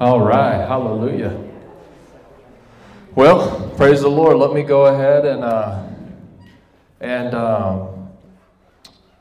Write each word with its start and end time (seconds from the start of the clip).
All 0.00 0.18
right, 0.18 0.66
hallelujah. 0.66 1.38
Well, 3.14 3.70
praise 3.76 4.00
the 4.00 4.08
Lord. 4.08 4.38
Let 4.38 4.54
me 4.54 4.62
go 4.62 4.86
ahead 4.86 5.26
and 5.26 5.44
uh, 5.44 5.86
and 7.02 7.34
um, 7.34 8.08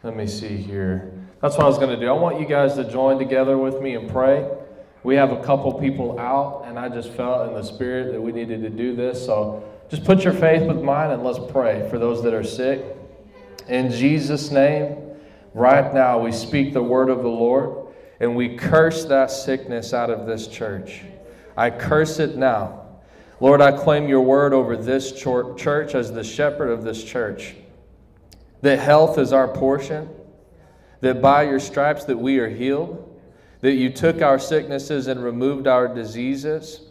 let 0.03 0.15
me 0.15 0.25
see 0.25 0.55
here. 0.55 1.11
That's 1.41 1.57
what 1.57 1.65
I 1.65 1.67
was 1.67 1.77
going 1.77 1.89
to 1.89 1.99
do. 1.99 2.07
I 2.07 2.13
want 2.13 2.39
you 2.39 2.45
guys 2.45 2.75
to 2.75 2.89
join 2.89 3.19
together 3.19 3.57
with 3.57 3.81
me 3.81 3.95
and 3.95 4.09
pray. 4.09 4.49
We 5.03 5.15
have 5.15 5.33
a 5.33 5.43
couple 5.43 5.73
people 5.73 6.17
out, 6.17 6.63
and 6.65 6.79
I 6.79 6.87
just 6.87 7.11
felt 7.11 7.49
in 7.49 7.55
the 7.55 7.63
spirit 7.63 8.13
that 8.13 8.21
we 8.21 8.31
needed 8.31 8.61
to 8.61 8.69
do 8.69 8.95
this. 8.95 9.25
So 9.25 9.61
just 9.89 10.05
put 10.05 10.23
your 10.23 10.33
faith 10.33 10.65
with 10.65 10.81
mine 10.81 11.11
and 11.11 11.25
let's 11.25 11.39
pray 11.51 11.89
for 11.89 11.99
those 11.99 12.23
that 12.23 12.33
are 12.33 12.45
sick. 12.45 12.85
In 13.67 13.91
Jesus' 13.91 14.49
name, 14.49 14.95
right 15.53 15.93
now, 15.93 16.19
we 16.19 16.31
speak 16.31 16.71
the 16.71 16.81
word 16.81 17.09
of 17.09 17.17
the 17.17 17.27
Lord 17.27 17.78
and 18.19 18.35
we 18.35 18.55
curse 18.55 19.05
that 19.05 19.31
sickness 19.31 19.93
out 19.93 20.09
of 20.09 20.25
this 20.25 20.47
church. 20.47 21.01
I 21.55 21.69
curse 21.69 22.19
it 22.19 22.35
now. 22.35 22.85
Lord, 23.39 23.61
I 23.61 23.71
claim 23.71 24.09
your 24.09 24.21
word 24.21 24.53
over 24.53 24.75
this 24.75 25.13
church 25.13 25.95
as 25.95 26.11
the 26.11 26.23
shepherd 26.23 26.69
of 26.69 26.83
this 26.83 27.03
church. 27.03 27.55
That 28.61 28.79
health 28.79 29.17
is 29.17 29.31
our 29.31 29.47
portion, 29.47 30.09
that 30.99 31.21
by 31.21 31.43
your 31.43 31.59
stripes 31.59 32.03
that 32.05 32.17
we 32.17 32.39
are 32.39 32.49
healed, 32.49 33.05
that 33.61 33.73
you 33.73 33.89
took 33.89 34.21
our 34.21 34.39
sicknesses 34.39 35.07
and 35.07 35.23
removed 35.23 35.67
our 35.67 35.93
diseases. 35.93 36.81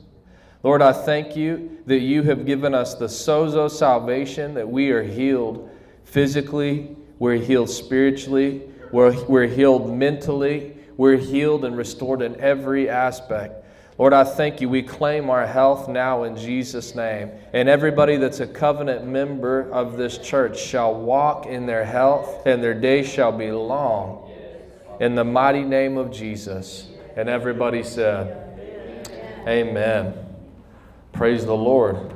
Lord, 0.63 0.81
I 0.81 0.93
thank 0.93 1.37
you 1.37 1.79
that 1.87 2.01
you 2.01 2.23
have 2.23 2.47
given 2.47 2.75
us 2.75 2.95
the 2.95 3.07
sozo 3.07 3.71
salvation, 3.71 4.55
that 4.55 4.69
we 4.69 4.91
are 4.91 5.03
healed 5.03 5.71
physically, 6.05 6.97
we're 7.19 7.37
healed 7.37 7.69
spiritually, 7.69 8.63
we're, 8.91 9.23
we're 9.27 9.47
healed 9.47 9.95
mentally, 9.95 10.78
we're 10.99 11.17
healed 11.17 11.65
and 11.65 11.77
restored 11.77 12.21
in 12.21 12.39
every 12.41 12.91
aspect. 12.91 13.65
Lord, 13.99 14.13
I 14.13 14.25
thank 14.25 14.61
you. 14.61 14.69
We 14.69 14.83
claim 14.83 15.31
our 15.31 15.47
health 15.47 15.89
now 15.89 16.25
in 16.25 16.37
Jesus' 16.37 16.95
name. 16.95 17.31
And 17.53 17.69
everybody 17.69 18.17
that's 18.17 18.41
a 18.41 18.47
covenant 18.47 19.07
member 19.07 19.71
of 19.71 19.97
this 19.97 20.19
church 20.19 20.61
shall 20.61 20.95
walk 20.95 21.47
in 21.47 21.67
their 21.67 21.85
health, 21.85 22.45
and 22.47 22.63
their 22.63 22.75
days 22.75 23.09
shall 23.09 23.31
be 23.31 23.51
long. 23.53 24.31
In 25.01 25.15
the 25.15 25.25
mighty 25.25 25.63
name 25.63 25.97
of 25.97 26.11
Jesus. 26.11 26.89
And 27.17 27.29
everybody 27.29 27.85
said, 27.85 28.45
Amen. 29.47 30.15
Praise 31.13 31.47
the 31.47 31.57
Lord. 31.57 32.13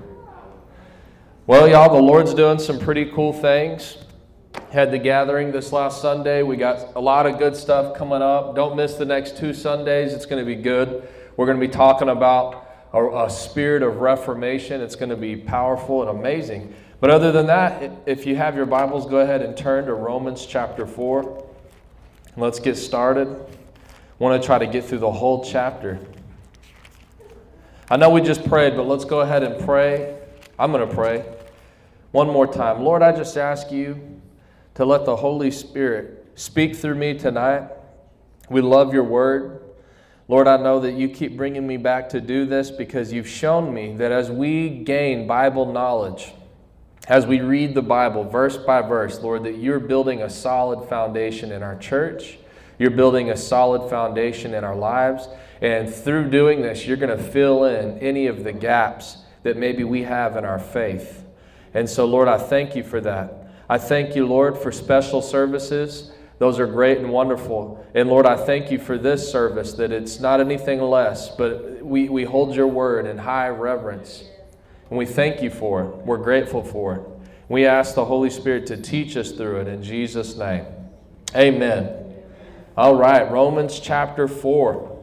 Well, 1.46 1.68
y'all, 1.68 1.94
the 1.94 2.02
Lord's 2.02 2.34
doing 2.34 2.58
some 2.58 2.80
pretty 2.80 3.06
cool 3.06 3.32
things 3.32 3.96
had 4.72 4.90
the 4.90 4.98
gathering 4.98 5.52
this 5.52 5.70
last 5.70 6.00
Sunday. 6.00 6.42
We 6.42 6.56
got 6.56 6.96
a 6.96 7.00
lot 7.00 7.26
of 7.26 7.38
good 7.38 7.54
stuff 7.54 7.94
coming 7.94 8.22
up. 8.22 8.56
Don't 8.56 8.74
miss 8.74 8.94
the 8.94 9.04
next 9.04 9.36
two 9.36 9.52
Sundays, 9.52 10.14
it's 10.14 10.24
going 10.24 10.42
to 10.42 10.46
be 10.46 10.60
good. 10.60 11.06
We're 11.36 11.44
going 11.44 11.60
to 11.60 11.66
be 11.66 11.72
talking 11.72 12.08
about 12.08 12.66
a, 12.94 13.24
a 13.24 13.30
spirit 13.30 13.82
of 13.82 13.96
reformation. 13.96 14.80
It's 14.80 14.96
going 14.96 15.10
to 15.10 15.16
be 15.16 15.36
powerful 15.36 16.08
and 16.08 16.18
amazing. 16.18 16.74
But 17.00 17.10
other 17.10 17.32
than 17.32 17.46
that, 17.48 17.92
if 18.06 18.26
you 18.26 18.36
have 18.36 18.56
your 18.56 18.64
Bibles, 18.64 19.06
go 19.06 19.18
ahead 19.18 19.42
and 19.42 19.56
turn 19.56 19.86
to 19.86 19.94
Romans 19.94 20.46
chapter 20.46 20.86
4. 20.86 21.46
Let's 22.38 22.58
get 22.58 22.76
started. 22.76 23.28
I 23.28 23.44
want 24.18 24.40
to 24.40 24.46
try 24.46 24.58
to 24.58 24.66
get 24.66 24.84
through 24.84 24.98
the 24.98 25.12
whole 25.12 25.44
chapter. 25.44 25.98
I 27.90 27.98
know 27.98 28.08
we 28.08 28.22
just 28.22 28.46
prayed, 28.48 28.74
but 28.74 28.84
let's 28.84 29.04
go 29.04 29.20
ahead 29.20 29.42
and 29.42 29.62
pray. 29.66 30.16
I'm 30.58 30.72
going 30.72 30.88
to 30.88 30.94
pray 30.94 31.26
one 32.12 32.28
more 32.28 32.46
time. 32.46 32.82
Lord, 32.82 33.02
I 33.02 33.14
just 33.14 33.36
ask 33.36 33.70
you 33.70 34.21
to 34.74 34.84
let 34.84 35.04
the 35.04 35.16
Holy 35.16 35.50
Spirit 35.50 36.26
speak 36.34 36.76
through 36.76 36.94
me 36.94 37.18
tonight. 37.18 37.68
We 38.48 38.60
love 38.60 38.94
your 38.94 39.04
word. 39.04 39.60
Lord, 40.28 40.48
I 40.48 40.56
know 40.56 40.80
that 40.80 40.92
you 40.92 41.08
keep 41.08 41.36
bringing 41.36 41.66
me 41.66 41.76
back 41.76 42.08
to 42.10 42.20
do 42.20 42.46
this 42.46 42.70
because 42.70 43.12
you've 43.12 43.28
shown 43.28 43.74
me 43.74 43.96
that 43.96 44.12
as 44.12 44.30
we 44.30 44.68
gain 44.68 45.26
Bible 45.26 45.70
knowledge, 45.70 46.32
as 47.08 47.26
we 47.26 47.40
read 47.40 47.74
the 47.74 47.82
Bible 47.82 48.24
verse 48.24 48.56
by 48.56 48.80
verse, 48.80 49.20
Lord, 49.20 49.44
that 49.44 49.58
you're 49.58 49.80
building 49.80 50.22
a 50.22 50.30
solid 50.30 50.88
foundation 50.88 51.50
in 51.50 51.62
our 51.62 51.76
church. 51.76 52.38
You're 52.78 52.92
building 52.92 53.30
a 53.30 53.36
solid 53.36 53.90
foundation 53.90 54.54
in 54.54 54.64
our 54.64 54.76
lives. 54.76 55.28
And 55.60 55.92
through 55.92 56.30
doing 56.30 56.62
this, 56.62 56.86
you're 56.86 56.96
going 56.96 57.16
to 57.16 57.22
fill 57.22 57.64
in 57.64 57.98
any 57.98 58.26
of 58.26 58.44
the 58.44 58.52
gaps 58.52 59.18
that 59.42 59.56
maybe 59.56 59.84
we 59.84 60.04
have 60.04 60.36
in 60.36 60.44
our 60.44 60.58
faith. 60.58 61.24
And 61.74 61.88
so, 61.88 62.04
Lord, 62.04 62.28
I 62.28 62.38
thank 62.38 62.76
you 62.76 62.84
for 62.84 63.00
that. 63.00 63.41
I 63.72 63.78
thank 63.78 64.14
you, 64.14 64.26
Lord, 64.26 64.58
for 64.58 64.70
special 64.70 65.22
services. 65.22 66.12
Those 66.38 66.60
are 66.60 66.66
great 66.66 66.98
and 66.98 67.08
wonderful. 67.08 67.82
And 67.94 68.06
Lord, 68.06 68.26
I 68.26 68.36
thank 68.36 68.70
you 68.70 68.78
for 68.78 68.98
this 68.98 69.32
service, 69.32 69.72
that 69.72 69.90
it's 69.90 70.20
not 70.20 70.40
anything 70.40 70.78
less, 70.78 71.34
but 71.34 71.82
we, 71.82 72.10
we 72.10 72.24
hold 72.24 72.54
your 72.54 72.66
word 72.66 73.06
in 73.06 73.16
high 73.16 73.48
reverence. 73.48 74.24
And 74.90 74.98
we 74.98 75.06
thank 75.06 75.40
you 75.40 75.48
for 75.48 75.84
it. 75.84 75.96
We're 76.04 76.18
grateful 76.18 76.62
for 76.62 76.96
it. 76.96 77.30
We 77.48 77.64
ask 77.64 77.94
the 77.94 78.04
Holy 78.04 78.28
Spirit 78.28 78.66
to 78.66 78.76
teach 78.76 79.16
us 79.16 79.32
through 79.32 79.62
it 79.62 79.68
in 79.68 79.82
Jesus' 79.82 80.36
name. 80.36 80.66
Amen. 81.34 82.14
All 82.76 82.96
right, 82.96 83.30
Romans 83.30 83.80
chapter 83.80 84.28
4. 84.28 85.02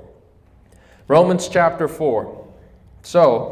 Romans 1.07 1.47
chapter 1.47 1.87
4. 1.87 2.47
So, 3.01 3.51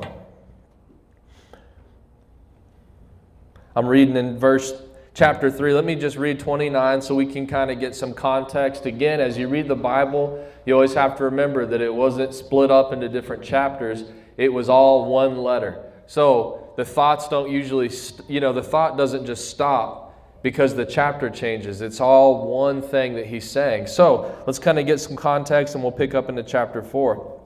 I'm 3.76 3.88
reading 3.88 4.16
in 4.16 4.38
verse 4.38 4.80
chapter 5.18 5.50
3. 5.50 5.74
Let 5.74 5.84
me 5.84 5.96
just 5.96 6.16
read 6.16 6.40
29 6.40 7.02
so 7.02 7.16
we 7.16 7.26
can 7.26 7.48
kind 7.48 7.72
of 7.72 7.80
get 7.80 7.96
some 7.96 8.14
context. 8.14 8.86
Again, 8.86 9.20
as 9.20 9.36
you 9.36 9.48
read 9.48 9.68
the 9.68 9.76
Bible, 9.76 10.48
you 10.64 10.76
always 10.76 10.94
have 10.94 11.18
to 11.18 11.24
remember 11.24 11.66
that 11.66 11.82
it 11.82 11.92
wasn't 11.92 12.36
split 12.36 12.70
up 12.70 12.94
into 12.94 13.10
different 13.10 13.44
chapters, 13.44 14.04
it 14.38 14.54
was 14.54 14.70
all 14.70 15.12
one 15.12 15.40
letter. 15.40 15.84
So 16.06 16.72
the 16.78 16.86
thoughts 16.86 17.28
don't 17.30 17.50
usually, 17.50 17.90
you 18.28 18.40
know, 18.40 18.54
the 18.54 18.62
thought 18.62 18.96
doesn't 18.96 19.26
just 19.26 19.50
stop 19.50 20.44
because 20.44 20.76
the 20.76 20.86
chapter 20.86 21.32
changes. 21.32 21.82
It's 21.82 22.00
all 22.00 22.48
one 22.48 22.84
thing 22.84 23.16
that 23.16 23.26
he's 23.26 23.50
saying. 23.50 23.88
So 23.88 24.40
let's 24.46 24.60
kind 24.60 24.78
of 24.78 24.86
get 24.86 25.00
some 25.00 25.16
context 25.16 25.74
and 25.74 25.84
we'll 25.84 25.92
pick 25.92 26.14
up 26.14 26.30
into 26.30 26.44
chapter 26.44 26.84
4. 26.84 27.42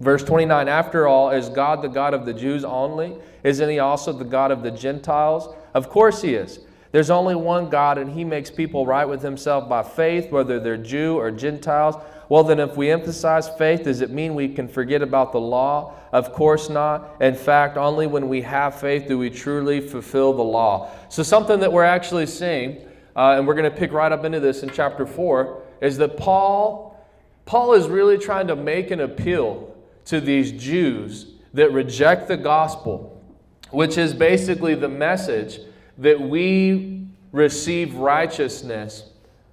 Verse 0.00 0.24
29 0.24 0.66
After 0.66 1.06
all, 1.06 1.30
is 1.30 1.48
God 1.48 1.82
the 1.82 1.88
God 1.88 2.14
of 2.14 2.26
the 2.26 2.34
Jews 2.34 2.64
only? 2.64 3.16
Isn't 3.44 3.70
he 3.70 3.78
also 3.78 4.12
the 4.12 4.24
God 4.24 4.50
of 4.50 4.64
the 4.64 4.72
Gentiles? 4.72 5.54
Of 5.72 5.88
course 5.88 6.20
he 6.20 6.34
is. 6.34 6.58
There's 6.92 7.08
only 7.08 7.34
one 7.34 7.70
God, 7.70 7.96
and 7.96 8.10
He 8.10 8.22
makes 8.22 8.50
people 8.50 8.86
right 8.86 9.06
with 9.06 9.22
Himself 9.22 9.68
by 9.68 9.82
faith, 9.82 10.30
whether 10.30 10.60
they're 10.60 10.76
Jew 10.76 11.16
or 11.16 11.30
Gentiles. 11.30 11.96
Well, 12.28 12.44
then, 12.44 12.60
if 12.60 12.76
we 12.76 12.90
emphasize 12.90 13.48
faith, 13.56 13.84
does 13.84 14.02
it 14.02 14.10
mean 14.10 14.34
we 14.34 14.48
can 14.48 14.68
forget 14.68 15.02
about 15.02 15.32
the 15.32 15.40
law? 15.40 15.94
Of 16.12 16.32
course 16.32 16.68
not. 16.68 17.20
In 17.20 17.34
fact, 17.34 17.78
only 17.78 18.06
when 18.06 18.28
we 18.28 18.42
have 18.42 18.78
faith 18.78 19.08
do 19.08 19.18
we 19.18 19.30
truly 19.30 19.80
fulfill 19.80 20.34
the 20.34 20.42
law. 20.42 20.90
So, 21.08 21.22
something 21.22 21.60
that 21.60 21.72
we're 21.72 21.84
actually 21.84 22.26
seeing, 22.26 22.86
uh, 23.16 23.36
and 23.36 23.46
we're 23.46 23.54
going 23.54 23.70
to 23.70 23.76
pick 23.76 23.92
right 23.92 24.12
up 24.12 24.24
into 24.24 24.40
this 24.40 24.62
in 24.62 24.70
chapter 24.70 25.06
4, 25.06 25.62
is 25.80 25.96
that 25.96 26.18
Paul, 26.18 27.06
Paul 27.46 27.72
is 27.72 27.88
really 27.88 28.18
trying 28.18 28.46
to 28.48 28.56
make 28.56 28.90
an 28.90 29.00
appeal 29.00 29.74
to 30.06 30.20
these 30.20 30.52
Jews 30.52 31.26
that 31.54 31.72
reject 31.72 32.28
the 32.28 32.36
gospel, 32.36 33.22
which 33.70 33.96
is 33.96 34.12
basically 34.12 34.74
the 34.74 34.88
message 34.88 35.58
that 35.98 36.20
we 36.20 37.06
receive 37.32 37.94
righteousness 37.94 39.04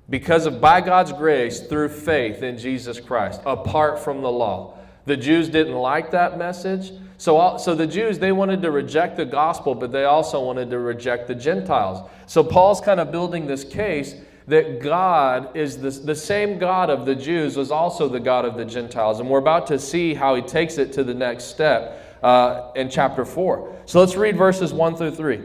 because 0.09 0.45
of 0.45 0.59
by 0.59 0.81
God's 0.81 1.13
grace 1.13 1.59
through 1.59 1.89
faith 1.89 2.41
in 2.41 2.57
Jesus 2.57 2.99
Christ, 2.99 3.41
apart 3.45 3.99
from 3.99 4.21
the 4.21 4.31
law. 4.31 4.77
The 5.05 5.17
Jews 5.17 5.49
didn't 5.49 5.75
like 5.75 6.11
that 6.11 6.37
message. 6.37 6.91
So, 7.17 7.57
so 7.57 7.75
the 7.75 7.87
Jews, 7.87 8.17
they 8.17 8.31
wanted 8.31 8.61
to 8.61 8.71
reject 8.71 9.17
the 9.17 9.25
gospel, 9.25 9.75
but 9.75 9.91
they 9.91 10.05
also 10.05 10.43
wanted 10.43 10.69
to 10.69 10.79
reject 10.79 11.27
the 11.27 11.35
Gentiles. 11.35 12.09
So 12.27 12.43
Paul's 12.43 12.81
kind 12.81 12.99
of 12.99 13.11
building 13.11 13.45
this 13.45 13.63
case 13.63 14.15
that 14.47 14.79
God 14.81 15.55
is 15.55 15.77
the, 15.77 15.91
the 15.91 16.15
same 16.15 16.57
God 16.57 16.89
of 16.89 17.05
the 17.05 17.15
Jews 17.15 17.55
was 17.55 17.71
also 17.71 18.07
the 18.07 18.19
God 18.19 18.45
of 18.45 18.55
the 18.55 18.65
Gentiles. 18.65 19.19
And 19.19 19.29
we're 19.29 19.39
about 19.39 19.67
to 19.67 19.77
see 19.77 20.13
how 20.13 20.33
he 20.33 20.41
takes 20.41 20.77
it 20.77 20.91
to 20.93 21.03
the 21.03 21.13
next 21.13 21.45
step 21.45 22.19
uh, 22.23 22.71
in 22.75 22.89
chapter 22.89 23.25
4. 23.25 23.81
So 23.85 23.99
let's 23.99 24.15
read 24.15 24.37
verses 24.37 24.73
1 24.73 24.95
through 24.95 25.11
3. 25.11 25.43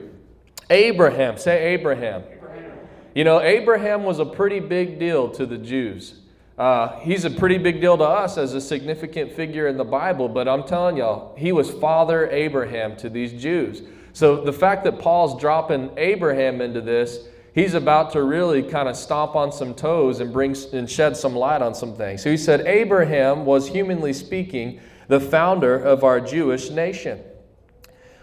Abraham, 0.71 1.37
say 1.37 1.75
Abraham. 1.75 2.23
Abraham. 2.31 2.73
You 3.15 3.25
know, 3.25 3.41
Abraham 3.41 4.05
was 4.05 4.19
a 4.19 4.25
pretty 4.25 4.61
big 4.61 4.99
deal 4.99 5.31
to 5.31 5.47
the 5.47 5.59
Jews. 5.59 6.15
Uh, 6.57 7.01
he's 7.01 7.25
a 7.25 7.31
pretty 7.31 7.59
big 7.59 7.81
deal 7.81 7.99
to 7.99 8.05
us 8.05 8.39
as 8.39 8.55
a 8.55 8.61
significant 8.61 9.33
figure 9.33 9.67
in 9.67 9.77
the 9.77 9.85
Bible, 9.85 10.29
but 10.29 10.47
I'm 10.47 10.63
telling 10.63 10.97
y'all, 10.97 11.35
he 11.37 11.51
was 11.51 11.71
Father 11.71 12.31
Abraham 12.31 12.97
to 12.99 13.09
these 13.09 13.33
Jews. 13.33 13.83
So 14.13 14.45
the 14.45 14.53
fact 14.53 14.85
that 14.85 15.01
Paul's 15.01 15.41
dropping 15.41 15.91
Abraham 15.97 16.61
into 16.61 16.81
this, 16.81 17.27
he's 17.55 17.75
about 17.75 18.13
to 18.13 18.23
really 18.23 18.63
kind 18.63 18.89
of 18.89 18.97
stomp 18.97 19.35
on 19.35 19.51
some 19.51 19.75
toes 19.75 20.21
and 20.21 20.33
bring 20.33 20.57
and 20.73 20.89
shed 20.89 21.17
some 21.17 21.35
light 21.35 21.61
on 21.61 21.75
some 21.75 21.97
things. 21.97 22.23
So 22.23 22.31
he 22.31 22.37
said 22.37 22.61
Abraham 22.67 23.45
was 23.45 23.67
humanly 23.67 24.13
speaking 24.13 24.81
the 25.09 25.19
founder 25.19 25.77
of 25.77 26.05
our 26.05 26.21
Jewish 26.21 26.71
nation. 26.71 27.21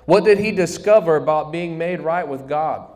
What 0.05 0.23
did 0.23 0.39
he 0.39 0.51
discover 0.51 1.15
about 1.15 1.51
being 1.51 1.77
made 1.77 2.01
right 2.01 2.27
with 2.27 2.47
God? 2.47 2.87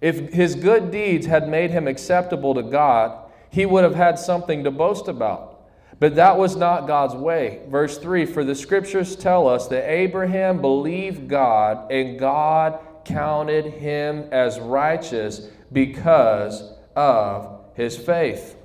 If 0.00 0.32
his 0.32 0.54
good 0.54 0.90
deeds 0.90 1.26
had 1.26 1.48
made 1.48 1.70
him 1.70 1.86
acceptable 1.86 2.54
to 2.54 2.62
God, 2.62 3.30
he 3.50 3.66
would 3.66 3.84
have 3.84 3.94
had 3.94 4.18
something 4.18 4.64
to 4.64 4.70
boast 4.70 5.08
about. 5.08 5.50
But 5.98 6.14
that 6.14 6.38
was 6.38 6.56
not 6.56 6.86
God's 6.86 7.14
way. 7.14 7.60
Verse 7.68 7.98
3 7.98 8.24
For 8.24 8.42
the 8.42 8.54
scriptures 8.54 9.14
tell 9.16 9.46
us 9.46 9.68
that 9.68 9.90
Abraham 9.90 10.60
believed 10.60 11.28
God, 11.28 11.92
and 11.92 12.18
God 12.18 12.78
counted 13.04 13.66
him 13.66 14.28
as 14.32 14.58
righteous 14.58 15.48
because 15.72 16.72
of 16.96 17.60
his 17.74 17.96
faith. 17.96 18.56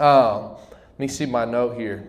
Um, 0.00 0.52
let 0.52 0.98
me 0.98 1.08
see 1.08 1.26
my 1.26 1.44
note 1.44 1.76
here. 1.78 2.08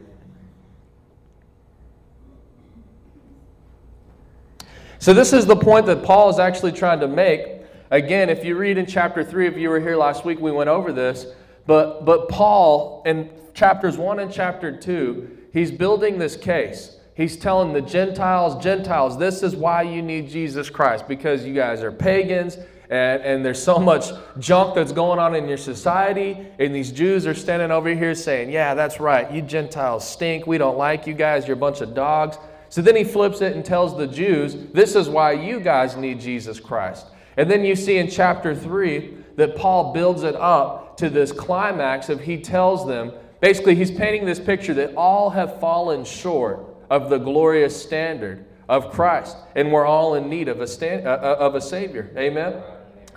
So, 5.02 5.16
this 5.16 5.34
is 5.34 5.48
the 5.48 5.56
point 5.56 5.88
that 5.88 6.04
Paul 6.04 6.30
is 6.30 6.38
actually 6.38 6.74
trying 6.74 7.00
to 7.00 7.08
make. 7.08 7.64
Again, 7.90 8.30
if 8.30 8.46
you 8.46 8.56
read 8.56 8.78
in 8.78 8.86
chapter 8.86 9.24
3, 9.24 9.48
if 9.48 9.58
you 9.58 9.70
were 9.70 9.80
here 9.80 9.96
last 9.98 10.26
week, 10.26 10.40
we 10.40 10.52
went 10.52 10.70
over 10.70 10.94
this. 10.94 11.26
But, 11.66 12.06
but 12.06 12.30
Paul, 12.30 13.02
in 13.08 13.32
chapters 13.56 13.98
1 13.98 14.20
and 14.20 14.32
chapter 14.32 14.78
2, 14.78 15.38
he's 15.54 15.72
building 15.72 16.20
this 16.20 16.38
case. 16.38 16.98
He's 17.16 17.36
telling 17.36 17.74
the 17.74 17.82
Gentiles, 17.82 18.64
Gentiles, 18.64 19.18
this 19.18 19.42
is 19.42 19.56
why 19.56 19.82
you 19.82 20.04
need 20.04 20.30
Jesus 20.30 20.70
Christ, 20.70 21.08
because 21.08 21.44
you 21.44 21.56
guys 21.56 21.82
are 21.82 21.92
pagans 21.92 22.60
and, 22.92 23.24
and 23.24 23.44
there's 23.44 23.64
so 23.64 23.80
much 23.80 24.12
junk 24.38 24.76
that's 24.76 24.92
going 24.92 25.18
on 25.18 25.34
in 25.34 25.48
your 25.48 25.58
society. 25.58 26.46
And 26.60 26.76
these 26.76 26.92
Jews 26.92 27.26
are 27.26 27.34
standing 27.34 27.72
over 27.72 27.90
here 27.96 28.14
saying, 28.14 28.52
Yeah, 28.52 28.76
that's 28.76 29.00
right. 29.00 29.32
You 29.32 29.42
Gentiles 29.42 30.08
stink. 30.08 30.46
We 30.46 30.60
don't 30.60 30.78
like 30.78 31.08
you 31.08 31.14
guys. 31.14 31.48
You're 31.48 31.58
a 31.58 31.60
bunch 31.60 31.82
of 31.82 31.96
dogs. 31.96 32.38
So 32.72 32.82
then 32.82 32.96
he 32.96 33.04
flips 33.04 33.42
it 33.42 33.54
and 33.54 33.66
tells 33.66 33.98
the 33.98 34.08
Jews, 34.08 34.56
This 34.74 34.96
is 34.96 35.10
why 35.10 35.34
you 35.34 35.60
guys 35.60 35.98
need 35.98 36.22
Jesus 36.22 36.58
Christ. 36.58 37.06
And 37.36 37.52
then 37.52 37.66
you 37.66 37.76
see 37.76 37.98
in 37.98 38.10
chapter 38.10 38.56
3 38.56 39.14
that 39.36 39.58
Paul 39.58 39.94
builds 39.94 40.24
it 40.24 40.36
up 40.36 40.96
to 40.98 41.10
this 41.10 41.34
climax 41.34 42.08
of 42.08 42.22
he 42.22 42.38
tells 42.38 42.88
them, 42.88 43.12
basically, 43.42 43.76
he's 43.76 43.92
painting 43.92 44.26
this 44.26 44.40
picture 44.40 44.74
that 44.76 44.96
all 44.96 45.30
have 45.32 45.60
fallen 45.60 46.06
short 46.06 46.66
of 46.90 47.10
the 47.10 47.18
glorious 47.18 47.80
standard 47.80 48.46
of 48.70 48.90
Christ, 48.90 49.36
and 49.56 49.70
we're 49.70 49.86
all 49.86 50.16
in 50.16 50.30
need 50.30 50.48
of 50.48 50.62
a, 50.62 50.68
stand, 50.68 51.06
uh, 51.06 51.20
uh, 51.22 51.36
of 51.40 51.56
a 51.56 51.62
Savior. 51.62 52.10
Amen? 52.16 52.64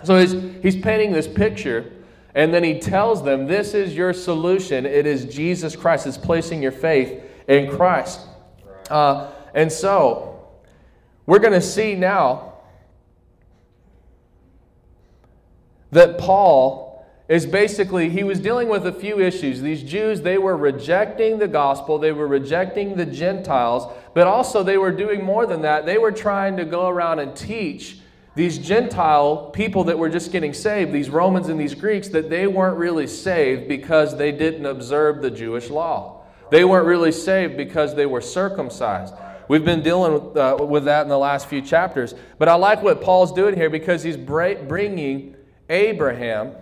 So 0.03 0.19
he's, 0.19 0.33
he's 0.61 0.75
painting 0.75 1.13
this 1.13 1.29
picture, 1.29 1.93
and 2.33 2.53
then 2.53 2.65
he 2.65 2.79
tells 2.79 3.23
them, 3.23 3.47
This 3.47 3.73
is 3.73 3.95
your 3.95 4.11
solution. 4.11 4.85
It 4.85 5.05
is 5.05 5.33
Jesus 5.33 5.77
Christ. 5.77 6.07
It's 6.07 6.17
placing 6.17 6.61
your 6.61 6.73
faith 6.73 7.23
in 7.47 7.73
Christ. 7.73 8.19
Uh, 8.89 9.31
and 9.55 9.71
so, 9.71 10.47
we're 11.25 11.39
going 11.39 11.53
to 11.53 11.61
see 11.61 11.95
now 11.95 12.53
that 15.91 16.17
Paul 16.17 17.05
is 17.27 17.45
basically, 17.45 18.09
he 18.09 18.23
was 18.23 18.39
dealing 18.39 18.69
with 18.69 18.85
a 18.85 18.91
few 18.91 19.19
issues. 19.19 19.61
These 19.61 19.81
Jews, 19.81 20.21
they 20.21 20.37
were 20.37 20.55
rejecting 20.55 21.39
the 21.39 21.47
gospel, 21.47 21.97
they 21.97 22.11
were 22.11 22.27
rejecting 22.27 22.95
the 22.95 23.05
Gentiles, 23.05 23.91
but 24.13 24.27
also 24.27 24.61
they 24.61 24.77
were 24.77 24.91
doing 24.91 25.23
more 25.23 25.47
than 25.47 25.61
that. 25.63 25.85
They 25.85 25.97
were 25.97 26.11
trying 26.11 26.57
to 26.57 26.65
go 26.65 26.87
around 26.87 27.19
and 27.19 27.35
teach 27.35 27.99
these 28.35 28.57
Gentile 28.57 29.49
people 29.51 29.85
that 29.85 29.97
were 29.97 30.09
just 30.09 30.31
getting 30.31 30.53
saved, 30.53 30.91
these 30.91 31.09
Romans 31.09 31.47
and 31.47 31.59
these 31.59 31.73
Greeks, 31.73 32.09
that 32.09 32.29
they 32.29 32.45
weren't 32.45 32.77
really 32.77 33.07
saved 33.07 33.69
because 33.69 34.17
they 34.17 34.33
didn't 34.33 34.65
observe 34.65 35.21
the 35.21 35.31
Jewish 35.31 35.69
law. 35.69 36.25
They 36.51 36.65
weren't 36.65 36.85
really 36.85 37.13
saved 37.13 37.57
because 37.57 37.95
they 37.95 38.05
were 38.05 38.21
circumcised. 38.21 39.13
We've 39.47 39.65
been 39.65 39.81
dealing 39.81 40.13
with, 40.13 40.37
uh, 40.37 40.57
with 40.59 40.85
that 40.85 41.03
in 41.03 41.09
the 41.09 41.17
last 41.17 41.47
few 41.47 41.61
chapters. 41.61 42.15
But 42.37 42.49
I 42.49 42.55
like 42.55 42.81
what 42.81 43.01
Paul's 43.01 43.31
doing 43.31 43.55
here 43.55 43.69
because 43.69 44.03
he's 44.03 44.17
bringing 44.17 45.35
Abraham 45.69 46.53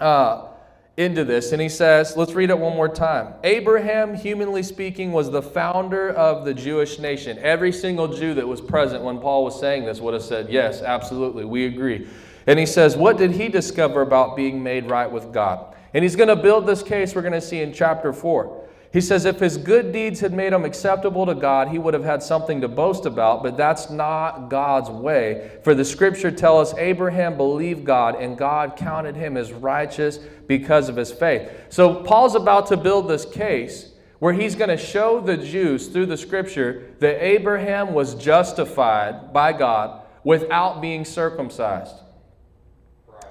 uh, 0.00 0.48
into 0.96 1.24
this. 1.24 1.52
And 1.52 1.62
he 1.62 1.68
says, 1.68 2.16
let's 2.16 2.32
read 2.32 2.50
it 2.50 2.58
one 2.58 2.74
more 2.74 2.88
time. 2.88 3.34
Abraham, 3.44 4.14
humanly 4.14 4.62
speaking, 4.62 5.12
was 5.12 5.30
the 5.30 5.40
founder 5.40 6.10
of 6.10 6.44
the 6.44 6.52
Jewish 6.52 6.98
nation. 6.98 7.38
Every 7.38 7.72
single 7.72 8.08
Jew 8.08 8.34
that 8.34 8.46
was 8.46 8.60
present 8.60 9.04
when 9.04 9.20
Paul 9.20 9.44
was 9.44 9.58
saying 9.58 9.84
this 9.84 10.00
would 10.00 10.14
have 10.14 10.24
said, 10.24 10.50
yes, 10.50 10.82
absolutely, 10.82 11.44
we 11.44 11.66
agree. 11.66 12.08
And 12.48 12.58
he 12.58 12.66
says, 12.66 12.96
what 12.96 13.16
did 13.16 13.30
he 13.30 13.48
discover 13.48 14.00
about 14.00 14.34
being 14.34 14.62
made 14.62 14.90
right 14.90 15.10
with 15.10 15.32
God? 15.32 15.76
And 15.94 16.02
he's 16.02 16.16
going 16.16 16.28
to 16.28 16.36
build 16.36 16.66
this 16.66 16.82
case 16.82 17.14
we're 17.14 17.22
going 17.22 17.32
to 17.32 17.40
see 17.40 17.60
in 17.60 17.72
chapter 17.72 18.12
4. 18.12 18.57
He 18.90 19.02
says, 19.02 19.26
if 19.26 19.38
his 19.38 19.58
good 19.58 19.92
deeds 19.92 20.20
had 20.20 20.32
made 20.32 20.54
him 20.54 20.64
acceptable 20.64 21.26
to 21.26 21.34
God, 21.34 21.68
he 21.68 21.78
would 21.78 21.92
have 21.92 22.04
had 22.04 22.22
something 22.22 22.62
to 22.62 22.68
boast 22.68 23.04
about, 23.04 23.42
but 23.42 23.56
that's 23.56 23.90
not 23.90 24.48
God's 24.48 24.88
way. 24.88 25.58
For 25.62 25.74
the 25.74 25.84
scripture 25.84 26.30
tells 26.30 26.72
us 26.72 26.78
Abraham 26.78 27.36
believed 27.36 27.84
God, 27.84 28.14
and 28.14 28.38
God 28.38 28.76
counted 28.76 29.14
him 29.14 29.36
as 29.36 29.52
righteous 29.52 30.18
because 30.46 30.88
of 30.88 30.96
his 30.96 31.12
faith. 31.12 31.50
So 31.68 32.02
Paul's 32.02 32.34
about 32.34 32.68
to 32.68 32.78
build 32.78 33.08
this 33.08 33.26
case 33.26 33.92
where 34.20 34.32
he's 34.32 34.54
going 34.54 34.70
to 34.70 34.76
show 34.78 35.20
the 35.20 35.36
Jews 35.36 35.88
through 35.88 36.06
the 36.06 36.16
scripture 36.16 36.94
that 37.00 37.22
Abraham 37.22 37.92
was 37.92 38.14
justified 38.14 39.34
by 39.34 39.52
God 39.52 40.02
without 40.24 40.80
being 40.80 41.04
circumcised. 41.04 41.94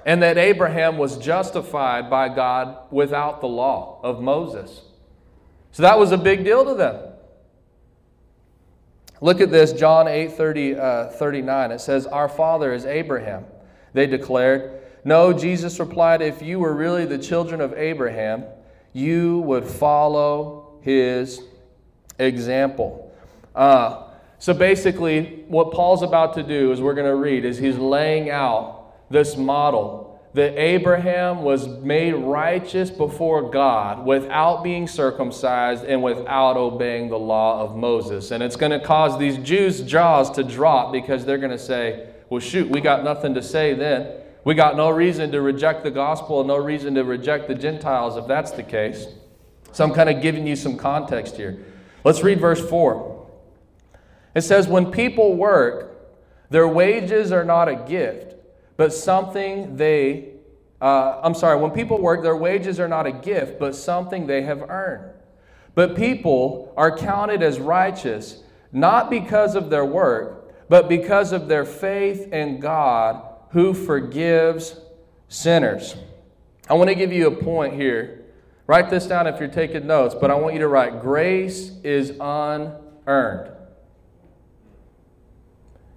And 0.06 0.22
that 0.22 0.38
Abraham 0.38 0.98
was 0.98 1.18
justified 1.18 2.10
by 2.10 2.30
God 2.30 2.78
without 2.92 3.42
the 3.42 3.48
law 3.48 4.00
of 4.04 4.22
Moses. 4.22 4.82
So 5.72 5.84
that 5.84 5.98
was 5.98 6.12
a 6.12 6.18
big 6.18 6.44
deal 6.44 6.66
to 6.66 6.74
them. 6.74 7.00
Look 9.20 9.42
at 9.42 9.52
this, 9.52 9.74
John 9.74 10.08
8 10.08 10.32
30, 10.34 10.76
uh, 10.76 11.08
39. 11.08 11.72
It 11.72 11.82
says, 11.82 12.06
Our 12.06 12.30
father 12.30 12.74
is 12.74 12.86
Abraham. 12.86 13.46
They 13.94 14.06
declared. 14.06 14.82
No, 15.04 15.34
Jesus 15.34 15.80
replied, 15.80 16.22
If 16.22 16.42
you 16.42 16.60
were 16.60 16.74
really 16.74 17.06
the 17.06 17.18
children 17.18 17.62
of 17.62 17.74
Abraham, 17.74 18.44
you 18.94 19.40
would 19.40 19.66
follow 19.66 20.80
his 20.82 21.42
example. 22.20 23.16
Uh, 23.56 24.04
so 24.40 24.54
basically, 24.54 25.44
what 25.48 25.72
Paul's 25.72 26.04
about 26.04 26.36
to 26.36 26.44
do, 26.44 26.72
is 26.72 26.80
we're 26.80 26.94
going 26.94 27.08
to 27.08 27.16
read, 27.16 27.44
is 27.44 27.58
he's 27.58 27.78
laying 27.78 28.30
out 28.30 28.94
this 29.10 29.36
model 29.36 30.07
that 30.38 30.56
Abraham 30.56 31.42
was 31.42 31.68
made 31.68 32.14
righteous 32.14 32.92
before 32.92 33.50
God 33.50 34.06
without 34.06 34.64
being 34.64 34.88
circumcised 34.88 35.84
and 35.84 36.04
without 36.04 36.58
obeying 36.58 37.10
the 37.10 37.18
law 37.18 37.64
of 37.64 37.76
Moses. 37.76 38.30
And 38.30 38.44
it's 38.44 38.56
going 38.56 38.72
to 38.72 38.80
cause 38.80 39.18
these 39.18 39.40
Jews' 39.40 39.82
jaws 39.82 40.30
to 40.36 40.44
drop 40.44 40.92
because 40.92 41.26
they're 41.26 41.40
going 41.40 41.50
to 41.50 41.58
say, 41.58 42.10
well, 42.30 42.40
shoot, 42.40 42.70
we 42.70 42.82
got 42.82 43.04
nothing 43.04 43.34
to 43.34 43.42
say 43.42 43.74
then. 43.74 44.12
We 44.44 44.54
got 44.54 44.78
no 44.78 44.92
reason 44.92 45.32
to 45.32 45.42
reject 45.42 45.84
the 45.84 45.90
gospel 45.90 46.44
no 46.44 46.58
reason 46.58 46.94
to 46.94 47.04
reject 47.04 47.48
the 47.48 47.56
Gentiles 47.56 48.16
if 48.16 48.28
that's 48.28 48.52
the 48.52 48.62
case. 48.62 49.08
So 49.72 49.84
I'm 49.84 49.92
kind 49.92 50.08
of 50.08 50.22
giving 50.22 50.46
you 50.46 50.56
some 50.56 50.78
context 50.78 51.36
here. 51.36 51.66
Let's 52.04 52.22
read 52.22 52.40
verse 52.40 52.64
4. 52.70 53.28
It 54.36 54.42
says, 54.42 54.68
When 54.68 54.92
people 54.92 55.36
work, 55.36 55.98
their 56.52 56.68
wages 56.68 57.32
are 57.32 57.44
not 57.44 57.68
a 57.70 57.76
gift 57.76 58.36
but 58.78 58.94
something 58.94 59.76
they, 59.76 60.30
uh, 60.80 61.20
I'm 61.24 61.34
sorry, 61.34 61.60
when 61.60 61.72
people 61.72 62.00
work, 62.00 62.22
their 62.22 62.38
wages 62.38 62.80
are 62.80 62.88
not 62.88 63.08
a 63.08 63.12
gift, 63.12 63.60
but 63.60 63.76
something 63.76 64.28
they 64.28 64.44
have 64.44 64.62
earned. 64.70 65.12
But 65.74 65.96
people 65.96 66.74
are 66.78 66.96
counted 66.96 67.42
as 67.44 67.60
righteous 67.60 68.44
not 68.72 69.10
because 69.10 69.56
of 69.56 69.70
their 69.70 69.86
work, 69.86 70.54
but 70.70 70.88
because 70.88 71.32
of 71.32 71.48
their 71.48 71.66
faith 71.66 72.32
in 72.32 72.60
God 72.60 73.24
who 73.52 73.74
forgives 73.74 74.80
sinners. 75.30 75.96
I 76.70 76.74
want 76.74 76.90
to 76.90 76.96
give 76.96 77.14
you 77.14 77.28
a 77.28 77.36
point 77.44 77.74
here. 77.74 78.26
Write 78.68 78.90
this 78.90 79.08
down 79.08 79.26
if 79.26 79.40
you're 79.40 79.48
taking 79.48 79.88
notes, 79.88 80.14
but 80.20 80.30
I 80.30 80.36
want 80.36 80.54
you 80.54 80.60
to 80.60 80.68
write 80.68 81.02
grace 81.02 81.72
is 81.84 82.12
unearned. 82.20 83.52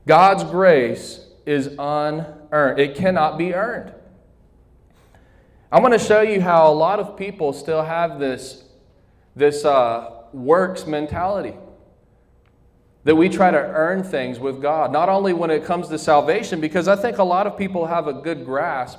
God's 0.06 0.44
grace 0.44 1.26
is 1.44 1.74
unearned 1.78 2.39
earned. 2.52 2.78
It 2.78 2.94
cannot 2.94 3.38
be 3.38 3.54
earned. 3.54 3.92
I'm 5.72 5.82
going 5.82 5.92
to 5.92 6.04
show 6.04 6.20
you 6.20 6.40
how 6.40 6.70
a 6.70 6.74
lot 6.74 6.98
of 6.98 7.16
people 7.16 7.52
still 7.52 7.82
have 7.82 8.18
this, 8.18 8.64
this 9.36 9.64
uh, 9.64 10.22
works 10.32 10.86
mentality. 10.86 11.54
That 13.04 13.16
we 13.16 13.28
try 13.28 13.50
to 13.50 13.56
earn 13.56 14.02
things 14.02 14.38
with 14.38 14.60
God, 14.60 14.92
not 14.92 15.08
only 15.08 15.32
when 15.32 15.50
it 15.50 15.64
comes 15.64 15.88
to 15.88 15.98
salvation, 15.98 16.60
because 16.60 16.86
I 16.86 16.96
think 16.96 17.18
a 17.18 17.24
lot 17.24 17.46
of 17.46 17.56
people 17.56 17.86
have 17.86 18.08
a 18.08 18.12
good 18.12 18.44
grasp 18.44 18.98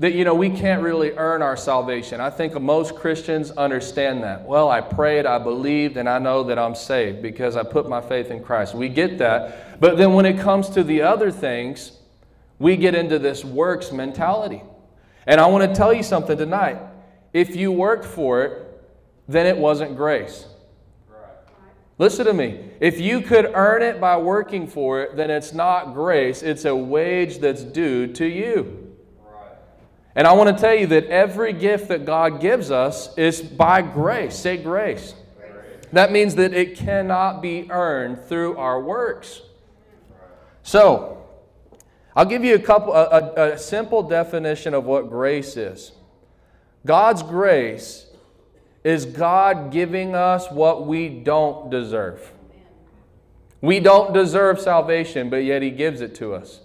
that 0.00 0.14
you 0.14 0.24
know 0.24 0.34
we 0.34 0.48
can't 0.48 0.82
really 0.82 1.12
earn 1.12 1.42
our 1.42 1.58
salvation. 1.58 2.22
I 2.22 2.30
think 2.30 2.58
most 2.58 2.96
Christians 2.96 3.50
understand 3.50 4.22
that. 4.22 4.42
Well, 4.46 4.70
I 4.70 4.80
prayed, 4.80 5.26
I 5.26 5.38
believed, 5.38 5.98
and 5.98 6.08
I 6.08 6.18
know 6.18 6.42
that 6.44 6.58
I'm 6.58 6.74
saved 6.74 7.20
because 7.20 7.54
I 7.54 7.62
put 7.62 7.86
my 7.86 8.00
faith 8.00 8.30
in 8.30 8.42
Christ. 8.42 8.74
We 8.74 8.88
get 8.88 9.18
that. 9.18 9.78
But 9.78 9.98
then 9.98 10.14
when 10.14 10.24
it 10.24 10.40
comes 10.40 10.70
to 10.70 10.82
the 10.82 11.02
other 11.02 11.30
things, 11.30 11.92
we 12.60 12.76
get 12.76 12.94
into 12.94 13.18
this 13.18 13.44
works 13.44 13.90
mentality. 13.90 14.62
And 15.26 15.40
I 15.40 15.46
want 15.46 15.68
to 15.68 15.74
tell 15.74 15.92
you 15.92 16.04
something 16.04 16.38
tonight. 16.38 16.78
If 17.32 17.56
you 17.56 17.72
worked 17.72 18.04
for 18.04 18.42
it, 18.42 18.82
then 19.26 19.46
it 19.46 19.56
wasn't 19.56 19.96
grace. 19.96 20.46
Listen 21.98 22.26
to 22.26 22.32
me. 22.32 22.60
If 22.80 23.00
you 23.00 23.20
could 23.20 23.50
earn 23.54 23.82
it 23.82 24.00
by 24.00 24.16
working 24.18 24.66
for 24.66 25.02
it, 25.02 25.16
then 25.16 25.30
it's 25.30 25.52
not 25.52 25.94
grace. 25.94 26.42
It's 26.42 26.64
a 26.64 26.74
wage 26.74 27.38
that's 27.38 27.62
due 27.62 28.06
to 28.14 28.26
you. 28.26 28.94
And 30.14 30.26
I 30.26 30.32
want 30.32 30.54
to 30.54 30.60
tell 30.60 30.74
you 30.74 30.86
that 30.88 31.06
every 31.06 31.52
gift 31.52 31.88
that 31.88 32.04
God 32.04 32.40
gives 32.40 32.70
us 32.70 33.16
is 33.16 33.40
by 33.40 33.80
grace. 33.80 34.36
Say 34.36 34.56
grace. 34.56 35.14
grace. 35.38 35.86
That 35.92 36.10
means 36.10 36.34
that 36.34 36.52
it 36.52 36.76
cannot 36.76 37.40
be 37.40 37.70
earned 37.70 38.24
through 38.24 38.56
our 38.56 38.80
works. 38.80 39.42
So, 40.62 41.19
I'll 42.16 42.24
give 42.24 42.44
you 42.44 42.54
a 42.54 42.58
couple 42.58 42.92
a, 42.92 43.04
a, 43.04 43.52
a 43.52 43.58
simple 43.58 44.02
definition 44.02 44.74
of 44.74 44.84
what 44.84 45.08
grace 45.08 45.56
is. 45.56 45.92
God's 46.84 47.22
grace 47.22 48.06
is 48.82 49.04
God 49.04 49.70
giving 49.70 50.14
us 50.14 50.50
what 50.50 50.86
we 50.86 51.08
don't 51.08 51.70
deserve. 51.70 52.32
We 53.60 53.78
don't 53.78 54.14
deserve 54.14 54.58
salvation, 54.58 55.28
but 55.28 55.44
yet 55.44 55.62
He 55.62 55.70
gives 55.70 56.00
it 56.00 56.14
to 56.16 56.34
us. 56.34 56.60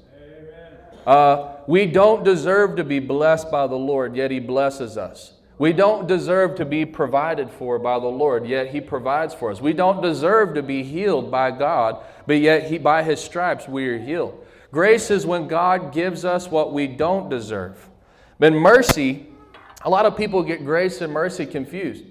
Uh, 1.05 1.57
we 1.67 1.85
don't 1.85 2.23
deserve 2.23 2.77
to 2.77 2.83
be 2.83 2.99
blessed 2.99 3.51
by 3.51 3.67
the 3.67 3.75
Lord, 3.75 4.15
yet 4.15 4.31
He 4.31 4.39
blesses 4.39 4.97
us. 4.97 5.33
We 5.57 5.71
don't 5.71 6.07
deserve 6.07 6.55
to 6.55 6.65
be 6.65 6.85
provided 6.85 7.49
for 7.49 7.79
by 7.79 7.99
the 7.99 8.07
Lord, 8.07 8.47
yet 8.47 8.69
He 8.69 8.81
provides 8.81 9.33
for 9.33 9.51
us. 9.51 9.61
We 9.61 9.73
don't 9.73 10.01
deserve 10.01 10.53
to 10.55 10.63
be 10.63 10.83
healed 10.83 11.29
by 11.29 11.51
God, 11.51 12.03
but 12.25 12.39
yet 12.39 12.69
he, 12.69 12.77
by 12.77 13.03
His 13.03 13.21
stripes 13.21 13.67
we 13.67 13.87
are 13.87 13.99
healed. 13.99 14.44
Grace 14.75 15.10
is 15.10 15.25
when 15.25 15.48
God 15.48 15.94
gives 15.94 16.25
us 16.25 16.51
what 16.51 16.74
we 16.74 16.86
don't 16.86 17.29
deserve. 17.29 17.89
But 18.39 18.51
mercy, 18.51 19.25
a 19.86 19.89
lot 19.89 20.05
of 20.05 20.17
people 20.17 20.44
get 20.44 20.65
grace 20.65 21.00
and 21.00 21.13
mercy 21.13 21.46
confused. 21.46 22.03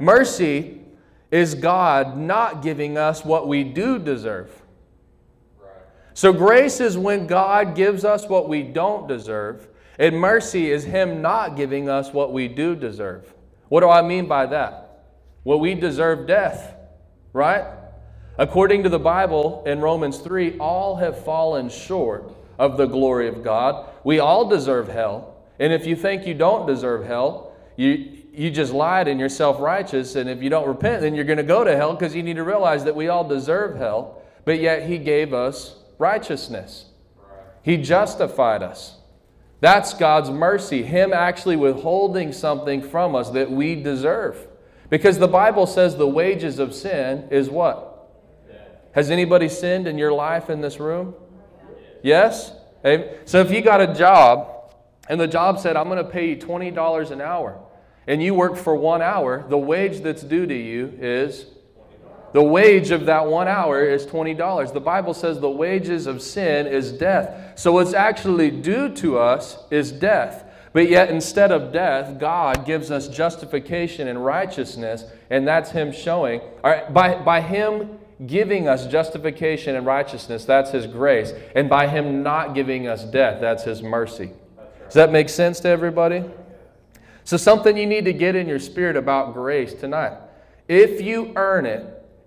Mercy 0.00 0.80
is 1.30 1.54
God 1.54 2.16
not 2.16 2.62
giving 2.62 2.96
us 2.96 3.26
what 3.26 3.46
we 3.46 3.62
do 3.62 3.98
deserve. 3.98 4.50
So, 6.14 6.32
grace 6.32 6.80
is 6.80 6.96
when 6.96 7.26
God 7.26 7.74
gives 7.74 8.06
us 8.06 8.26
what 8.26 8.48
we 8.48 8.62
don't 8.62 9.06
deserve, 9.06 9.68
and 9.98 10.18
mercy 10.18 10.70
is 10.70 10.84
Him 10.84 11.20
not 11.20 11.56
giving 11.56 11.90
us 11.90 12.10
what 12.14 12.32
we 12.32 12.48
do 12.48 12.74
deserve. 12.74 13.34
What 13.68 13.80
do 13.80 13.90
I 13.90 14.00
mean 14.00 14.26
by 14.26 14.46
that? 14.46 15.04
Well, 15.44 15.60
we 15.60 15.74
deserve 15.74 16.26
death, 16.26 16.74
right? 17.34 17.66
According 18.38 18.84
to 18.84 18.88
the 18.88 19.00
Bible 19.00 19.64
in 19.66 19.80
Romans 19.80 20.18
3, 20.18 20.58
all 20.58 20.96
have 20.96 21.24
fallen 21.24 21.68
short 21.68 22.32
of 22.56 22.76
the 22.76 22.86
glory 22.86 23.26
of 23.26 23.42
God. 23.42 23.90
We 24.04 24.20
all 24.20 24.48
deserve 24.48 24.88
hell. 24.88 25.36
And 25.58 25.72
if 25.72 25.86
you 25.86 25.96
think 25.96 26.24
you 26.24 26.34
don't 26.34 26.64
deserve 26.64 27.04
hell, 27.04 27.52
you, 27.76 28.18
you 28.32 28.52
just 28.52 28.72
lied 28.72 29.08
and 29.08 29.18
you're 29.18 29.28
self 29.28 29.60
righteous. 29.60 30.14
And 30.14 30.30
if 30.30 30.40
you 30.40 30.50
don't 30.50 30.68
repent, 30.68 31.02
then 31.02 31.16
you're 31.16 31.24
going 31.24 31.38
to 31.38 31.42
go 31.42 31.64
to 31.64 31.76
hell 31.76 31.94
because 31.94 32.14
you 32.14 32.22
need 32.22 32.36
to 32.36 32.44
realize 32.44 32.84
that 32.84 32.94
we 32.94 33.08
all 33.08 33.26
deserve 33.26 33.76
hell. 33.76 34.22
But 34.44 34.60
yet, 34.60 34.88
He 34.88 34.98
gave 34.98 35.34
us 35.34 35.76
righteousness. 35.98 36.86
He 37.62 37.76
justified 37.76 38.62
us. 38.62 38.98
That's 39.60 39.94
God's 39.94 40.30
mercy, 40.30 40.84
Him 40.84 41.12
actually 41.12 41.56
withholding 41.56 42.32
something 42.32 42.82
from 42.82 43.16
us 43.16 43.30
that 43.30 43.50
we 43.50 43.74
deserve. 43.74 44.46
Because 44.90 45.18
the 45.18 45.28
Bible 45.28 45.66
says 45.66 45.96
the 45.96 46.06
wages 46.06 46.60
of 46.60 46.72
sin 46.72 47.26
is 47.30 47.50
what? 47.50 47.87
Has 48.98 49.12
anybody 49.12 49.48
sinned 49.48 49.86
in 49.86 49.96
your 49.96 50.12
life 50.12 50.50
in 50.50 50.60
this 50.60 50.80
room? 50.80 51.14
Yes? 52.02 52.50
So 53.26 53.38
if 53.38 53.52
you 53.52 53.62
got 53.62 53.80
a 53.80 53.94
job 53.94 54.74
and 55.08 55.20
the 55.20 55.28
job 55.28 55.60
said, 55.60 55.76
I'm 55.76 55.84
going 55.84 56.04
to 56.04 56.10
pay 56.10 56.30
you 56.30 56.36
$20 56.36 57.12
an 57.12 57.20
hour, 57.20 57.60
and 58.08 58.20
you 58.20 58.34
work 58.34 58.56
for 58.56 58.74
one 58.74 59.00
hour, 59.00 59.46
the 59.48 59.56
wage 59.56 60.00
that's 60.00 60.24
due 60.24 60.46
to 60.46 60.52
you 60.52 60.98
is 61.00 61.46
the 62.32 62.42
wage 62.42 62.90
of 62.90 63.06
that 63.06 63.24
one 63.24 63.46
hour 63.46 63.84
is 63.84 64.04
$20. 64.04 64.72
The 64.72 64.80
Bible 64.80 65.14
says 65.14 65.38
the 65.38 65.48
wages 65.48 66.08
of 66.08 66.20
sin 66.20 66.66
is 66.66 66.90
death. 66.90 67.56
So 67.56 67.70
what's 67.70 67.94
actually 67.94 68.50
due 68.50 68.92
to 68.96 69.16
us 69.16 69.58
is 69.70 69.92
death. 69.92 70.44
But 70.72 70.90
yet, 70.90 71.08
instead 71.08 71.52
of 71.52 71.72
death, 71.72 72.18
God 72.18 72.66
gives 72.66 72.90
us 72.90 73.06
justification 73.06 74.08
and 74.08 74.24
righteousness, 74.24 75.04
and 75.30 75.46
that's 75.46 75.70
Him 75.70 75.92
showing. 75.92 76.40
All 76.40 76.72
right, 76.72 76.92
by, 76.92 77.14
by 77.22 77.40
Him 77.40 78.00
giving 78.26 78.68
us 78.68 78.86
justification 78.86 79.76
and 79.76 79.86
righteousness, 79.86 80.44
that's 80.44 80.70
His 80.70 80.86
grace. 80.86 81.32
And 81.54 81.68
by 81.68 81.86
Him 81.86 82.22
not 82.22 82.54
giving 82.54 82.88
us 82.88 83.04
death, 83.04 83.40
that's 83.40 83.64
His 83.64 83.82
mercy. 83.82 84.32
Does 84.84 84.94
that 84.94 85.12
make 85.12 85.28
sense 85.28 85.60
to 85.60 85.68
everybody? 85.68 86.24
So, 87.24 87.36
something 87.36 87.76
you 87.76 87.86
need 87.86 88.06
to 88.06 88.12
get 88.12 88.34
in 88.34 88.48
your 88.48 88.58
spirit 88.58 88.96
about 88.96 89.34
grace 89.34 89.74
tonight. 89.74 90.16
If 90.66 91.00
you 91.00 91.32
earn 91.36 91.66
it, 91.66 91.84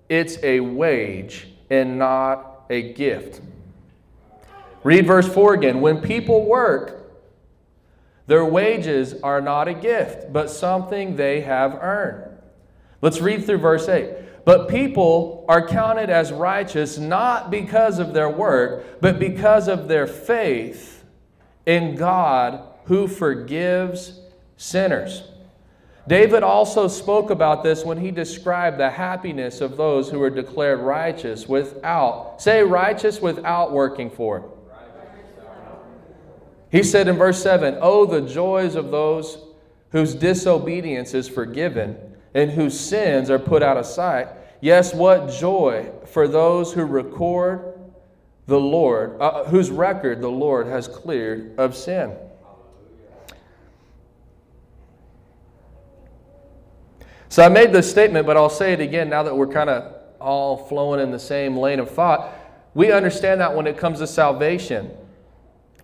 it's 0.09 0.37
a 0.43 0.59
wage 0.59 1.47
and 1.69 1.97
not 1.97 2.65
a 2.69 2.93
gift. 2.93 3.41
Read 4.83 5.07
verse 5.07 5.31
4 5.31 5.53
again. 5.53 5.81
When 5.81 6.01
people 6.01 6.45
work, 6.45 7.01
their 8.27 8.45
wages 8.45 9.15
are 9.21 9.41
not 9.41 9.67
a 9.67 9.73
gift, 9.73 10.31
but 10.31 10.49
something 10.49 11.15
they 11.15 11.41
have 11.41 11.75
earned. 11.81 12.37
Let's 13.01 13.19
read 13.19 13.45
through 13.45 13.57
verse 13.57 13.89
8. 13.89 14.13
But 14.43 14.69
people 14.69 15.45
are 15.47 15.67
counted 15.67 16.09
as 16.09 16.31
righteous 16.31 16.97
not 16.97 17.51
because 17.51 17.99
of 17.99 18.13
their 18.13 18.29
work, 18.29 18.99
but 18.99 19.19
because 19.19 19.67
of 19.67 19.87
their 19.87 20.07
faith 20.07 21.03
in 21.65 21.95
God 21.95 22.67
who 22.85 23.07
forgives 23.07 24.19
sinners. 24.57 25.23
David 26.07 26.41
also 26.41 26.87
spoke 26.87 27.29
about 27.29 27.63
this 27.63 27.85
when 27.85 27.99
he 27.99 28.09
described 28.09 28.79
the 28.79 28.89
happiness 28.89 29.61
of 29.61 29.77
those 29.77 30.09
who 30.09 30.21
are 30.23 30.31
declared 30.31 30.79
righteous 30.79 31.47
without, 31.47 32.41
say, 32.41 32.63
righteous 32.63 33.21
without 33.21 33.71
working 33.71 34.09
for 34.09 34.37
it. 34.37 34.43
He 36.71 36.83
said 36.83 37.07
in 37.07 37.17
verse 37.17 37.41
7 37.43 37.77
Oh, 37.81 38.05
the 38.05 38.21
joys 38.21 38.75
of 38.75 38.91
those 38.91 39.37
whose 39.91 40.15
disobedience 40.15 41.13
is 41.13 41.27
forgiven 41.27 42.10
and 42.33 42.51
whose 42.51 42.79
sins 42.79 43.29
are 43.29 43.39
put 43.39 43.61
out 43.63 43.77
of 43.77 43.85
sight. 43.85 44.27
Yes, 44.61 44.93
what 44.93 45.31
joy 45.31 45.91
for 46.05 46.27
those 46.27 46.71
who 46.73 46.83
record 46.83 47.79
the 48.47 48.59
Lord, 48.59 49.19
uh, 49.19 49.45
whose 49.45 49.69
record 49.69 50.21
the 50.21 50.29
Lord 50.29 50.67
has 50.67 50.87
cleared 50.87 51.57
of 51.57 51.75
sin. 51.75 52.15
So 57.29 57.43
I 57.43 57.49
made 57.49 57.71
this 57.71 57.89
statement, 57.89 58.27
but 58.27 58.35
I'll 58.35 58.49
say 58.49 58.73
it 58.73 58.81
again 58.81 59.09
now 59.09 59.23
that 59.23 59.35
we're 59.35 59.47
kind 59.47 59.69
of 59.69 59.95
all 60.19 60.57
flowing 60.57 60.99
in 60.99 61.11
the 61.11 61.19
same 61.19 61.55
lane 61.55 61.79
of 61.79 61.89
thought. 61.89 62.33
We 62.73 62.91
understand 62.91 63.39
that 63.41 63.55
when 63.55 63.67
it 63.67 63.77
comes 63.77 63.99
to 63.99 64.07
salvation. 64.07 64.91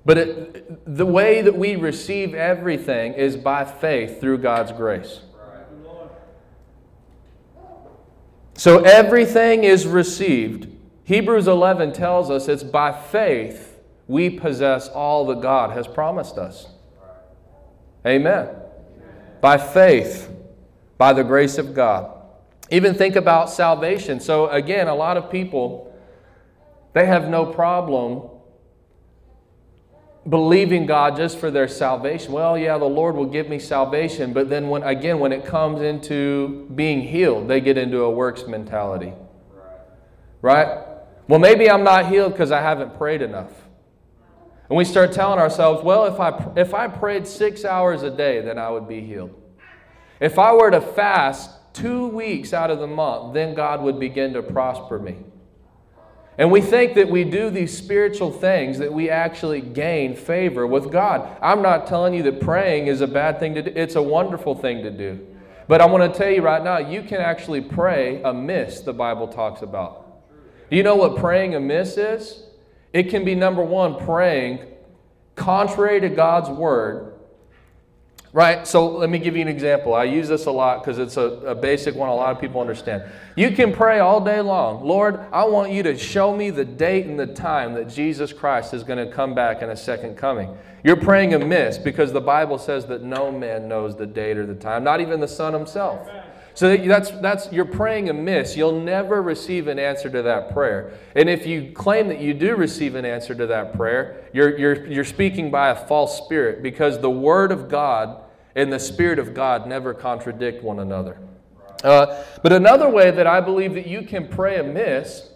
But 0.06 0.18
it, 0.18 0.96
the 0.96 1.06
way 1.06 1.42
that 1.42 1.56
we 1.58 1.76
receive 1.76 2.34
everything 2.34 3.14
is 3.14 3.36
by 3.36 3.66
faith 3.66 4.20
through 4.20 4.40
God's 4.40 4.72
grace. 4.72 5.22
So 8.58 8.80
everything 8.80 9.64
is 9.64 9.86
received. 9.86 10.68
Hebrews 11.04 11.48
11 11.48 11.94
tells 11.94 12.32
us 12.32 12.48
it's 12.48 12.64
by 12.64 12.92
faith 12.92 13.80
we 14.08 14.32
possess 14.32 14.90
all 14.90 15.28
that 15.28 15.42
God 15.42 15.72
has 15.72 15.88
promised 15.88 16.40
us. 16.40 16.68
Amen. 18.06 18.50
By 19.42 19.58
faith 19.58 20.32
by 20.98 21.14
the 21.14 21.24
grace 21.24 21.60
of 21.60 21.76
God. 21.76 22.12
Even 22.72 22.96
think 22.96 23.16
about 23.16 23.52
salvation. 23.52 24.20
So, 24.20 24.50
again, 24.50 24.88
a 24.88 24.96
lot 24.96 25.18
of 25.18 25.30
people, 25.30 25.96
they 26.94 27.06
have 27.06 27.30
no 27.30 27.46
problem 27.46 28.28
believing 30.30 30.86
God 30.86 31.16
just 31.16 31.38
for 31.38 31.50
their 31.50 31.68
salvation. 31.68 32.34
Well, 32.34 32.58
yeah, 32.58 32.78
the 32.78 32.86
Lord 32.86 33.16
will 33.16 33.28
give 33.28 33.48
me 33.48 33.60
salvation, 33.60 34.34
but 34.34 34.50
then 34.50 34.70
when 34.70 34.84
again 34.84 35.20
when 35.20 35.32
it 35.32 35.46
comes 35.46 35.82
into 35.82 36.68
being 36.76 37.02
healed, 37.02 37.48
they 37.48 37.62
get 37.62 37.78
into 37.78 38.02
a 38.02 38.12
works 38.12 38.46
mentality. 38.46 39.14
Right? 40.42 40.68
right? 40.68 40.88
Well, 41.28 41.40
maybe 41.40 41.70
I'm 41.70 41.84
not 41.84 42.08
healed 42.08 42.34
because 42.34 42.52
I 42.52 42.62
haven't 42.62 42.98
prayed 42.98 43.22
enough. 43.22 43.52
And 44.70 44.78
we 44.78 44.84
start 44.84 45.14
telling 45.14 45.40
ourselves, 45.40 45.84
well, 45.84 46.06
if 46.06 46.20
I 46.20 46.52
if 46.58 46.74
I 46.74 46.88
prayed 46.88 47.26
6 47.26 47.64
hours 47.66 48.04
a 48.04 48.12
day, 48.12 48.42
then 48.42 48.58
I 48.58 48.70
would 48.70 48.88
be 48.88 49.02
healed. 49.02 49.34
If 50.20 50.40
I 50.40 50.54
were 50.54 50.72
to 50.72 50.82
fast 50.82 51.52
two 51.74 52.08
weeks 52.08 52.54
out 52.54 52.72
of 52.72 52.80
the 52.80 52.88
month, 52.88 53.34
then 53.34 53.54
God 53.54 53.82
would 53.84 54.00
begin 54.00 54.34
to 54.34 54.42
prosper 54.42 55.00
me. 55.00 55.18
And 56.38 56.52
we 56.52 56.62
think 56.62 56.94
that 56.96 57.10
we 57.10 57.24
do 57.24 57.50
these 57.50 57.76
spiritual 57.76 58.32
things 58.32 58.78
that 58.78 58.94
we 58.94 59.10
actually 59.10 59.60
gain 59.60 60.16
favor 60.16 60.68
with 60.68 60.92
God. 60.92 61.36
I'm 61.42 61.64
not 61.64 61.88
telling 61.88 62.14
you 62.14 62.22
that 62.24 62.40
praying 62.40 62.88
is 62.88 63.02
a 63.02 63.08
bad 63.08 63.40
thing 63.40 63.56
to 63.56 63.64
do, 63.64 63.72
it's 63.76 63.96
a 63.96 64.02
wonderful 64.02 64.54
thing 64.54 64.84
to 64.84 64.92
do. 64.92 65.26
But 65.68 65.82
I 65.82 65.88
want 65.88 66.14
to 66.14 66.18
tell 66.18 66.32
you 66.32 66.42
right 66.42 66.64
now, 66.64 66.78
you 66.78 67.02
can 67.02 67.20
actually 67.20 67.62
pray 67.62 68.22
amiss, 68.22 68.82
the 68.82 68.94
Bible 68.94 69.28
talks 69.28 69.64
about. 69.64 70.06
Do 70.70 70.78
you 70.78 70.84
know 70.84 70.96
what 70.96 71.18
praying 71.18 71.56
amiss 71.56 71.98
is? 71.98 72.44
It 72.94 73.10
can 73.10 73.26
be 73.26 73.36
number 73.36 73.64
one, 73.64 73.98
praying 74.06 74.60
contrary 75.36 76.00
to 76.02 76.10
God's 76.10 76.50
word 76.50 77.14
Right? 78.34 78.68
So 78.68 78.90
let 78.98 79.10
me 79.10 79.20
give 79.20 79.36
you 79.36 79.42
an 79.42 79.48
example. 79.48 79.94
I 79.96 80.04
use 80.04 80.28
this 80.28 80.46
a 80.46 80.52
lot 80.52 80.84
because 80.84 81.00
it's 81.00 81.18
a, 81.18 81.22
a, 81.22 81.56
basic 81.56 81.96
one 81.96 82.10
a 82.10 82.16
lot 82.16 82.36
of 82.36 82.42
people 82.42 82.60
understand. 82.60 83.04
You 83.36 83.52
can 83.52 83.72
pray 83.74 84.00
all 84.00 84.20
day 84.20 84.42
long 84.42 84.84
Lord, 84.84 85.20
I 85.32 85.46
want 85.46 85.72
you 85.72 85.82
to 85.84 85.98
show 85.98 86.36
me 86.36 86.50
the 86.50 86.66
date 86.66 87.06
and 87.06 87.20
the 87.20 87.28
time 87.28 87.74
that 87.76 87.88
Jesus 87.88 88.34
Christ 88.34 88.74
is 88.74 88.84
going 88.84 89.06
to 89.06 89.12
come 89.14 89.34
back 89.34 89.62
in 89.62 89.70
a 89.70 89.78
second 89.78 90.18
coming. 90.18 90.56
You're 90.84 90.98
praying 90.98 91.34
amiss 91.34 91.78
because 91.78 92.14
the 92.14 92.22
Bible 92.22 92.58
says 92.58 92.86
that 92.88 93.02
no 93.02 93.32
man 93.32 93.68
knows 93.68 93.96
the 93.96 94.06
date 94.06 94.38
or 94.38 94.46
the 94.46 94.56
time, 94.56 94.84
not 94.84 95.02
even 95.02 95.20
the 95.20 95.28
Son 95.28 95.54
himself. 95.54 96.08
So 96.58 96.76
that's, 96.76 97.12
that's, 97.12 97.52
you're 97.52 97.66
praying 97.66 98.10
amiss. 98.10 98.58
You'll 98.58 98.82
never 98.82 99.22
receive 99.22 99.68
an 99.68 99.78
answer 99.78 100.10
to 100.10 100.24
that 100.24 100.52
prayer. 100.54 100.98
And 101.16 101.30
if 101.30 101.46
you 101.46 101.72
claim 101.72 102.08
that 102.08 102.20
you 102.20 102.34
do 102.34 102.56
receive 102.56 102.96
an 102.96 103.06
answer 103.06 103.36
to 103.36 103.46
that 103.46 103.74
prayer, 103.74 104.28
you're, 104.34 104.58
you're, 104.58 104.88
you're 104.88 105.04
speaking 105.04 105.52
by 105.52 105.70
a 105.70 105.76
false 105.76 106.18
spirit 106.18 106.64
because 106.64 107.00
the 107.00 107.12
Word 107.12 107.52
of 107.52 107.70
God 107.70 108.24
and 108.56 108.74
the 108.74 108.80
Spirit 108.80 109.20
of 109.20 109.36
God 109.36 109.68
never 109.68 109.94
contradict 109.94 110.64
one 110.64 110.80
another. 110.80 111.20
Uh, 111.84 112.24
but 112.42 112.52
another 112.52 112.90
way 112.90 113.12
that 113.12 113.28
I 113.28 113.40
believe 113.40 113.76
that 113.76 113.86
you 113.86 114.02
can 114.02 114.28
pray 114.28 114.58
amiss 114.58 115.30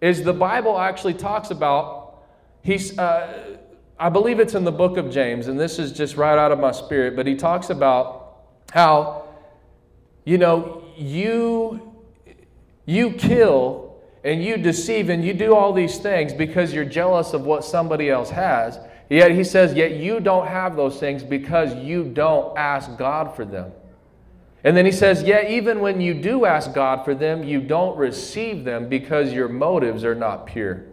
is 0.00 0.22
the 0.22 0.32
Bible 0.32 0.80
actually 0.80 1.12
talks 1.12 1.50
about, 1.50 2.24
he's, 2.62 2.98
uh, 2.98 3.58
I 3.98 4.08
believe 4.08 4.40
it's 4.40 4.54
in 4.54 4.64
the 4.64 4.72
book 4.72 4.96
of 4.96 5.10
James, 5.10 5.48
and 5.48 5.60
this 5.60 5.78
is 5.78 5.92
just 5.92 6.16
right 6.16 6.38
out 6.38 6.50
of 6.50 6.58
my 6.58 6.72
spirit, 6.72 7.14
but 7.14 7.26
he 7.26 7.34
talks 7.34 7.68
about 7.68 8.38
how 8.72 9.25
you 10.26 10.36
know, 10.36 10.82
you, 10.96 11.94
you 12.84 13.12
kill 13.12 13.96
and 14.24 14.42
you 14.44 14.56
deceive 14.56 15.08
and 15.08 15.24
you 15.24 15.32
do 15.32 15.54
all 15.54 15.72
these 15.72 15.98
things 15.98 16.34
because 16.34 16.74
you're 16.74 16.84
jealous 16.84 17.32
of 17.32 17.42
what 17.42 17.64
somebody 17.64 18.10
else 18.10 18.28
has. 18.28 18.78
Yet 19.08 19.30
he 19.30 19.44
says, 19.44 19.72
yet 19.72 19.92
you 19.92 20.18
don't 20.18 20.48
have 20.48 20.74
those 20.74 20.98
things 20.98 21.22
because 21.22 21.74
you 21.76 22.02
don't 22.02 22.58
ask 22.58 22.98
God 22.98 23.36
for 23.36 23.44
them. 23.44 23.72
And 24.64 24.76
then 24.76 24.84
he 24.84 24.90
says, 24.90 25.22
yet 25.22 25.48
even 25.48 25.78
when 25.78 26.00
you 26.00 26.12
do 26.12 26.44
ask 26.44 26.74
God 26.74 27.04
for 27.04 27.14
them, 27.14 27.44
you 27.44 27.60
don't 27.60 27.96
receive 27.96 28.64
them 28.64 28.88
because 28.88 29.32
your 29.32 29.48
motives 29.48 30.02
are 30.02 30.16
not 30.16 30.46
pure. 30.48 30.86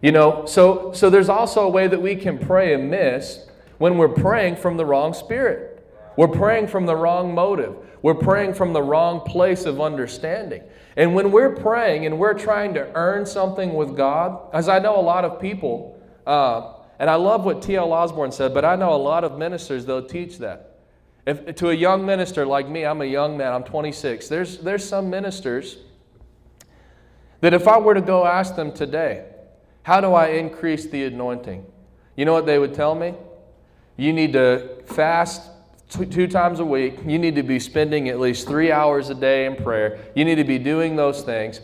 You 0.00 0.12
know, 0.12 0.46
so, 0.46 0.92
so 0.92 1.10
there's 1.10 1.28
also 1.28 1.62
a 1.62 1.68
way 1.68 1.88
that 1.88 2.00
we 2.00 2.14
can 2.14 2.38
pray 2.38 2.72
amiss 2.72 3.48
when 3.78 3.98
we're 3.98 4.08
praying 4.08 4.56
from 4.56 4.76
the 4.76 4.86
wrong 4.86 5.12
spirit. 5.12 5.84
We're 6.16 6.28
praying 6.28 6.68
from 6.68 6.86
the 6.86 6.94
wrong 6.94 7.34
motive. 7.34 7.74
We're 8.02 8.14
praying 8.14 8.54
from 8.54 8.72
the 8.72 8.82
wrong 8.82 9.20
place 9.20 9.64
of 9.64 9.80
understanding. 9.80 10.62
And 10.96 11.14
when 11.14 11.30
we're 11.30 11.54
praying 11.54 12.06
and 12.06 12.18
we're 12.18 12.34
trying 12.34 12.74
to 12.74 12.90
earn 12.94 13.26
something 13.26 13.74
with 13.74 13.96
God, 13.96 14.40
as 14.52 14.68
I 14.68 14.78
know 14.78 14.98
a 14.98 15.02
lot 15.02 15.24
of 15.24 15.40
people, 15.40 16.00
uh, 16.26 16.74
and 16.98 17.08
I 17.08 17.14
love 17.14 17.44
what 17.44 17.62
T.L. 17.62 17.92
Osborn 17.92 18.32
said, 18.32 18.54
but 18.54 18.64
I 18.64 18.76
know 18.76 18.92
a 18.92 18.96
lot 18.96 19.24
of 19.24 19.38
ministers, 19.38 19.84
they'll 19.86 20.06
teach 20.06 20.38
that. 20.38 20.78
If, 21.26 21.56
to 21.56 21.70
a 21.70 21.74
young 21.74 22.06
minister 22.06 22.46
like 22.46 22.68
me, 22.68 22.84
I'm 22.84 23.00
a 23.00 23.04
young 23.04 23.36
man, 23.36 23.52
I'm 23.52 23.64
26, 23.64 24.28
there's, 24.28 24.58
there's 24.58 24.84
some 24.84 25.10
ministers 25.10 25.78
that 27.40 27.54
if 27.54 27.68
I 27.68 27.78
were 27.78 27.94
to 27.94 28.00
go 28.00 28.24
ask 28.24 28.56
them 28.56 28.72
today, 28.72 29.26
how 29.82 30.00
do 30.00 30.12
I 30.12 30.28
increase 30.28 30.86
the 30.86 31.04
anointing? 31.04 31.64
You 32.16 32.24
know 32.24 32.32
what 32.32 32.46
they 32.46 32.58
would 32.58 32.74
tell 32.74 32.94
me? 32.94 33.14
You 33.96 34.12
need 34.12 34.32
to 34.32 34.82
fast 34.86 35.50
two, 35.88 36.26
times 36.26 36.60
a 36.60 36.64
week. 36.64 36.98
You 37.06 37.18
need 37.18 37.34
to 37.36 37.42
be 37.42 37.58
spending 37.58 38.08
at 38.08 38.20
least 38.20 38.46
three 38.46 38.70
hours 38.70 39.10
a 39.10 39.14
day 39.14 39.46
in 39.46 39.56
prayer. 39.56 39.98
You 40.14 40.24
need 40.24 40.36
to 40.36 40.44
be 40.44 40.58
doing 40.58 40.96
those 40.96 41.22
things. 41.22 41.60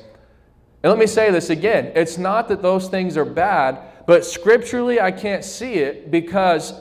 And 0.83 0.91
let 0.91 0.99
me 0.99 1.07
say 1.07 1.31
this 1.31 1.51
again 1.51 1.93
it's 1.95 2.19
not 2.19 2.49
that 2.49 2.63
those 2.63 2.89
things 2.89 3.17
are 3.17 3.25
bad, 3.25 3.81
but 4.07 4.25
scripturally 4.25 5.01
I 5.01 5.13
can't 5.13 5.45
see 5.45 5.75
it 5.75 6.11
because 6.11 6.75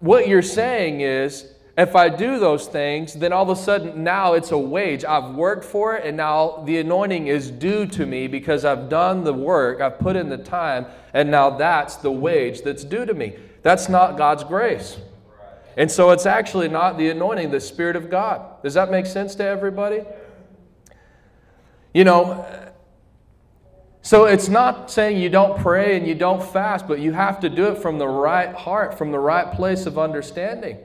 what 0.00 0.28
you're 0.28 0.42
saying 0.42 1.00
is 1.00 1.50
if 1.76 1.96
I 1.96 2.08
do 2.08 2.38
those 2.38 2.68
things, 2.68 3.14
then 3.14 3.32
all 3.32 3.42
of 3.42 3.58
a 3.58 3.60
sudden 3.60 4.04
now 4.04 4.34
it's 4.34 4.52
a 4.52 4.58
wage. 4.58 5.04
I've 5.04 5.34
worked 5.34 5.64
for 5.64 5.96
it, 5.96 6.06
and 6.06 6.16
now 6.16 6.62
the 6.64 6.78
anointing 6.78 7.26
is 7.26 7.50
due 7.50 7.84
to 7.86 8.06
me 8.06 8.28
because 8.28 8.64
I've 8.64 8.88
done 8.88 9.24
the 9.24 9.32
work, 9.32 9.80
I've 9.80 9.98
put 9.98 10.14
in 10.14 10.28
the 10.28 10.38
time, 10.38 10.86
and 11.14 11.30
now 11.30 11.50
that's 11.50 11.96
the 11.96 12.12
wage 12.12 12.62
that's 12.62 12.84
due 12.84 13.04
to 13.04 13.12
me. 13.12 13.36
That's 13.62 13.88
not 13.88 14.16
God's 14.16 14.44
grace. 14.44 14.98
And 15.76 15.90
so 15.90 16.10
it's 16.10 16.26
actually 16.26 16.68
not 16.68 16.98
the 16.98 17.10
anointing, 17.10 17.50
the 17.50 17.60
Spirit 17.60 17.96
of 17.96 18.10
God. 18.10 18.62
Does 18.62 18.74
that 18.74 18.90
make 18.90 19.06
sense 19.06 19.34
to 19.36 19.44
everybody? 19.44 20.02
You 21.92 22.04
know, 22.04 22.46
so 24.02 24.24
it's 24.26 24.48
not 24.48 24.90
saying 24.90 25.16
you 25.16 25.30
don't 25.30 25.58
pray 25.58 25.96
and 25.96 26.06
you 26.06 26.14
don't 26.14 26.42
fast, 26.42 26.86
but 26.86 26.98
you 27.00 27.12
have 27.12 27.40
to 27.40 27.48
do 27.48 27.66
it 27.66 27.78
from 27.78 27.98
the 27.98 28.06
right 28.06 28.54
heart, 28.54 28.98
from 28.98 29.12
the 29.12 29.18
right 29.18 29.50
place 29.52 29.86
of 29.86 29.98
understanding. 29.98 30.78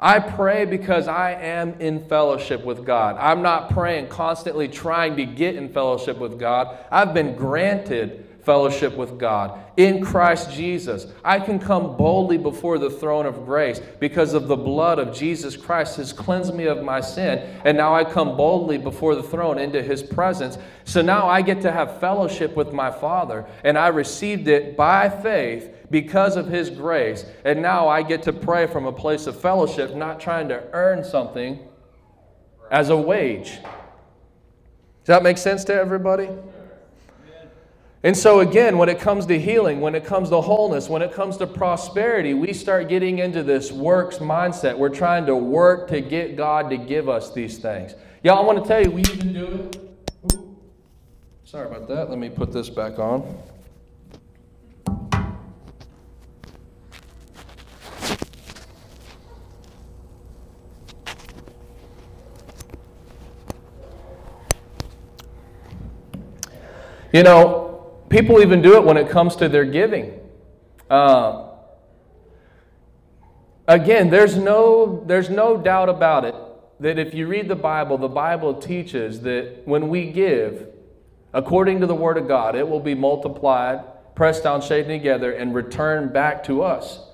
I 0.00 0.20
pray 0.20 0.64
because 0.64 1.08
I 1.08 1.32
am 1.32 1.80
in 1.80 2.06
fellowship 2.06 2.64
with 2.64 2.84
God. 2.84 3.16
I'm 3.18 3.42
not 3.42 3.70
praying 3.70 4.08
constantly 4.08 4.68
trying 4.68 5.16
to 5.16 5.24
get 5.24 5.56
in 5.56 5.72
fellowship 5.72 6.18
with 6.18 6.38
God. 6.38 6.78
I've 6.90 7.14
been 7.14 7.34
granted 7.34 8.27
fellowship 8.48 8.96
with 8.96 9.18
God 9.18 9.60
in 9.76 10.02
Christ 10.02 10.50
Jesus. 10.50 11.06
I 11.22 11.38
can 11.38 11.58
come 11.58 11.98
boldly 11.98 12.38
before 12.38 12.78
the 12.78 12.88
throne 12.88 13.26
of 13.26 13.44
grace 13.44 13.78
because 14.00 14.32
of 14.32 14.48
the 14.48 14.56
blood 14.56 14.98
of 14.98 15.14
Jesus 15.14 15.54
Christ 15.54 15.98
has 15.98 16.14
cleansed 16.14 16.54
me 16.54 16.64
of 16.64 16.82
my 16.82 17.02
sin. 17.02 17.46
And 17.66 17.76
now 17.76 17.94
I 17.94 18.04
come 18.04 18.38
boldly 18.38 18.78
before 18.78 19.14
the 19.14 19.22
throne 19.22 19.58
into 19.58 19.82
his 19.82 20.02
presence. 20.02 20.56
So 20.84 21.02
now 21.02 21.28
I 21.28 21.42
get 21.42 21.60
to 21.60 21.70
have 21.70 22.00
fellowship 22.00 22.56
with 22.56 22.72
my 22.72 22.90
Father, 22.90 23.44
and 23.64 23.76
I 23.76 23.88
received 23.88 24.48
it 24.48 24.78
by 24.78 25.10
faith 25.10 25.70
because 25.90 26.36
of 26.36 26.46
his 26.46 26.70
grace. 26.70 27.26
And 27.44 27.60
now 27.60 27.86
I 27.86 28.02
get 28.02 28.22
to 28.22 28.32
pray 28.32 28.66
from 28.66 28.86
a 28.86 28.92
place 28.92 29.26
of 29.26 29.38
fellowship, 29.38 29.94
not 29.94 30.20
trying 30.20 30.48
to 30.48 30.64
earn 30.72 31.04
something 31.04 31.58
as 32.70 32.88
a 32.88 32.96
wage. 32.96 33.58
Does 35.04 35.08
that 35.08 35.22
make 35.22 35.36
sense 35.36 35.64
to 35.64 35.74
everybody? 35.74 36.30
And 38.04 38.16
so, 38.16 38.38
again, 38.40 38.78
when 38.78 38.88
it 38.88 39.00
comes 39.00 39.26
to 39.26 39.38
healing, 39.40 39.80
when 39.80 39.96
it 39.96 40.04
comes 40.04 40.30
to 40.30 40.40
wholeness, 40.40 40.88
when 40.88 41.02
it 41.02 41.12
comes 41.12 41.36
to 41.38 41.48
prosperity, 41.48 42.32
we 42.32 42.52
start 42.52 42.88
getting 42.88 43.18
into 43.18 43.42
this 43.42 43.72
works 43.72 44.18
mindset. 44.18 44.78
We're 44.78 44.88
trying 44.88 45.26
to 45.26 45.34
work 45.34 45.88
to 45.88 46.00
get 46.00 46.36
God 46.36 46.70
to 46.70 46.76
give 46.76 47.08
us 47.08 47.32
these 47.32 47.58
things. 47.58 47.96
Y'all, 48.22 48.38
I 48.38 48.42
want 48.42 48.62
to 48.62 48.68
tell 48.68 48.80
you, 48.80 48.92
we 48.92 49.00
even 49.00 49.32
do 49.32 49.46
it. 49.46 49.80
Sorry 51.44 51.66
about 51.66 51.88
that. 51.88 52.08
Let 52.08 52.18
me 52.18 52.30
put 52.30 52.52
this 52.52 52.70
back 52.70 53.00
on. 53.00 53.36
You 67.12 67.22
know, 67.24 67.67
People 68.08 68.40
even 68.40 68.62
do 68.62 68.76
it 68.76 68.84
when 68.84 68.96
it 68.96 69.10
comes 69.10 69.36
to 69.36 69.48
their 69.48 69.64
giving. 69.64 70.18
Uh, 70.88 71.50
again, 73.66 74.08
there's 74.08 74.36
no, 74.36 75.04
there's 75.06 75.28
no 75.28 75.56
doubt 75.56 75.88
about 75.88 76.24
it 76.24 76.34
that 76.80 76.98
if 76.98 77.12
you 77.12 77.26
read 77.26 77.48
the 77.48 77.56
Bible, 77.56 77.98
the 77.98 78.08
Bible 78.08 78.54
teaches 78.54 79.20
that 79.22 79.62
when 79.64 79.88
we 79.88 80.10
give, 80.10 80.68
according 81.32 81.80
to 81.80 81.86
the 81.86 81.94
Word 81.94 82.16
of 82.16 82.28
God, 82.28 82.54
it 82.54 82.68
will 82.68 82.80
be 82.80 82.94
multiplied, 82.94 83.80
pressed 84.14 84.44
down, 84.44 84.62
shaken 84.62 84.90
together, 84.90 85.32
and 85.32 85.54
returned 85.54 86.12
back 86.12 86.44
to 86.44 86.62
us. 86.62 87.07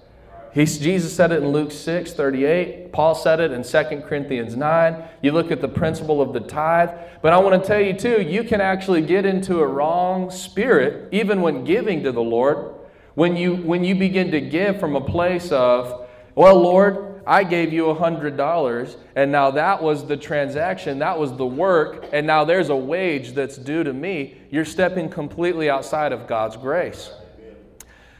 He, 0.54 0.66
Jesus 0.66 1.12
said 1.12 1.32
it 1.32 1.42
in 1.42 1.48
Luke 1.48 1.72
6 1.72 2.12
38. 2.12 2.92
Paul 2.92 3.16
said 3.16 3.40
it 3.40 3.50
in 3.50 3.64
2 3.64 4.02
Corinthians 4.02 4.54
9. 4.54 5.04
You 5.20 5.32
look 5.32 5.50
at 5.50 5.60
the 5.60 5.68
principle 5.68 6.22
of 6.22 6.32
the 6.32 6.40
tithe. 6.40 6.90
But 7.22 7.32
I 7.32 7.38
want 7.38 7.60
to 7.60 7.66
tell 7.66 7.80
you, 7.80 7.92
too, 7.92 8.22
you 8.22 8.44
can 8.44 8.60
actually 8.60 9.02
get 9.02 9.26
into 9.26 9.58
a 9.58 9.66
wrong 9.66 10.30
spirit, 10.30 11.08
even 11.10 11.42
when 11.42 11.64
giving 11.64 12.04
to 12.04 12.12
the 12.12 12.22
Lord. 12.22 12.72
When 13.14 13.36
you, 13.36 13.56
when 13.56 13.82
you 13.82 13.96
begin 13.96 14.30
to 14.30 14.40
give 14.40 14.78
from 14.78 14.94
a 14.94 15.00
place 15.00 15.50
of, 15.50 16.06
well, 16.36 16.60
Lord, 16.60 17.22
I 17.26 17.42
gave 17.42 17.72
you 17.72 17.90
a 17.90 17.96
$100, 17.96 18.96
and 19.16 19.32
now 19.32 19.50
that 19.52 19.82
was 19.82 20.06
the 20.06 20.16
transaction, 20.16 20.98
that 20.98 21.18
was 21.18 21.34
the 21.36 21.46
work, 21.46 22.06
and 22.12 22.26
now 22.26 22.44
there's 22.44 22.68
a 22.68 22.76
wage 22.76 23.32
that's 23.32 23.56
due 23.56 23.82
to 23.82 23.92
me. 23.92 24.36
You're 24.50 24.64
stepping 24.64 25.08
completely 25.08 25.70
outside 25.70 26.12
of 26.12 26.26
God's 26.26 26.56
grace. 26.56 27.10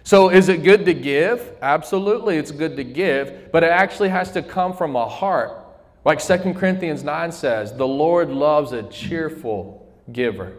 So, 0.05 0.29
is 0.29 0.51
it 0.51 0.63
good 0.63 0.85
to 0.85 0.93
give? 0.93 1.57
Absolutely, 1.63 2.37
it's 2.37 2.51
good 2.51 2.77
to 2.77 2.85
give, 2.85 3.51
but 3.51 3.65
it 3.65 3.71
actually 3.71 4.11
has 4.11 4.31
to 4.33 4.43
come 4.43 4.75
from 4.75 4.97
a 4.97 5.09
heart. 5.09 5.65
Like 6.05 6.23
2 6.23 6.53
Corinthians 6.53 7.03
9 7.03 7.33
says, 7.33 7.73
the 7.73 7.89
Lord 7.89 8.29
loves 8.29 8.73
a 8.73 8.83
cheerful 8.85 9.91
giver. 10.13 10.53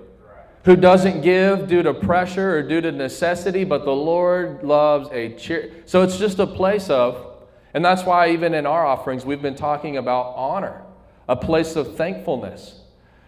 who 0.63 0.75
doesn't 0.75 1.21
give 1.21 1.67
due 1.67 1.84
to 1.84 1.93
pressure 1.93 2.58
or 2.58 2.63
due 2.63 2.81
to 2.81 2.91
necessity, 2.91 3.63
but 3.63 3.86
the 3.86 3.95
Lord 3.95 4.63
loves 4.63 5.08
a 5.12 5.29
cheer. 5.36 5.71
So 5.86 6.01
it's 6.01 6.17
just 6.17 6.39
a 6.39 6.47
place 6.47 6.89
of, 6.89 7.43
and 7.75 7.86
that's 7.86 8.01
why 8.03 8.31
even 8.31 8.55
in 8.55 8.65
our 8.65 8.84
offerings, 8.84 9.25
we've 9.25 9.43
been 9.43 9.55
talking 9.55 9.97
about 9.97 10.34
honor, 10.36 10.81
a 11.29 11.36
place 11.36 11.75
of 11.75 11.95
thankfulness. 11.95 12.81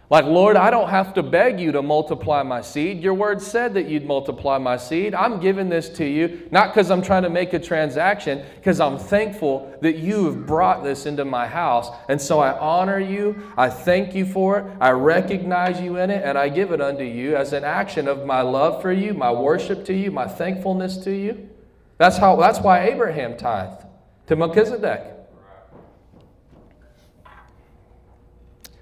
Like, 0.09 0.23
Lord, 0.23 0.55
I 0.55 0.69
don't 0.69 0.89
have 0.89 1.13
to 1.15 1.23
beg 1.23 1.59
you 1.59 1.73
to 1.73 1.81
multiply 1.81 2.41
my 2.41 2.61
seed. 2.61 3.03
Your 3.03 3.13
word 3.13 3.41
said 3.41 3.73
that 3.73 3.89
you'd 3.89 4.05
multiply 4.05 4.57
my 4.57 4.77
seed. 4.77 5.13
I'm 5.13 5.41
giving 5.41 5.67
this 5.67 5.89
to 5.97 6.05
you, 6.05 6.47
not 6.49 6.69
because 6.69 6.89
I'm 6.89 7.01
trying 7.01 7.23
to 7.23 7.29
make 7.29 7.51
a 7.51 7.59
transaction, 7.59 8.45
because 8.55 8.79
I'm 8.79 8.97
thankful 8.97 9.77
that 9.81 9.97
you 9.97 10.25
have 10.27 10.45
brought 10.45 10.81
this 10.81 11.05
into 11.05 11.25
my 11.25 11.45
house. 11.45 11.89
And 12.07 12.21
so 12.21 12.39
I 12.39 12.57
honor 12.57 12.99
you. 12.99 13.51
I 13.57 13.69
thank 13.69 14.15
you 14.15 14.25
for 14.25 14.59
it. 14.59 14.77
I 14.79 14.91
recognize 14.91 15.81
you 15.81 15.97
in 15.97 16.09
it, 16.09 16.23
and 16.23 16.37
I 16.37 16.47
give 16.47 16.71
it 16.71 16.79
unto 16.79 17.03
you 17.03 17.35
as 17.35 17.51
an 17.51 17.65
action 17.65 18.07
of 18.07 18.25
my 18.25 18.41
love 18.41 18.81
for 18.81 18.93
you, 18.93 19.13
my 19.13 19.31
worship 19.31 19.83
to 19.85 19.93
you, 19.93 20.09
my 20.09 20.25
thankfulness 20.25 20.95
to 20.99 21.11
you. 21.11 21.49
That's, 21.97 22.17
how, 22.17 22.37
that's 22.37 22.59
why 22.59 22.87
Abraham 22.87 23.35
tithed 23.35 23.83
to 24.27 24.37
Melchizedek. 24.37 25.15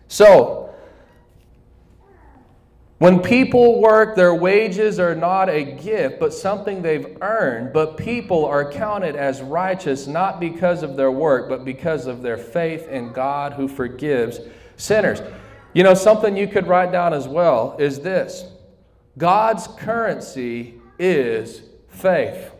So, 0.07 0.64
when 2.97 3.21
people 3.21 3.81
work, 3.81 4.15
their 4.15 4.33
wages 4.33 4.99
are 4.99 5.15
not 5.15 5.49
a 5.49 5.63
gift, 5.63 6.17
but 6.17 6.33
something 6.33 6.81
they've 6.81 7.17
earned. 7.21 7.73
But 7.73 7.97
people 7.97 8.45
are 8.45 8.71
counted 8.71 9.17
as 9.17 9.41
righteous 9.41 10.07
not 10.07 10.39
because 10.39 10.81
of 10.81 10.95
their 10.95 11.11
work, 11.11 11.49
but 11.49 11.65
because 11.65 12.07
of 12.07 12.21
their 12.21 12.37
faith 12.37 12.87
in 12.87 13.11
God 13.11 13.53
who 13.53 13.67
forgives 13.67 14.39
sinners. 14.77 15.21
You 15.73 15.83
know, 15.83 15.93
something 15.93 16.37
you 16.37 16.47
could 16.47 16.67
write 16.67 16.93
down 16.93 17.13
as 17.13 17.27
well 17.27 17.75
is 17.79 17.99
this 17.99 18.45
God's 19.17 19.67
currency 19.67 20.75
is 20.97 21.63
faith. 21.89 22.51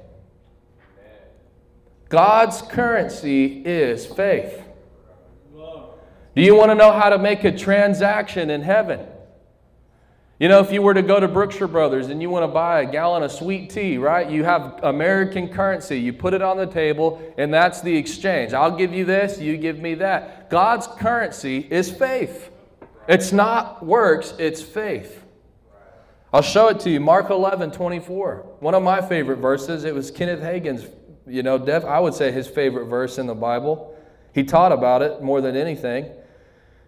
God's 2.10 2.62
currency 2.62 3.63
is 3.65 4.06
faith. 4.06 4.62
Do 6.36 6.41
you 6.41 6.56
want 6.56 6.71
to 6.71 6.76
know 6.76 6.91
how 6.91 7.10
to 7.10 7.17
make 7.17 7.45
a 7.45 7.58
transaction 7.58 8.50
in 8.50 8.62
heaven? 8.62 9.08
You 10.38 10.50
know, 10.50 10.60
if 10.60 10.69
you 10.69 10.82
were 10.82 10.93
to 10.93 11.02
go 11.02 11.17
to 11.17 11.30
Brookshire 11.30 11.67
Brothers 11.67 12.08
and 12.08 12.21
you 12.21 12.30
want 12.30 12.43
to 12.43 12.50
buy 12.50 12.82
a 12.82 12.91
gallon 12.91 13.24
of 13.24 13.32
sweet 13.32 13.69
tea, 13.69 13.98
right? 13.98 14.30
You 14.30 14.43
have 14.43 14.84
American 14.84 15.48
currency. 15.48 15.98
You 15.98 16.12
put 16.12 16.34
it 16.34 16.41
on 16.41 16.58
the 16.58 16.65
table, 16.65 17.34
and 17.38 17.54
that's 17.54 17.80
the 17.80 17.95
exchange. 17.95 18.52
I'll 18.52 18.76
give 18.76 18.93
you 18.93 19.06
this, 19.06 19.39
you 19.39 19.56
give 19.56 19.80
me 19.80 19.95
that. 19.95 20.50
God's 20.50 20.88
currency 20.88 21.60
is 21.71 21.89
faith. 21.89 22.52
It's 23.08 23.32
not 23.32 23.86
works, 23.86 24.34
it's 24.38 24.62
faith. 24.62 25.24
I'll 26.34 26.41
show 26.41 26.67
it 26.67 26.82
to 26.82 26.89
you. 26.89 27.00
Mark 27.00 27.30
11, 27.30 27.71
24. 27.71 28.58
One 28.60 28.74
of 28.74 28.84
my 28.84 29.00
favorite 29.02 29.38
verses. 29.38 29.86
It 29.86 29.95
was 29.95 30.12
Kenneth 30.12 30.41
Hagin's, 30.41 30.86
you 31.26 31.43
know, 31.43 31.58
def, 31.58 31.86
I 31.86 32.02
would 32.02 32.13
say 32.13 32.34
his 32.34 32.45
favorite 32.45 32.88
verse 32.88 33.17
in 33.19 33.26
the 33.26 33.36
Bible. 33.36 33.95
He 34.34 34.43
taught 34.43 34.74
about 34.74 35.02
it 35.02 35.21
more 35.21 35.39
than 35.39 35.56
anything. 35.56 36.12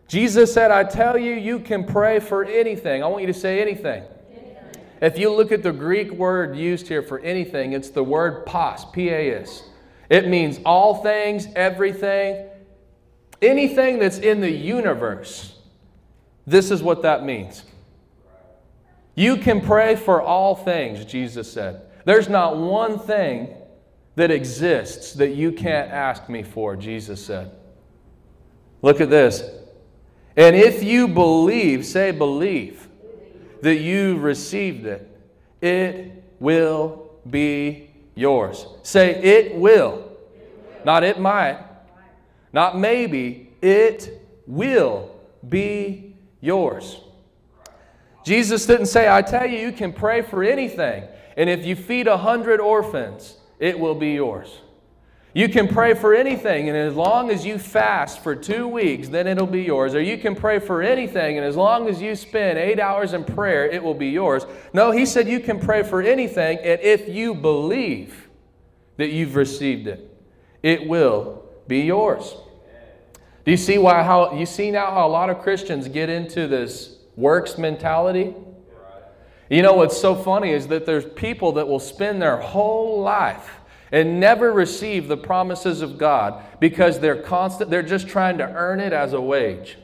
Jesus 0.08 0.54
said, 0.54 0.72
I 0.72 0.84
tell 0.84 1.18
you, 1.18 1.34
you 1.34 1.60
can 1.60 1.84
pray 1.84 2.20
for 2.20 2.46
anything. 2.46 3.04
I 3.04 3.08
want 3.08 3.22
you 3.22 3.28
to 3.28 3.34
say 3.34 3.62
anything. 3.62 4.04
anything. 4.32 4.84
If 5.02 5.18
you 5.18 5.34
look 5.34 5.52
at 5.52 5.64
the 5.64 5.74
Greek 5.74 6.12
word 6.12 6.56
used 6.56 6.88
here 6.88 7.02
for 7.02 7.20
anything, 7.20 7.74
it's 7.74 7.90
the 7.90 8.04
word 8.04 8.46
pas, 8.46 8.86
P 8.92 9.10
A 9.10 9.42
S. 9.42 9.64
It 10.10 10.30
means 10.30 10.60
all 10.66 11.04
things, 11.04 11.48
everything, 11.56 12.48
anything 13.42 14.00
that's 14.00 14.20
in 14.20 14.40
the 14.40 14.50
universe. 14.50 15.60
This 16.46 16.72
is 16.72 16.82
what 16.82 17.02
that 17.02 17.26
means. 17.26 17.64
You 19.16 19.36
can 19.36 19.60
pray 19.60 19.98
for 19.98 20.22
all 20.22 20.56
things, 20.56 21.04
Jesus 21.04 21.52
said. 21.52 21.82
There's 22.06 22.30
not 22.30 22.56
one 22.56 23.00
thing 23.00 23.54
that 24.16 24.32
exists 24.32 25.14
that 25.16 25.36
you 25.36 25.52
can't 25.52 25.92
ask 25.92 26.30
me 26.30 26.44
for, 26.44 26.78
Jesus 26.78 27.24
said. 27.24 27.52
Look 28.82 29.02
at 29.02 29.10
this. 29.10 29.44
And 30.38 30.56
if 30.56 30.84
you 30.84 31.08
believe, 31.08 31.86
say 31.86 32.12
believe, 32.12 32.88
that 33.62 33.78
you 33.78 34.18
received 34.20 34.86
it, 34.86 35.12
it 35.62 36.24
will 36.40 37.10
be 37.28 37.90
yours. 38.14 38.68
Say 38.84 39.16
it 39.16 39.56
will. 39.56 40.12
Not 40.86 41.04
it 41.04 41.20
might. 41.20 41.60
Not 42.54 42.78
maybe. 42.78 43.52
It 43.62 44.22
will 44.46 45.10
be 45.48 46.16
yours. 46.40 47.00
Jesus 48.24 48.66
didn't 48.66 48.86
say, 48.86 49.10
I 49.10 49.24
tell 49.24 49.48
you, 49.48 49.58
you 49.58 49.72
can 49.72 49.92
pray 49.92 50.22
for 50.22 50.44
anything. 50.44 51.06
And 51.36 51.50
if 51.50 51.66
you 51.66 51.76
feed 51.76 52.08
a 52.08 52.18
hundred 52.18 52.60
orphans, 52.60 53.38
it 53.58 53.80
will 53.80 53.96
be 53.96 54.12
yours. 54.12 54.60
You 55.38 55.48
can 55.48 55.68
pray 55.68 55.94
for 55.94 56.16
anything, 56.16 56.68
and 56.68 56.76
as 56.76 56.96
long 56.96 57.30
as 57.30 57.46
you 57.46 57.60
fast 57.60 58.24
for 58.24 58.36
two 58.36 58.68
weeks, 58.68 59.08
then 59.08 59.28
it'll 59.28 59.46
be 59.46 59.62
yours. 59.62 59.94
Or 59.94 60.02
you 60.02 60.18
can 60.18 60.34
pray 60.34 60.58
for 60.58 60.82
anything, 60.82 61.38
and 61.38 61.46
as 61.46 61.56
long 61.56 61.88
as 61.88 62.02
you 62.02 62.16
spend 62.16 62.58
eight 62.58 62.80
hours 62.80 63.14
in 63.14 63.24
prayer, 63.24 63.68
it 63.68 63.84
will 63.84 63.94
be 63.94 64.08
yours. 64.08 64.48
No, 64.74 64.90
he 64.90 65.06
said 65.06 65.28
you 65.28 65.40
can 65.40 65.60
pray 65.60 65.84
for 65.84 66.02
anything, 66.02 66.58
and 66.64 66.82
if 66.82 67.08
you 67.08 67.36
believe 67.36 68.30
that 68.96 69.10
you've 69.10 69.36
received 69.36 69.86
it, 69.86 70.12
it 70.64 70.88
will 70.88 71.46
be 71.68 71.82
yours. 71.82 72.36
Do 73.46 73.52
you 73.52 73.58
see 73.58 73.78
why 73.78 74.02
how 74.02 74.34
you 74.34 74.48
see 74.48 74.72
now 74.72 74.90
how 74.90 75.06
a 75.06 75.08
lot 75.08 75.30
of 75.30 75.44
Christians 75.44 75.88
get 75.88 76.10
into 76.10 76.48
this 76.48 76.98
works 77.16 77.60
mentality? 77.60 78.34
You 79.52 79.62
know 79.62 79.74
what's 79.74 80.02
so 80.02 80.16
funny 80.16 80.52
is 80.52 80.66
that 80.70 80.88
there's 80.88 81.06
people 81.06 81.52
that 81.52 81.68
will 81.68 81.80
spend 81.80 82.24
their 82.24 82.38
whole 82.38 83.02
life 83.04 83.57
and 83.92 84.20
never 84.20 84.52
receive 84.52 85.08
the 85.08 85.18
promises 85.18 85.82
of 85.82 85.98
God 85.98 86.44
because 86.60 87.00
they're 87.00 87.22
constant 87.22 87.70
they're 87.70 87.84
just 87.84 88.08
trying 88.08 88.38
to 88.38 88.44
earn 88.44 88.80
it 88.80 88.94
as 88.94 89.14
a 89.14 89.22
wage. 89.22 89.78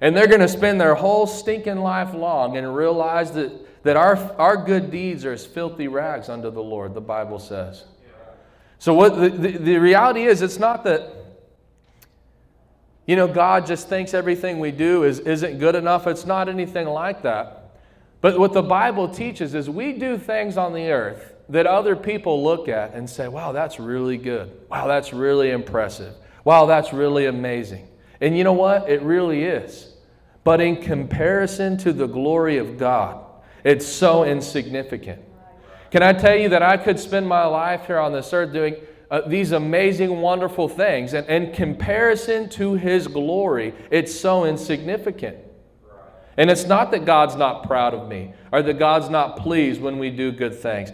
And 0.00 0.16
they're 0.16 0.26
going 0.26 0.40
to 0.40 0.48
spend 0.48 0.80
their 0.80 0.96
whole 0.96 1.28
stinking 1.28 1.78
life 1.78 2.12
long 2.12 2.56
and 2.56 2.74
realize 2.74 3.30
that, 3.32 3.84
that 3.84 3.96
our, 3.96 4.16
our 4.36 4.56
good 4.56 4.90
deeds 4.90 5.24
are 5.24 5.32
as 5.32 5.46
filthy 5.46 5.86
rags 5.86 6.28
unto 6.28 6.50
the 6.50 6.62
Lord, 6.62 6.94
the 6.94 7.00
Bible 7.00 7.38
says. 7.38 7.84
So 8.80 8.94
what 8.94 9.14
the, 9.14 9.28
the, 9.28 9.58
the 9.58 9.78
reality 9.78 10.24
is 10.24 10.42
it's 10.42 10.58
not 10.58 10.82
that 10.84 11.14
you 13.06 13.14
know 13.14 13.28
God 13.28 13.64
just 13.66 13.88
thinks 13.88 14.12
everything 14.12 14.58
we 14.58 14.72
do 14.72 15.04
is, 15.04 15.20
isn't 15.20 15.58
good 15.60 15.76
enough. 15.76 16.08
It's 16.08 16.26
not 16.26 16.48
anything 16.48 16.88
like 16.88 17.22
that. 17.22 17.76
But 18.20 18.40
what 18.40 18.52
the 18.52 18.62
Bible 18.62 19.08
teaches 19.08 19.54
is 19.54 19.70
we 19.70 19.92
do 19.92 20.18
things 20.18 20.56
on 20.56 20.72
the 20.72 20.90
earth 20.90 21.31
that 21.48 21.66
other 21.66 21.96
people 21.96 22.42
look 22.42 22.68
at 22.68 22.94
and 22.94 23.08
say, 23.08 23.28
wow, 23.28 23.52
that's 23.52 23.78
really 23.78 24.16
good. 24.16 24.50
Wow, 24.70 24.86
that's 24.86 25.12
really 25.12 25.50
impressive. 25.50 26.14
Wow, 26.44 26.66
that's 26.66 26.92
really 26.92 27.26
amazing. 27.26 27.88
And 28.20 28.36
you 28.36 28.44
know 28.44 28.52
what? 28.52 28.88
It 28.88 29.02
really 29.02 29.44
is. 29.44 29.92
But 30.44 30.60
in 30.60 30.76
comparison 30.76 31.76
to 31.78 31.92
the 31.92 32.06
glory 32.06 32.58
of 32.58 32.78
God, 32.78 33.24
it's 33.64 33.86
so 33.86 34.24
insignificant. 34.24 35.22
Can 35.90 36.02
I 36.02 36.12
tell 36.12 36.34
you 36.34 36.48
that 36.48 36.62
I 36.62 36.76
could 36.76 36.98
spend 36.98 37.28
my 37.28 37.44
life 37.44 37.86
here 37.86 37.98
on 37.98 38.12
this 38.12 38.32
earth 38.32 38.52
doing 38.52 38.76
uh, 39.10 39.20
these 39.28 39.52
amazing, 39.52 40.22
wonderful 40.22 40.70
things, 40.70 41.12
and 41.12 41.28
in 41.28 41.52
comparison 41.52 42.48
to 42.48 42.74
His 42.74 43.06
glory, 43.06 43.74
it's 43.90 44.18
so 44.18 44.46
insignificant. 44.46 45.36
And 46.38 46.50
it's 46.50 46.64
not 46.64 46.90
that 46.92 47.04
God's 47.04 47.36
not 47.36 47.64
proud 47.64 47.92
of 47.92 48.08
me 48.08 48.32
or 48.50 48.62
that 48.62 48.78
God's 48.78 49.10
not 49.10 49.36
pleased 49.36 49.82
when 49.82 49.98
we 49.98 50.08
do 50.08 50.32
good 50.32 50.54
things. 50.54 50.90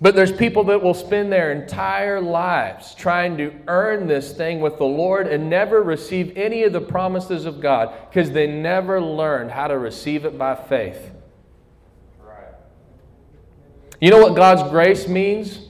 But 0.00 0.14
there's 0.14 0.32
people 0.32 0.64
that 0.64 0.82
will 0.82 0.94
spend 0.94 1.32
their 1.32 1.52
entire 1.52 2.20
lives 2.20 2.94
trying 2.94 3.38
to 3.38 3.52
earn 3.66 4.06
this 4.06 4.32
thing 4.32 4.60
with 4.60 4.76
the 4.76 4.84
Lord 4.84 5.26
and 5.26 5.48
never 5.48 5.82
receive 5.82 6.36
any 6.36 6.64
of 6.64 6.72
the 6.72 6.82
promises 6.82 7.46
of 7.46 7.60
God 7.60 7.94
because 8.10 8.30
they 8.30 8.46
never 8.46 9.00
learned 9.00 9.50
how 9.50 9.68
to 9.68 9.78
receive 9.78 10.26
it 10.26 10.36
by 10.36 10.54
faith. 10.54 11.12
Right. 12.20 12.52
You 14.00 14.10
know 14.10 14.20
what 14.20 14.36
God's 14.36 14.68
grace 14.70 15.08
means? 15.08 15.60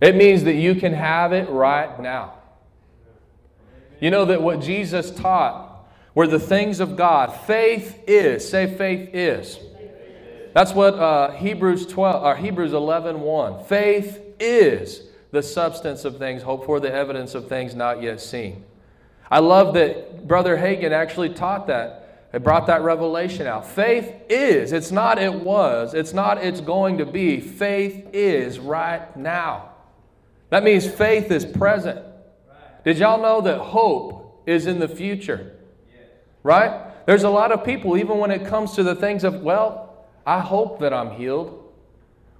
It 0.00 0.16
means 0.16 0.44
that 0.44 0.54
you 0.54 0.74
can 0.74 0.94
have 0.94 1.32
it 1.32 1.50
right 1.50 2.00
now. 2.00 2.34
You 4.00 4.10
know 4.10 4.26
that 4.26 4.40
what 4.40 4.60
Jesus 4.60 5.10
taught 5.10 5.86
were 6.14 6.26
the 6.26 6.40
things 6.40 6.80
of 6.80 6.96
God. 6.96 7.28
Faith 7.28 8.02
is, 8.06 8.48
say, 8.48 8.66
faith 8.74 9.10
is. 9.12 9.58
That's 10.56 10.72
what 10.72 10.94
uh, 10.94 11.32
Hebrews 11.32 11.86
12 11.86 12.24
or 12.24 12.34
Hebrews 12.34 12.72
11, 12.72 13.20
1. 13.20 13.64
Faith 13.64 14.22
is 14.40 15.02
the 15.30 15.42
substance 15.42 16.06
of 16.06 16.16
things 16.16 16.40
hoped 16.40 16.64
for, 16.64 16.80
the 16.80 16.90
evidence 16.90 17.34
of 17.34 17.46
things 17.46 17.74
not 17.74 18.02
yet 18.02 18.22
seen. 18.22 18.64
I 19.30 19.40
love 19.40 19.74
that 19.74 20.26
Brother 20.26 20.56
Hagin 20.56 20.92
actually 20.92 21.28
taught 21.34 21.66
that. 21.66 22.28
It 22.32 22.42
brought 22.42 22.68
that 22.68 22.80
revelation 22.80 23.46
out. 23.46 23.68
Faith 23.68 24.10
is. 24.30 24.72
It's 24.72 24.90
not 24.90 25.18
it 25.18 25.34
was. 25.34 25.92
It's 25.92 26.14
not 26.14 26.42
it's 26.42 26.62
going 26.62 26.96
to 26.96 27.04
be. 27.04 27.38
Faith 27.38 28.06
is 28.14 28.58
right 28.58 29.14
now. 29.14 29.72
That 30.48 30.64
means 30.64 30.90
faith 30.90 31.30
is 31.30 31.44
present. 31.44 32.02
Did 32.82 32.96
y'all 32.96 33.20
know 33.20 33.42
that 33.42 33.58
hope 33.58 34.42
is 34.46 34.66
in 34.66 34.78
the 34.78 34.88
future? 34.88 35.54
Right? 36.42 37.04
There's 37.04 37.24
a 37.24 37.30
lot 37.30 37.52
of 37.52 37.62
people, 37.62 37.98
even 37.98 38.16
when 38.16 38.30
it 38.30 38.46
comes 38.46 38.72
to 38.76 38.82
the 38.82 38.94
things 38.94 39.22
of, 39.22 39.42
well, 39.42 39.85
I 40.26 40.40
hope 40.40 40.80
that 40.80 40.92
I'm 40.92 41.12
healed. 41.12 41.62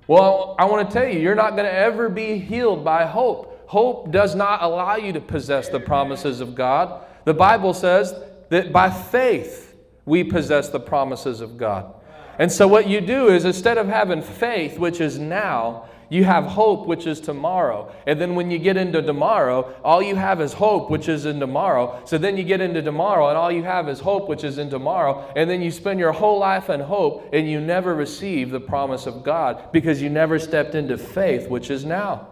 Well, 0.08 0.56
I 0.58 0.64
want 0.66 0.88
to 0.88 0.92
tell 0.92 1.08
you, 1.08 1.20
you're 1.20 1.34
not 1.34 1.50
going 1.52 1.64
to 1.64 1.72
ever 1.72 2.08
be 2.08 2.38
healed 2.38 2.84
by 2.84 3.06
hope. 3.06 3.64
Hope 3.68 4.10
does 4.12 4.34
not 4.34 4.62
allow 4.62 4.96
you 4.96 5.12
to 5.12 5.20
possess 5.20 5.68
the 5.68 5.80
promises 5.80 6.40
of 6.40 6.54
God. 6.54 7.04
The 7.24 7.34
Bible 7.34 7.74
says 7.74 8.14
that 8.50 8.72
by 8.72 8.90
faith 8.90 9.74
we 10.04 10.22
possess 10.22 10.68
the 10.68 10.78
promises 10.80 11.40
of 11.40 11.56
God. 11.56 11.92
And 12.38 12.52
so, 12.52 12.68
what 12.68 12.86
you 12.86 13.00
do 13.00 13.28
is 13.28 13.44
instead 13.44 13.78
of 13.78 13.88
having 13.88 14.22
faith, 14.22 14.78
which 14.78 15.00
is 15.00 15.18
now, 15.18 15.88
you 16.08 16.24
have 16.24 16.44
hope, 16.44 16.86
which 16.86 17.06
is 17.06 17.20
tomorrow. 17.20 17.92
And 18.06 18.20
then 18.20 18.34
when 18.34 18.50
you 18.50 18.58
get 18.58 18.76
into 18.76 19.02
tomorrow, 19.02 19.74
all 19.82 20.02
you 20.02 20.14
have 20.14 20.40
is 20.40 20.52
hope, 20.52 20.90
which 20.90 21.08
is 21.08 21.26
in 21.26 21.40
tomorrow. 21.40 22.00
So 22.04 22.16
then 22.18 22.36
you 22.36 22.44
get 22.44 22.60
into 22.60 22.82
tomorrow, 22.82 23.28
and 23.28 23.36
all 23.36 23.50
you 23.50 23.64
have 23.64 23.88
is 23.88 24.00
hope, 24.00 24.28
which 24.28 24.44
is 24.44 24.58
in 24.58 24.70
tomorrow. 24.70 25.32
And 25.34 25.50
then 25.50 25.60
you 25.62 25.70
spend 25.70 25.98
your 25.98 26.12
whole 26.12 26.38
life 26.38 26.70
in 26.70 26.80
hope, 26.80 27.28
and 27.32 27.48
you 27.48 27.60
never 27.60 27.94
receive 27.94 28.50
the 28.50 28.60
promise 28.60 29.06
of 29.06 29.24
God 29.24 29.72
because 29.72 30.00
you 30.00 30.08
never 30.08 30.38
stepped 30.38 30.74
into 30.74 30.96
faith, 30.96 31.48
which 31.48 31.70
is 31.70 31.84
now. 31.84 32.28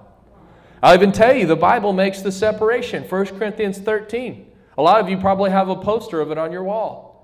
I'll 0.82 0.94
even 0.94 1.12
tell 1.12 1.34
you, 1.34 1.46
the 1.46 1.56
Bible 1.56 1.92
makes 1.92 2.20
the 2.20 2.30
separation 2.30 3.04
1 3.04 3.26
Corinthians 3.38 3.78
13. 3.78 4.52
A 4.76 4.82
lot 4.82 5.00
of 5.00 5.08
you 5.08 5.16
probably 5.16 5.50
have 5.50 5.68
a 5.68 5.76
poster 5.76 6.20
of 6.20 6.30
it 6.30 6.38
on 6.38 6.52
your 6.52 6.64
wall. 6.64 7.14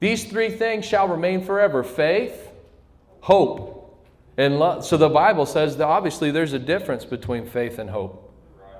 These 0.00 0.24
three 0.24 0.50
things 0.50 0.86
shall 0.86 1.06
remain 1.06 1.44
forever 1.44 1.84
faith, 1.84 2.50
hope, 3.20 3.79
and 4.40 4.58
love. 4.58 4.86
So 4.86 4.96
the 4.96 5.08
Bible 5.08 5.44
says 5.44 5.76
that 5.76 5.86
obviously 5.86 6.30
there's 6.30 6.54
a 6.54 6.58
difference 6.58 7.04
between 7.04 7.46
faith 7.46 7.78
and 7.78 7.90
hope. 7.90 8.26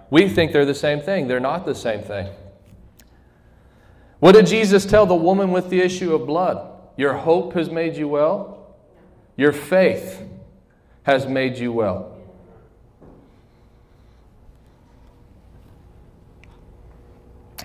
We 0.09 0.29
think 0.29 0.53
they're 0.53 0.65
the 0.65 0.75
same 0.75 1.01
thing, 1.01 1.29
they're 1.29 1.39
not 1.39 1.67
the 1.67 1.75
same 1.75 2.03
thing. 2.03 2.29
What 4.21 4.33
did 4.33 4.47
Jesus 4.47 4.87
tell 4.87 5.07
the 5.07 5.15
woman 5.15 5.51
with 5.53 5.71
the 5.71 5.81
issue 5.81 6.15
of 6.15 6.27
blood? 6.27 6.67
Your 6.97 7.15
hope 7.15 7.53
has 7.55 7.71
made 7.71 7.97
you 7.97 8.09
well, 8.09 8.75
your 9.37 9.53
faith 9.53 10.23
has 11.03 11.27
made 11.27 11.57
you 11.59 11.73
well. 11.73 12.17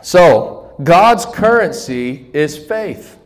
So, 0.02 0.76
God's 0.84 1.26
currency 1.26 2.30
is 2.34 2.58
faith. 2.58 3.18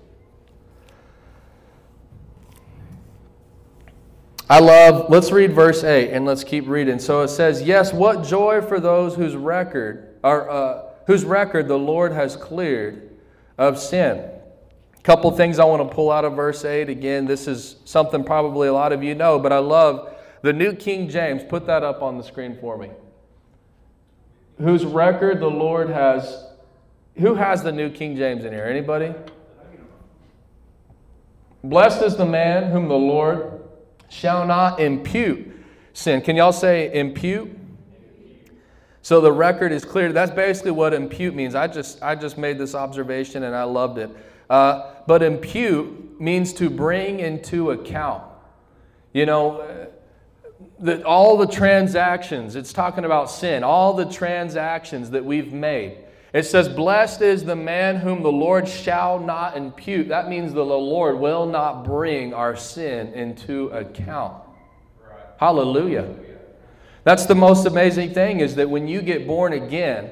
I 4.49 4.59
love, 4.59 5.11
let's 5.11 5.31
read 5.31 5.53
verse 5.53 5.83
8 5.83 6.09
and 6.11 6.25
let's 6.25 6.43
keep 6.43 6.67
reading. 6.67 6.97
So 6.97 7.21
it 7.21 7.27
says, 7.27 7.61
Yes, 7.61 7.93
what 7.93 8.23
joy 8.23 8.61
for 8.61 8.79
those 8.79 9.15
whose 9.15 9.35
record, 9.35 10.15
or, 10.23 10.49
uh, 10.49 10.83
whose 11.05 11.23
record 11.23 11.67
the 11.67 11.77
Lord 11.77 12.11
has 12.13 12.35
cleared 12.35 13.15
of 13.59 13.77
sin. 13.77 14.17
A 14.17 15.01
couple 15.03 15.29
things 15.31 15.59
I 15.59 15.65
want 15.65 15.87
to 15.87 15.95
pull 15.95 16.11
out 16.11 16.25
of 16.25 16.35
verse 16.35 16.65
8. 16.65 16.89
Again, 16.89 17.25
this 17.25 17.47
is 17.47 17.75
something 17.85 18.23
probably 18.23 18.67
a 18.67 18.73
lot 18.73 18.91
of 18.91 19.03
you 19.03 19.13
know, 19.13 19.37
but 19.37 19.53
I 19.53 19.59
love 19.59 20.15
the 20.41 20.53
New 20.53 20.73
King 20.73 21.09
James. 21.09 21.43
Put 21.43 21.67
that 21.67 21.83
up 21.83 22.01
on 22.01 22.17
the 22.17 22.23
screen 22.23 22.57
for 22.59 22.75
me. 22.77 22.89
Whose 24.57 24.83
record 24.83 25.39
the 25.41 25.49
Lord 25.49 25.89
has. 25.89 26.47
Who 27.17 27.35
has 27.35 27.61
the 27.61 27.71
New 27.71 27.91
King 27.91 28.15
James 28.15 28.45
in 28.45 28.53
here? 28.53 28.65
Anybody? 28.65 29.13
Blessed 31.63 32.01
is 32.01 32.15
the 32.15 32.25
man 32.25 32.71
whom 32.71 32.87
the 32.87 32.95
Lord 32.95 33.48
shall 34.09 34.45
not 34.45 34.79
impute 34.79 35.51
sin. 35.93 36.21
Can 36.21 36.35
y'all 36.35 36.51
say 36.51 36.93
impute? 36.93 37.57
So 39.01 39.21
the 39.21 39.31
record 39.31 39.71
is 39.71 39.85
clear. 39.85 40.11
That's 40.11 40.31
basically 40.31 40.71
what 40.71 40.93
impute 40.93 41.33
means. 41.33 41.55
I 41.55 41.67
just, 41.67 42.01
I 42.03 42.15
just 42.15 42.37
made 42.37 42.57
this 42.57 42.75
observation 42.75 43.43
and 43.43 43.55
I 43.55 43.63
loved 43.63 43.97
it. 43.97 44.09
Uh, 44.49 44.93
but 45.07 45.23
impute 45.23 46.19
means 46.19 46.53
to 46.53 46.69
bring 46.69 47.19
into 47.19 47.71
account. 47.71 48.23
You 49.13 49.25
know, 49.25 49.87
the, 50.79 51.03
all 51.05 51.37
the 51.37 51.47
transactions, 51.47 52.55
it's 52.55 52.73
talking 52.73 53.05
about 53.05 53.29
sin, 53.29 53.63
all 53.63 53.93
the 53.93 54.05
transactions 54.05 55.11
that 55.11 55.23
we've 55.23 55.53
made. 55.53 55.97
It 56.31 56.43
says, 56.43 56.69
Blessed 56.69 57.21
is 57.21 57.43
the 57.43 57.55
man 57.55 57.97
whom 57.97 58.21
the 58.21 58.31
Lord 58.31 58.67
shall 58.67 59.19
not 59.19 59.57
impute. 59.57 60.09
That 60.09 60.29
means 60.29 60.53
the 60.53 60.63
Lord 60.63 61.17
will 61.17 61.45
not 61.47 61.83
bring 61.83 62.33
our 62.33 62.55
sin 62.55 63.13
into 63.13 63.69
account. 63.69 64.43
Right. 65.01 65.19
Hallelujah. 65.39 66.13
That's 67.03 67.25
the 67.25 67.35
most 67.35 67.65
amazing 67.65 68.13
thing 68.13 68.41
is 68.41 68.55
that 68.55 68.69
when 68.69 68.87
you 68.87 69.01
get 69.01 69.25
born 69.25 69.53
again, 69.53 70.11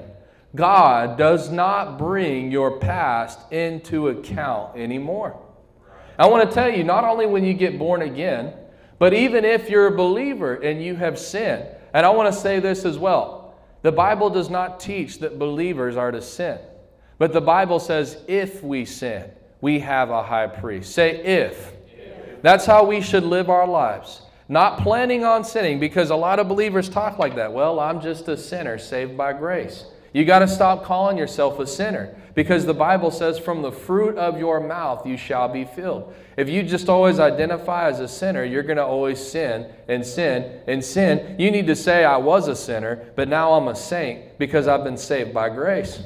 God 0.55 1.17
does 1.17 1.51
not 1.51 1.99
bring 1.99 2.51
your 2.51 2.79
past 2.79 3.51
into 3.51 4.07
account 4.07 4.75
anymore. 4.75 5.39
I 6.17 6.25
want 6.25 6.49
to 6.49 6.53
tell 6.53 6.69
you, 6.69 6.83
not 6.83 7.03
only 7.03 7.27
when 7.27 7.43
you 7.43 7.53
get 7.53 7.77
born 7.77 8.01
again, 8.01 8.53
but 8.97 9.13
even 9.13 9.45
if 9.45 9.69
you're 9.69 9.87
a 9.87 9.95
believer 9.95 10.55
and 10.55 10.83
you 10.83 10.95
have 10.95 11.19
sinned, 11.19 11.67
and 11.93 12.05
I 12.05 12.09
want 12.09 12.33
to 12.33 12.39
say 12.39 12.59
this 12.59 12.85
as 12.85 12.97
well 12.97 13.36
the 13.87 13.91
Bible 13.93 14.29
does 14.29 14.49
not 14.49 14.81
teach 14.81 15.19
that 15.19 15.39
believers 15.39 15.95
are 15.95 16.11
to 16.11 16.21
sin, 16.21 16.59
but 17.19 17.31
the 17.31 17.39
Bible 17.39 17.79
says 17.79 18.17
if 18.27 18.61
we 18.61 18.83
sin, 18.83 19.31
we 19.61 19.79
have 19.79 20.09
a 20.09 20.21
high 20.21 20.47
priest. 20.47 20.93
Say 20.93 21.23
if. 21.23 21.71
That's 22.41 22.65
how 22.65 22.85
we 22.85 22.99
should 22.99 23.23
live 23.23 23.49
our 23.49 23.65
lives. 23.65 24.23
Not 24.49 24.81
planning 24.81 25.23
on 25.23 25.45
sinning 25.45 25.79
because 25.79 26.09
a 26.09 26.17
lot 26.17 26.37
of 26.37 26.49
believers 26.49 26.89
talk 26.89 27.17
like 27.17 27.37
that. 27.37 27.53
Well, 27.53 27.79
I'm 27.79 28.01
just 28.01 28.27
a 28.27 28.35
sinner 28.35 28.77
saved 28.77 29.15
by 29.15 29.31
grace. 29.31 29.85
You 30.13 30.25
got 30.25 30.39
to 30.39 30.47
stop 30.47 30.83
calling 30.83 31.17
yourself 31.17 31.59
a 31.59 31.67
sinner 31.67 32.15
because 32.33 32.65
the 32.65 32.73
Bible 32.73 33.11
says, 33.11 33.37
From 33.39 33.61
the 33.61 33.71
fruit 33.71 34.17
of 34.17 34.39
your 34.39 34.59
mouth 34.59 35.05
you 35.05 35.17
shall 35.17 35.47
be 35.49 35.65
filled. 35.65 36.13
If 36.37 36.47
you 36.49 36.63
just 36.63 36.87
always 36.89 37.19
identify 37.19 37.87
as 37.89 37.99
a 37.99 38.07
sinner, 38.07 38.43
you're 38.43 38.63
going 38.63 38.77
to 38.77 38.85
always 38.85 39.19
sin 39.19 39.71
and 39.87 40.05
sin 40.05 40.61
and 40.67 40.83
sin. 40.83 41.35
You 41.39 41.51
need 41.51 41.67
to 41.67 41.75
say, 41.75 42.05
I 42.05 42.17
was 42.17 42.47
a 42.47 42.55
sinner, 42.55 43.11
but 43.15 43.27
now 43.27 43.53
I'm 43.53 43.67
a 43.67 43.75
saint 43.75 44.37
because 44.37 44.67
I've 44.67 44.83
been 44.83 44.97
saved 44.97 45.33
by 45.33 45.49
grace. 45.49 46.01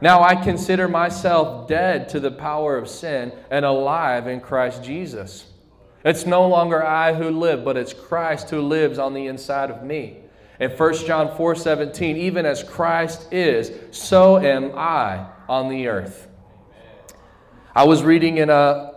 Now 0.00 0.22
I 0.22 0.34
consider 0.34 0.88
myself 0.88 1.68
dead 1.68 2.08
to 2.10 2.20
the 2.20 2.30
power 2.30 2.76
of 2.76 2.88
sin 2.88 3.32
and 3.50 3.64
alive 3.64 4.26
in 4.26 4.40
Christ 4.40 4.82
Jesus. 4.82 5.46
It's 6.04 6.26
no 6.26 6.46
longer 6.46 6.84
I 6.84 7.14
who 7.14 7.30
live, 7.30 7.64
but 7.64 7.76
it's 7.76 7.92
Christ 7.92 8.50
who 8.50 8.60
lives 8.60 8.98
on 8.98 9.14
the 9.14 9.26
inside 9.26 9.70
of 9.70 9.82
me. 9.82 10.18
In 10.58 10.70
1 10.70 10.94
John 11.06 11.36
4 11.36 11.54
17, 11.54 12.16
even 12.16 12.46
as 12.46 12.62
Christ 12.62 13.32
is, 13.32 13.72
so 13.90 14.38
am 14.38 14.72
I 14.74 15.26
on 15.48 15.68
the 15.68 15.88
earth. 15.88 16.28
I 17.74 17.84
was 17.84 18.02
reading 18.02 18.38
in 18.38 18.48
uh, 18.48 18.92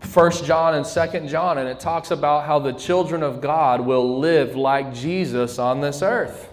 a 0.00 0.06
1 0.06 0.32
John 0.44 0.74
and 0.74 0.86
2 0.86 1.28
John, 1.28 1.58
and 1.58 1.68
it 1.68 1.80
talks 1.80 2.10
about 2.10 2.46
how 2.46 2.58
the 2.58 2.72
children 2.72 3.22
of 3.22 3.42
God 3.42 3.82
will 3.82 4.18
live 4.18 4.56
like 4.56 4.94
Jesus 4.94 5.58
on 5.58 5.80
this 5.80 6.00
earth. 6.00 6.50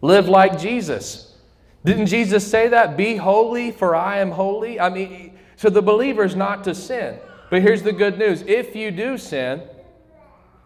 Live 0.00 0.28
like 0.28 0.58
Jesus. 0.58 1.36
Didn't 1.84 2.06
Jesus 2.06 2.48
say 2.48 2.68
that? 2.68 2.96
Be 2.96 3.14
holy, 3.14 3.70
for 3.70 3.94
I 3.94 4.18
am 4.18 4.32
holy? 4.32 4.80
I 4.80 4.88
mean, 4.88 5.38
so 5.54 5.70
the 5.70 5.82
believer 5.82 6.24
is 6.24 6.34
not 6.34 6.64
to 6.64 6.74
sin. 6.74 7.18
But 7.48 7.62
here's 7.62 7.82
the 7.82 7.92
good 7.92 8.18
news 8.18 8.42
if 8.42 8.74
you 8.74 8.90
do 8.90 9.16
sin, 9.18 9.62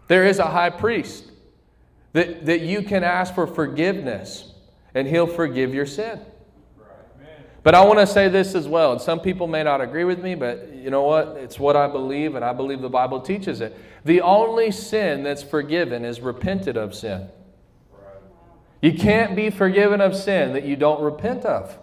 there 0.07 0.25
is 0.25 0.39
a 0.39 0.45
high 0.45 0.71
priest 0.71 1.25
that, 2.13 2.45
that 2.45 2.61
you 2.61 2.83
can 2.83 3.03
ask 3.03 3.33
for 3.35 3.45
forgiveness 3.45 4.53
and 4.95 5.07
he'll 5.07 5.27
forgive 5.27 5.73
your 5.73 5.85
sin. 5.85 6.19
But 7.63 7.75
I 7.75 7.85
want 7.85 7.99
to 7.99 8.07
say 8.07 8.27
this 8.27 8.55
as 8.55 8.67
well, 8.67 8.91
and 8.91 9.01
some 9.01 9.21
people 9.21 9.47
may 9.47 9.63
not 9.63 9.79
agree 9.79 10.03
with 10.03 10.21
me, 10.21 10.35
but 10.35 10.73
you 10.75 10.89
know 10.89 11.03
what? 11.03 11.37
It's 11.37 11.57
what 11.57 11.77
I 11.77 11.87
believe, 11.87 12.35
and 12.35 12.43
I 12.43 12.51
believe 12.51 12.81
the 12.81 12.89
Bible 12.89 13.21
teaches 13.21 13.61
it. 13.61 13.77
The 14.03 14.19
only 14.19 14.69
sin 14.69 15.23
that's 15.23 15.41
forgiven 15.41 16.03
is 16.03 16.19
repented 16.19 16.75
of 16.75 16.93
sin. 16.93 17.29
You 18.81 18.93
can't 18.93 19.33
be 19.33 19.49
forgiven 19.49 20.01
of 20.01 20.13
sin 20.13 20.51
that 20.53 20.65
you 20.65 20.75
don't 20.75 21.01
repent 21.01 21.45
of. 21.45 21.79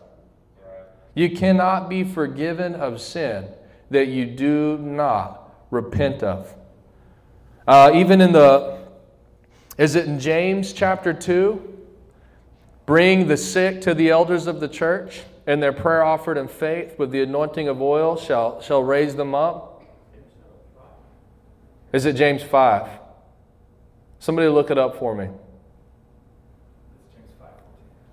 You 1.14 1.30
cannot 1.34 1.88
be 1.88 2.04
forgiven 2.04 2.74
of 2.74 3.00
sin 3.00 3.48
that 3.88 4.08
you 4.08 4.26
do 4.26 4.76
not 4.76 5.50
repent 5.70 6.22
of. 6.22 6.54
Uh, 7.66 7.92
even 7.94 8.20
in 8.20 8.32
the 8.32 8.79
is 9.80 9.94
it 9.94 10.06
in 10.06 10.20
James 10.20 10.74
chapter 10.74 11.14
2? 11.14 11.78
Bring 12.84 13.28
the 13.28 13.36
sick 13.38 13.80
to 13.80 13.94
the 13.94 14.10
elders 14.10 14.46
of 14.46 14.60
the 14.60 14.68
church, 14.68 15.22
and 15.46 15.62
their 15.62 15.72
prayer 15.72 16.04
offered 16.04 16.36
in 16.36 16.48
faith 16.48 16.98
with 16.98 17.10
the 17.10 17.22
anointing 17.22 17.66
of 17.66 17.80
oil 17.80 18.14
shall, 18.18 18.60
shall 18.60 18.82
raise 18.82 19.16
them 19.16 19.34
up. 19.34 19.82
Is 21.94 22.04
it 22.04 22.12
James 22.12 22.42
5? 22.42 22.90
Somebody 24.18 24.48
look 24.48 24.70
it 24.70 24.76
up 24.76 24.98
for 24.98 25.14
me. 25.14 25.28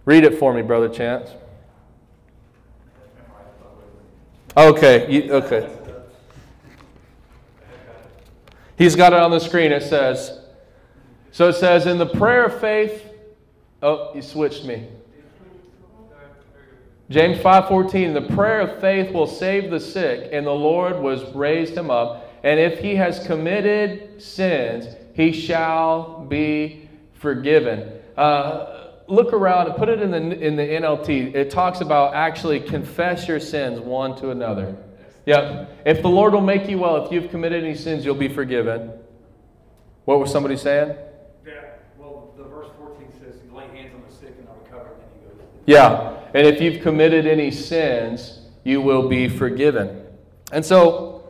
Read 0.06 0.24
it 0.24 0.40
for 0.40 0.54
me, 0.54 0.62
Brother 0.62 0.88
Chance. 0.88 1.32
Okay, 4.56 5.12
you, 5.12 5.34
okay. 5.34 5.70
He's 8.78 8.96
got 8.96 9.12
it 9.12 9.20
on 9.20 9.32
the 9.32 9.40
screen. 9.40 9.74
It 9.74 9.84
says, 9.84 10.47
so 11.38 11.50
it 11.50 11.54
says, 11.54 11.86
in 11.86 12.00
the 12.00 12.08
prayer 12.08 12.46
of 12.46 12.60
faith, 12.60 13.14
oh, 13.84 14.12
you 14.16 14.24
switched 14.24 14.66
me. 14.66 14.88
James 17.12 17.38
5:14 17.38 18.16
The 18.16 18.34
prayer 18.34 18.62
of 18.62 18.82
faith 18.82 19.14
will 19.14 19.28
save 19.28 19.70
the 19.70 19.80
sick 19.80 20.30
and 20.34 20.48
the 20.48 20.52
Lord 20.52 21.00
was 21.00 21.24
raised 21.36 21.78
him 21.78 21.92
up 21.92 22.28
and 22.42 22.60
if 22.60 22.80
he 22.80 22.96
has 22.96 23.20
committed 23.28 24.20
sins 24.20 24.88
he 25.14 25.32
shall 25.32 26.26
be 26.26 26.90
forgiven. 27.14 27.92
Uh, 28.18 28.88
look 29.06 29.32
around 29.32 29.68
and 29.68 29.76
put 29.76 29.90
it 29.90 30.02
in 30.02 30.10
the 30.10 30.18
in 30.18 30.56
the 30.56 30.64
NLT. 30.64 31.36
It 31.36 31.52
talks 31.52 31.82
about 31.82 32.16
actually 32.16 32.62
confess 32.62 33.28
your 33.28 33.40
sins 33.40 33.80
one 33.80 34.16
to 34.16 34.32
another. 34.32 34.76
Yep. 35.28 35.82
If 35.86 36.02
the 36.02 36.10
Lord 36.10 36.34
will 36.34 36.42
make 36.42 36.68
you 36.68 36.80
well, 36.80 37.06
if 37.06 37.12
you've 37.12 37.30
committed 37.30 37.64
any 37.64 37.76
sins, 37.76 38.04
you'll 38.04 38.16
be 38.16 38.28
forgiven. 38.28 38.92
What 40.06 40.20
was 40.20 40.32
somebody 40.32 40.58
saying? 40.58 40.96
Yeah, 41.48 41.64
well, 41.98 42.34
the 42.38 42.44
verse 42.44 42.68
14 42.78 43.08
says, 43.24 43.36
lay 43.54 43.68
hands 43.68 43.96
on 43.96 44.04
the 44.06 44.14
sick 44.14 44.36
and 44.38 44.46
they'll 44.48 44.60
recover. 44.66 44.92
And 44.92 45.02
then 45.02 45.10
he 45.16 45.28
goes, 45.28 45.48
Yeah. 45.68 46.18
And 46.34 46.48
if 46.48 46.60
you've 46.60 46.82
committed 46.82 47.28
any 47.28 47.52
sins, 47.52 48.40
you 48.64 48.82
will 48.82 49.08
be 49.08 49.30
forgiven. 49.30 50.04
And 50.52 50.66
so, 50.66 51.30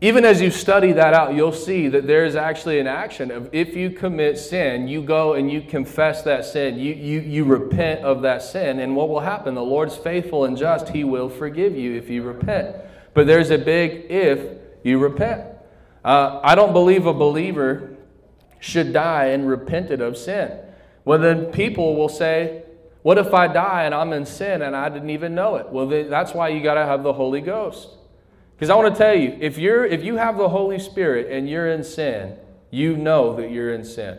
even 0.00 0.24
as 0.24 0.40
you 0.40 0.50
study 0.50 0.92
that 0.92 1.14
out, 1.14 1.34
you'll 1.34 1.52
see 1.52 1.88
that 1.88 2.06
there 2.06 2.24
is 2.24 2.34
actually 2.34 2.80
an 2.80 2.86
action 2.86 3.30
of 3.30 3.50
if 3.52 3.76
you 3.76 3.90
commit 3.90 4.38
sin, 4.38 4.88
you 4.88 5.02
go 5.02 5.34
and 5.34 5.50
you 5.50 5.62
confess 5.62 6.22
that 6.22 6.44
sin, 6.44 6.78
you, 6.78 6.94
you, 6.94 7.20
you 7.20 7.44
repent 7.44 8.00
of 8.00 8.22
that 8.22 8.42
sin, 8.42 8.80
and 8.80 8.96
what 8.96 9.08
will 9.08 9.20
happen? 9.20 9.54
The 9.54 9.62
Lord's 9.62 9.96
faithful 9.96 10.44
and 10.44 10.56
just, 10.56 10.88
He 10.88 11.04
will 11.04 11.28
forgive 11.28 11.76
you 11.76 11.94
if 11.94 12.08
you 12.08 12.22
repent. 12.22 12.76
But 13.14 13.26
there's 13.26 13.50
a 13.50 13.58
big 13.58 14.10
if 14.10 14.58
you 14.82 14.98
repent. 14.98 15.44
Uh, 16.04 16.40
I 16.42 16.54
don't 16.54 16.72
believe 16.72 17.06
a 17.06 17.12
believer 17.12 17.91
should 18.62 18.92
die 18.92 19.26
and 19.26 19.48
repented 19.48 20.00
of 20.00 20.16
sin. 20.16 20.56
Well, 21.04 21.18
then 21.18 21.46
people 21.46 21.96
will 21.96 22.08
say, 22.08 22.62
What 23.02 23.18
if 23.18 23.34
I 23.34 23.48
die 23.48 23.82
and 23.82 23.92
I'm 23.92 24.12
in 24.12 24.24
sin 24.24 24.62
and 24.62 24.76
I 24.76 24.88
didn't 24.88 25.10
even 25.10 25.34
know 25.34 25.56
it? 25.56 25.68
Well, 25.68 25.88
that's 25.88 26.32
why 26.32 26.50
you 26.50 26.62
got 26.62 26.74
to 26.74 26.86
have 26.86 27.02
the 27.02 27.12
Holy 27.12 27.40
Ghost. 27.40 27.88
Because 28.54 28.70
I 28.70 28.76
want 28.76 28.94
to 28.94 28.98
tell 28.98 29.16
you, 29.16 29.36
if 29.40 29.58
you're 29.58 29.84
if 29.84 30.04
you 30.04 30.14
have 30.16 30.38
the 30.38 30.48
Holy 30.48 30.78
Spirit 30.78 31.28
and 31.32 31.50
you're 31.50 31.72
in 31.72 31.82
sin, 31.82 32.36
you 32.70 32.96
know 32.96 33.34
that 33.34 33.50
you're 33.50 33.74
in 33.74 33.84
sin. 33.84 34.18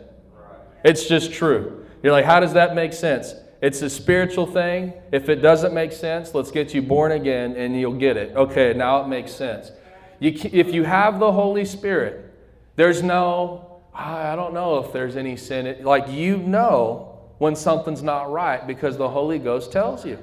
It's 0.84 1.08
just 1.08 1.32
true. 1.32 1.86
You're 2.02 2.12
like, 2.12 2.26
how 2.26 2.40
does 2.40 2.52
that 2.52 2.74
make 2.74 2.92
sense? 2.92 3.34
It's 3.62 3.80
a 3.80 3.88
spiritual 3.88 4.46
thing. 4.46 4.92
If 5.10 5.30
it 5.30 5.36
doesn't 5.36 5.72
make 5.72 5.92
sense, 5.92 6.34
let's 6.34 6.50
get 6.50 6.74
you 6.74 6.82
born 6.82 7.12
again 7.12 7.56
and 7.56 7.80
you'll 7.80 7.94
get 7.98 8.18
it. 8.18 8.36
Okay, 8.36 8.74
now 8.74 9.02
it 9.02 9.08
makes 9.08 9.32
sense. 9.32 9.72
You, 10.20 10.38
if 10.52 10.74
you 10.74 10.84
have 10.84 11.18
the 11.18 11.32
Holy 11.32 11.64
Spirit, 11.64 12.30
there's 12.76 13.02
no, 13.02 13.73
I 13.94 14.34
don't 14.34 14.54
know 14.54 14.78
if 14.78 14.92
there's 14.92 15.16
any 15.16 15.36
sin. 15.36 15.84
Like 15.84 16.08
you 16.08 16.36
know 16.36 17.20
when 17.38 17.54
something's 17.54 18.02
not 18.02 18.30
right 18.30 18.66
because 18.66 18.96
the 18.96 19.08
Holy 19.08 19.38
Ghost 19.38 19.70
tells 19.70 20.04
you. 20.04 20.18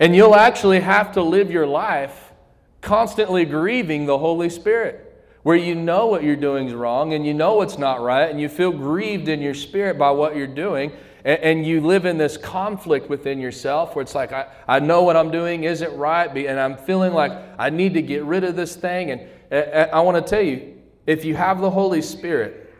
And 0.00 0.14
you'll 0.14 0.36
actually 0.36 0.80
have 0.80 1.12
to 1.12 1.22
live 1.22 1.50
your 1.50 1.66
life 1.66 2.32
constantly 2.80 3.44
grieving 3.44 4.06
the 4.06 4.18
Holy 4.18 4.48
Spirit, 4.48 5.04
where 5.42 5.56
you 5.56 5.74
know 5.74 6.06
what 6.06 6.22
you're 6.22 6.36
doing 6.36 6.68
is 6.68 6.74
wrong 6.74 7.12
and 7.12 7.26
you 7.26 7.34
know 7.34 7.54
what's 7.54 7.78
not 7.78 8.00
right, 8.00 8.30
and 8.30 8.40
you 8.40 8.48
feel 8.48 8.70
grieved 8.70 9.28
in 9.28 9.42
your 9.42 9.54
spirit 9.54 9.98
by 9.98 10.10
what 10.12 10.36
you're 10.36 10.46
doing, 10.46 10.92
and, 11.24 11.40
and 11.40 11.66
you 11.66 11.80
live 11.80 12.06
in 12.06 12.16
this 12.16 12.36
conflict 12.36 13.10
within 13.10 13.40
yourself 13.40 13.96
where 13.96 14.02
it's 14.02 14.14
like, 14.14 14.32
I, 14.32 14.46
I 14.68 14.78
know 14.78 15.02
what 15.02 15.16
I'm 15.16 15.32
doing 15.32 15.64
isn't 15.64 15.96
right, 15.96 16.30
and 16.36 16.60
I'm 16.60 16.76
feeling 16.76 17.12
like 17.12 17.32
I 17.58 17.70
need 17.70 17.94
to 17.94 18.02
get 18.02 18.22
rid 18.22 18.44
of 18.44 18.54
this 18.54 18.76
thing. 18.76 19.10
And 19.10 19.28
I, 19.50 20.00
want 20.00 20.24
to 20.24 20.28
tell 20.28 20.42
you, 20.42 20.78
if 21.06 21.24
you 21.24 21.34
have 21.34 21.60
the 21.60 21.70
Holy 21.70 22.02
Spirit, 22.02 22.72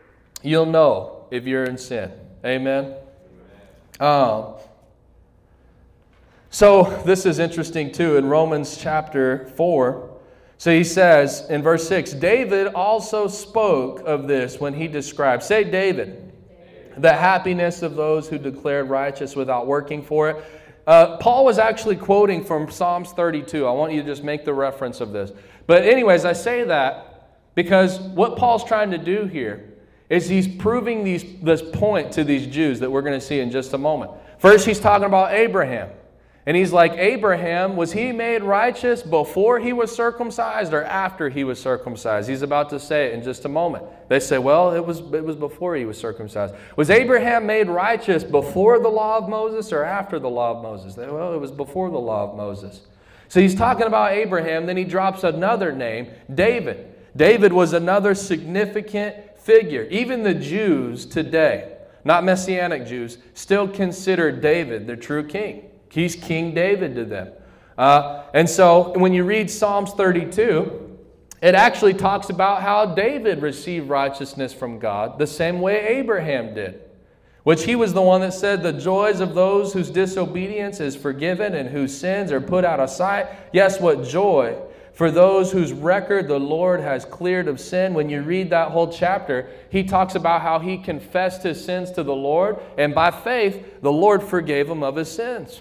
you'll 0.42 0.66
know 0.66 1.26
if 1.30 1.46
you're 1.46 1.64
in 1.64 1.78
sin. 1.78 2.12
Amen. 2.44 2.94
Um, 4.00 4.54
so, 6.50 7.02
this 7.04 7.26
is 7.26 7.38
interesting 7.38 7.92
too 7.92 8.16
in 8.16 8.26
Romans 8.26 8.76
chapter 8.76 9.48
4. 9.56 10.18
So 10.58 10.72
he 10.72 10.82
says 10.82 11.46
in 11.48 11.62
verse 11.62 11.86
6 11.88 12.12
David 12.14 12.68
also 12.68 13.28
spoke 13.28 14.00
of 14.00 14.26
this 14.26 14.60
when 14.60 14.74
he 14.74 14.88
described, 14.88 15.44
say, 15.44 15.62
David, 15.62 16.32
the 16.96 17.12
happiness 17.12 17.82
of 17.82 17.94
those 17.94 18.28
who 18.28 18.38
declared 18.38 18.88
righteous 18.88 19.36
without 19.36 19.68
working 19.68 20.02
for 20.02 20.30
it. 20.30 20.44
Uh, 20.88 21.18
Paul 21.18 21.44
was 21.44 21.58
actually 21.58 21.96
quoting 21.96 22.42
from 22.42 22.70
Psalms 22.70 23.12
32. 23.12 23.66
I 23.66 23.70
want 23.72 23.92
you 23.92 24.00
to 24.00 24.06
just 24.06 24.24
make 24.24 24.46
the 24.46 24.54
reference 24.54 25.02
of 25.02 25.12
this. 25.12 25.32
But, 25.66 25.82
anyways, 25.82 26.24
I 26.24 26.32
say 26.32 26.64
that 26.64 27.28
because 27.54 28.00
what 28.00 28.38
Paul's 28.38 28.64
trying 28.64 28.90
to 28.92 28.96
do 28.96 29.26
here 29.26 29.74
is 30.08 30.30
he's 30.30 30.48
proving 30.48 31.04
these, 31.04 31.26
this 31.42 31.60
point 31.60 32.10
to 32.12 32.24
these 32.24 32.46
Jews 32.46 32.80
that 32.80 32.90
we're 32.90 33.02
going 33.02 33.20
to 33.20 33.24
see 33.24 33.40
in 33.40 33.50
just 33.50 33.74
a 33.74 33.78
moment. 33.78 34.12
First, 34.38 34.64
he's 34.64 34.80
talking 34.80 35.04
about 35.04 35.34
Abraham. 35.34 35.90
And 36.48 36.56
he's 36.56 36.72
like, 36.72 36.92
Abraham, 36.92 37.76
was 37.76 37.92
he 37.92 38.10
made 38.10 38.42
righteous 38.42 39.02
before 39.02 39.60
he 39.60 39.74
was 39.74 39.94
circumcised 39.94 40.72
or 40.72 40.82
after 40.82 41.28
he 41.28 41.44
was 41.44 41.60
circumcised? 41.60 42.26
He's 42.26 42.40
about 42.40 42.70
to 42.70 42.80
say 42.80 43.08
it 43.08 43.12
in 43.12 43.22
just 43.22 43.44
a 43.44 43.50
moment. 43.50 43.84
They 44.08 44.18
say, 44.18 44.38
well, 44.38 44.72
it 44.72 44.80
was, 44.80 45.00
it 45.00 45.22
was 45.22 45.36
before 45.36 45.76
he 45.76 45.84
was 45.84 45.98
circumcised. 45.98 46.54
Was 46.74 46.88
Abraham 46.88 47.44
made 47.44 47.68
righteous 47.68 48.24
before 48.24 48.78
the 48.78 48.88
law 48.88 49.18
of 49.18 49.28
Moses 49.28 49.74
or 49.74 49.84
after 49.84 50.18
the 50.18 50.30
law 50.30 50.52
of 50.52 50.62
Moses? 50.62 50.94
They, 50.94 51.06
well, 51.06 51.34
it 51.34 51.38
was 51.38 51.50
before 51.50 51.90
the 51.90 51.98
law 51.98 52.30
of 52.30 52.34
Moses. 52.34 52.80
So 53.28 53.40
he's 53.40 53.54
talking 53.54 53.86
about 53.86 54.12
Abraham, 54.12 54.64
then 54.64 54.78
he 54.78 54.84
drops 54.84 55.24
another 55.24 55.70
name, 55.70 56.08
David. 56.34 56.94
David 57.14 57.52
was 57.52 57.74
another 57.74 58.14
significant 58.14 59.38
figure. 59.38 59.82
Even 59.90 60.22
the 60.22 60.32
Jews 60.32 61.04
today, 61.04 61.76
not 62.04 62.24
Messianic 62.24 62.86
Jews, 62.86 63.18
still 63.34 63.68
consider 63.68 64.32
David 64.32 64.86
the 64.86 64.96
true 64.96 65.26
king. 65.26 65.67
He's 65.90 66.14
King 66.14 66.54
David 66.54 66.94
to 66.96 67.04
them. 67.04 67.32
Uh, 67.76 68.24
and 68.34 68.48
so 68.48 68.92
when 68.98 69.12
you 69.12 69.24
read 69.24 69.50
Psalms 69.50 69.92
32, 69.92 70.98
it 71.40 71.54
actually 71.54 71.94
talks 71.94 72.30
about 72.30 72.62
how 72.62 72.84
David 72.84 73.40
received 73.42 73.88
righteousness 73.88 74.52
from 74.52 74.78
God 74.78 75.18
the 75.18 75.26
same 75.26 75.60
way 75.60 75.86
Abraham 75.86 76.54
did, 76.54 76.82
which 77.44 77.64
he 77.64 77.76
was 77.76 77.94
the 77.94 78.02
one 78.02 78.20
that 78.22 78.34
said, 78.34 78.62
The 78.62 78.72
joys 78.72 79.20
of 79.20 79.34
those 79.34 79.72
whose 79.72 79.90
disobedience 79.90 80.80
is 80.80 80.96
forgiven 80.96 81.54
and 81.54 81.68
whose 81.68 81.96
sins 81.96 82.32
are 82.32 82.40
put 82.40 82.64
out 82.64 82.80
of 82.80 82.90
sight. 82.90 83.28
Yes, 83.52 83.80
what 83.80 84.02
joy 84.04 84.60
for 84.98 85.12
those 85.12 85.52
whose 85.52 85.72
record 85.72 86.26
the 86.26 86.40
Lord 86.40 86.80
has 86.80 87.04
cleared 87.04 87.46
of 87.46 87.60
sin. 87.60 87.94
When 87.94 88.08
you 88.08 88.20
read 88.22 88.50
that 88.50 88.72
whole 88.72 88.90
chapter, 88.90 89.48
he 89.70 89.84
talks 89.84 90.16
about 90.16 90.42
how 90.42 90.58
he 90.58 90.76
confessed 90.76 91.44
his 91.44 91.64
sins 91.64 91.92
to 91.92 92.02
the 92.02 92.16
Lord, 92.16 92.58
and 92.76 92.92
by 92.92 93.12
faith, 93.12 93.80
the 93.80 93.92
Lord 93.92 94.24
forgave 94.24 94.68
him 94.68 94.82
of 94.82 94.96
his 94.96 95.08
sins. 95.08 95.60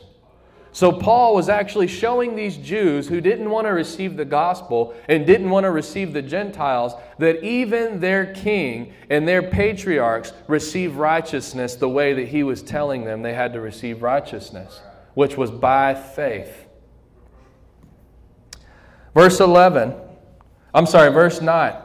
So, 0.78 0.92
Paul 0.92 1.34
was 1.34 1.50
actually 1.50 1.88
showing 1.88 2.36
these 2.36 2.56
Jews 2.56 3.08
who 3.08 3.20
didn't 3.20 3.50
want 3.50 3.66
to 3.66 3.72
receive 3.72 4.16
the 4.16 4.26
gospel 4.26 4.94
and 5.10 5.26
didn't 5.26 5.50
want 5.50 5.64
to 5.64 5.72
receive 5.72 6.14
the 6.14 6.22
Gentiles 6.22 6.94
that 7.18 7.44
even 7.44 8.00
their 8.00 8.32
king 8.32 8.94
and 9.10 9.28
their 9.28 9.42
patriarchs 9.42 10.34
receive 10.48 10.98
righteousness 10.98 11.74
the 11.74 11.90
way 11.90 12.14
that 12.14 12.28
he 12.28 12.44
was 12.44 12.62
telling 12.62 13.06
them 13.06 13.24
they 13.24 13.34
had 13.34 13.54
to 13.54 13.60
receive 13.60 14.04
righteousness, 14.04 14.80
which 15.16 15.36
was 15.36 15.50
by 15.50 15.96
faith. 15.96 16.68
Verse 19.16 19.40
11, 19.40 19.96
I'm 20.76 20.86
sorry, 20.86 21.12
verse 21.12 21.42
9. 21.42 21.76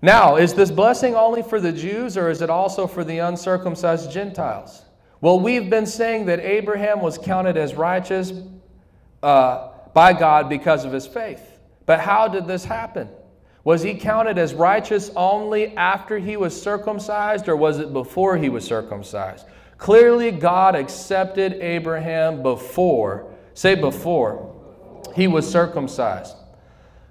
Now, 0.00 0.36
is 0.36 0.54
this 0.54 0.70
blessing 0.70 1.16
only 1.16 1.42
for 1.42 1.60
the 1.60 1.72
Jews 1.72 2.16
or 2.16 2.30
is 2.30 2.40
it 2.40 2.50
also 2.50 2.86
for 2.86 3.02
the 3.02 3.18
uncircumcised 3.18 4.12
Gentiles? 4.12 4.84
Well, 5.20 5.38
we've 5.38 5.68
been 5.68 5.86
saying 5.86 6.26
that 6.26 6.40
Abraham 6.40 7.00
was 7.00 7.18
counted 7.18 7.56
as 7.56 7.74
righteous 7.74 8.32
uh, 9.22 9.68
by 9.92 10.12
God 10.14 10.48
because 10.48 10.84
of 10.84 10.92
his 10.92 11.06
faith. 11.06 11.58
But 11.84 12.00
how 12.00 12.28
did 12.28 12.46
this 12.46 12.64
happen? 12.64 13.08
Was 13.62 13.82
he 13.82 13.94
counted 13.94 14.38
as 14.38 14.54
righteous 14.54 15.10
only 15.14 15.76
after 15.76 16.18
he 16.18 16.38
was 16.38 16.60
circumcised, 16.60 17.48
or 17.48 17.56
was 17.56 17.78
it 17.78 17.92
before 17.92 18.38
he 18.38 18.48
was 18.48 18.64
circumcised? 18.64 19.44
Clearly, 19.76 20.30
God 20.30 20.74
accepted 20.74 21.54
Abraham 21.54 22.42
before, 22.42 23.30
say 23.52 23.74
before, 23.74 24.54
he 25.14 25.26
was 25.26 25.50
circumcised. 25.50 26.34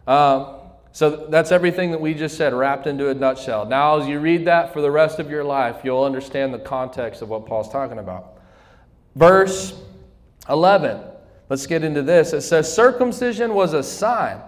Uh, 0.07 0.58
so 0.91 1.27
that's 1.27 1.51
everything 1.51 1.91
that 1.91 2.01
we 2.01 2.13
just 2.13 2.35
said 2.35 2.53
wrapped 2.53 2.87
into 2.87 3.09
a 3.09 3.13
nutshell. 3.13 3.65
Now, 3.65 3.99
as 3.99 4.07
you 4.07 4.19
read 4.19 4.45
that 4.45 4.73
for 4.73 4.81
the 4.81 4.89
rest 4.91 5.19
of 5.19 5.29
your 5.29 5.43
life, 5.43 5.81
you'll 5.83 6.03
understand 6.03 6.53
the 6.53 6.59
context 6.59 7.21
of 7.21 7.29
what 7.29 7.45
Paul's 7.45 7.69
talking 7.71 7.99
about. 7.99 8.39
Verse 9.15 9.79
11, 10.49 11.01
let's 11.49 11.67
get 11.67 11.83
into 11.83 12.01
this. 12.01 12.33
It 12.33 12.41
says, 12.41 12.73
Circumcision 12.73 13.53
was 13.53 13.73
a 13.73 13.83
sign 13.83 14.41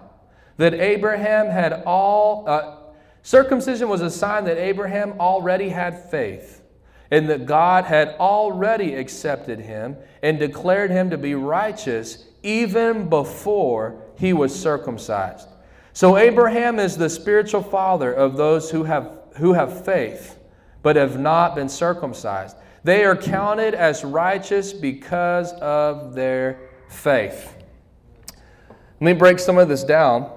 that 0.58 0.74
Abraham 0.74 1.48
had 1.48 1.84
all, 1.86 2.48
uh, 2.48 2.78
circumcision 3.22 3.88
was 3.88 4.02
a 4.02 4.10
sign 4.10 4.46
that 4.46 4.58
Abraham 4.58 5.14
already 5.20 5.70
had 5.70 6.10
faith 6.10 6.64
and 7.12 7.30
that 7.30 7.46
God 7.46 7.86
had 7.86 8.16
already 8.20 8.96
accepted 8.96 9.60
him 9.60 9.98
and 10.24 10.40
declared 10.40 10.90
him 10.90 11.10
to 11.10 11.18
be 11.18 11.36
righteous 11.36 12.26
even 12.42 13.10
before 13.10 14.02
he 14.18 14.34
was 14.34 14.58
circumcised. 14.58 15.48
So 15.94 16.18
Abraham 16.18 16.80
is 16.80 16.98
the 16.98 17.10
spiritual 17.10 17.64
father 17.64 18.14
of 18.14 18.38
those 18.38 18.72
who 18.72 18.84
have, 18.84 19.12
who 19.38 19.54
have 19.54 19.86
faith 19.86 20.38
but 20.82 20.96
have 20.96 21.20
not 21.20 21.56
been 21.56 21.70
circumcised. 21.70 22.56
They 22.84 23.04
are 23.06 23.16
counted 23.16 23.76
as 23.76 24.04
righteous 24.04 24.74
because 24.74 25.54
of 25.54 26.16
their 26.16 26.70
faith. 26.90 27.56
Let 29.00 29.02
me 29.02 29.14
break 29.14 29.40
some 29.40 29.58
of 29.58 29.68
this 29.68 29.84
down. 29.84 30.32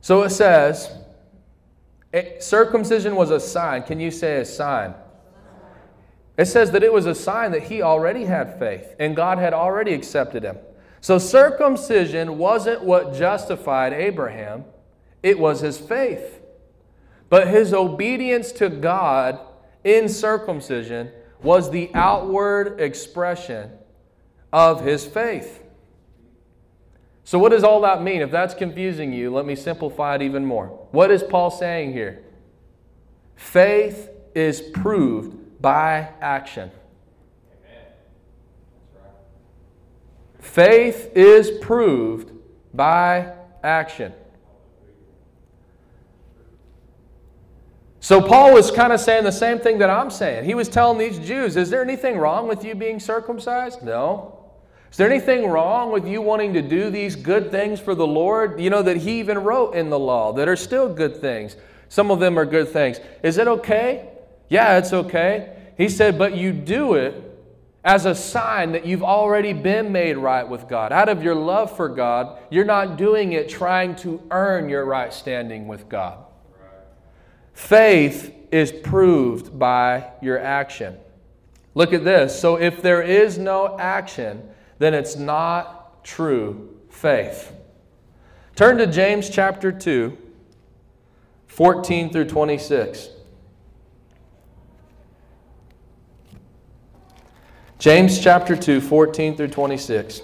So 0.00 0.22
it 0.22 0.30
says, 0.30 0.90
circumcision 2.40 3.14
was 3.14 3.30
a 3.30 3.38
sign. 3.38 3.82
Can 3.82 4.00
you 4.00 4.10
say 4.10 4.38
a 4.38 4.44
sign? 4.44 4.94
It 6.36 6.46
says 6.46 6.70
that 6.72 6.82
it 6.82 6.92
was 6.92 7.06
a 7.06 7.14
sign 7.14 7.52
that 7.52 7.64
he 7.64 7.82
already 7.82 8.24
had 8.24 8.58
faith 8.58 8.96
and 8.98 9.14
God 9.14 9.38
had 9.38 9.52
already 9.52 9.92
accepted 9.92 10.42
him. 10.42 10.56
So 11.00 11.18
circumcision 11.18 12.38
wasn't 12.38 12.82
what 12.82 13.14
justified 13.14 13.92
Abraham, 13.92 14.64
it 15.22 15.38
was 15.38 15.60
his 15.60 15.78
faith. 15.78 16.40
But 17.28 17.48
his 17.48 17.72
obedience 17.72 18.52
to 18.52 18.68
God 18.68 19.38
in 19.84 20.08
circumcision 20.08 21.10
was 21.42 21.70
the 21.70 21.90
outward 21.94 22.80
expression 22.80 23.70
of 24.52 24.84
his 24.84 25.06
faith. 25.06 25.62
So, 27.24 27.38
what 27.38 27.50
does 27.50 27.62
all 27.62 27.82
that 27.82 28.02
mean? 28.02 28.22
If 28.22 28.30
that's 28.30 28.54
confusing 28.54 29.12
you, 29.12 29.32
let 29.32 29.46
me 29.46 29.54
simplify 29.54 30.16
it 30.16 30.22
even 30.22 30.44
more. 30.44 30.66
What 30.90 31.10
is 31.10 31.22
Paul 31.22 31.50
saying 31.50 31.92
here? 31.92 32.24
Faith 33.36 34.10
is 34.34 34.60
proved 34.60 35.62
by 35.62 36.08
action. 36.20 36.72
Faith 40.52 41.12
is 41.14 41.48
proved 41.60 42.32
by 42.74 43.32
action. 43.62 44.12
So 48.00 48.20
Paul 48.20 48.54
was 48.54 48.72
kind 48.72 48.92
of 48.92 48.98
saying 48.98 49.22
the 49.22 49.30
same 49.30 49.60
thing 49.60 49.78
that 49.78 49.90
I'm 49.90 50.10
saying. 50.10 50.44
He 50.44 50.56
was 50.56 50.68
telling 50.68 50.98
these 50.98 51.20
Jews, 51.20 51.56
is 51.56 51.70
there 51.70 51.82
anything 51.82 52.18
wrong 52.18 52.48
with 52.48 52.64
you 52.64 52.74
being 52.74 52.98
circumcised? 52.98 53.84
No. 53.84 54.40
Is 54.90 54.96
there 54.96 55.08
anything 55.08 55.48
wrong 55.48 55.92
with 55.92 56.08
you 56.08 56.20
wanting 56.20 56.52
to 56.54 56.62
do 56.62 56.90
these 56.90 57.14
good 57.14 57.52
things 57.52 57.78
for 57.78 57.94
the 57.94 58.06
Lord? 58.06 58.60
You 58.60 58.70
know, 58.70 58.82
that 58.82 58.96
He 58.96 59.20
even 59.20 59.38
wrote 59.38 59.76
in 59.76 59.88
the 59.88 60.00
law 60.00 60.32
that 60.32 60.48
are 60.48 60.56
still 60.56 60.92
good 60.92 61.18
things. 61.18 61.54
Some 61.88 62.10
of 62.10 62.18
them 62.18 62.36
are 62.36 62.44
good 62.44 62.70
things. 62.70 62.98
Is 63.22 63.38
it 63.38 63.46
okay? 63.46 64.08
Yeah, 64.48 64.78
it's 64.78 64.92
okay. 64.92 65.56
He 65.76 65.88
said, 65.88 66.18
but 66.18 66.36
you 66.36 66.52
do 66.52 66.94
it 66.94 67.29
as 67.84 68.04
a 68.04 68.14
sign 68.14 68.72
that 68.72 68.84
you've 68.84 69.02
already 69.02 69.52
been 69.52 69.90
made 69.90 70.16
right 70.16 70.46
with 70.46 70.68
God. 70.68 70.92
Out 70.92 71.08
of 71.08 71.22
your 71.22 71.34
love 71.34 71.74
for 71.74 71.88
God, 71.88 72.38
you're 72.50 72.64
not 72.64 72.96
doing 72.96 73.32
it 73.32 73.48
trying 73.48 73.96
to 73.96 74.22
earn 74.30 74.68
your 74.68 74.84
right 74.84 75.12
standing 75.12 75.66
with 75.66 75.88
God. 75.88 76.18
Faith 77.54 78.34
is 78.50 78.70
proved 78.72 79.58
by 79.58 80.10
your 80.20 80.38
action. 80.38 80.96
Look 81.74 81.92
at 81.92 82.04
this. 82.04 82.38
So 82.38 82.56
if 82.56 82.82
there 82.82 83.02
is 83.02 83.38
no 83.38 83.78
action, 83.78 84.42
then 84.78 84.92
it's 84.92 85.16
not 85.16 86.04
true 86.04 86.76
faith. 86.90 87.52
Turn 88.56 88.76
to 88.78 88.86
James 88.86 89.30
chapter 89.30 89.72
2, 89.72 90.16
14 91.46 92.10
through 92.10 92.26
26. 92.26 93.08
James 97.80 98.20
chapter 98.20 98.54
2, 98.54 98.82
14 98.82 99.38
through 99.38 99.48
26. 99.48 100.20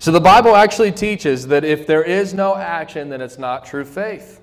So 0.00 0.10
the 0.10 0.20
Bible 0.20 0.56
actually 0.56 0.90
teaches 0.90 1.46
that 1.46 1.64
if 1.64 1.86
there 1.86 2.02
is 2.02 2.34
no 2.34 2.56
action, 2.56 3.08
then 3.08 3.20
it's 3.20 3.38
not 3.38 3.64
true 3.64 3.84
faith. 3.84 4.40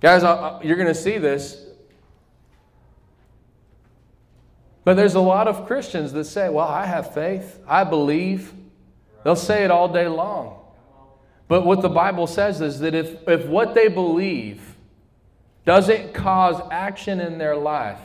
Guys, 0.00 0.22
you're 0.64 0.76
going 0.76 0.88
to 0.88 0.94
see 0.94 1.18
this. 1.18 1.62
But 4.82 4.94
there's 4.94 5.14
a 5.14 5.20
lot 5.20 5.46
of 5.46 5.66
Christians 5.66 6.14
that 6.14 6.24
say, 6.24 6.48
Well, 6.48 6.66
I 6.66 6.86
have 6.86 7.12
faith, 7.12 7.58
I 7.68 7.84
believe. 7.84 8.54
They'll 9.24 9.36
say 9.36 9.62
it 9.62 9.70
all 9.70 9.92
day 9.92 10.08
long. 10.08 10.58
But 11.48 11.66
what 11.66 11.82
the 11.82 11.90
Bible 11.90 12.26
says 12.26 12.62
is 12.62 12.78
that 12.78 12.94
if, 12.94 13.28
if 13.28 13.44
what 13.44 13.74
they 13.74 13.88
believe 13.88 14.74
doesn't 15.66 16.14
cause 16.14 16.62
action 16.70 17.20
in 17.20 17.36
their 17.36 17.56
life, 17.56 18.00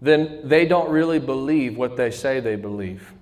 then 0.00 0.40
they 0.44 0.66
don't 0.66 0.90
really 0.90 1.18
believe 1.18 1.76
what 1.76 1.96
they 1.96 2.10
say 2.10 2.40
they 2.40 2.56
believe. 2.56 3.12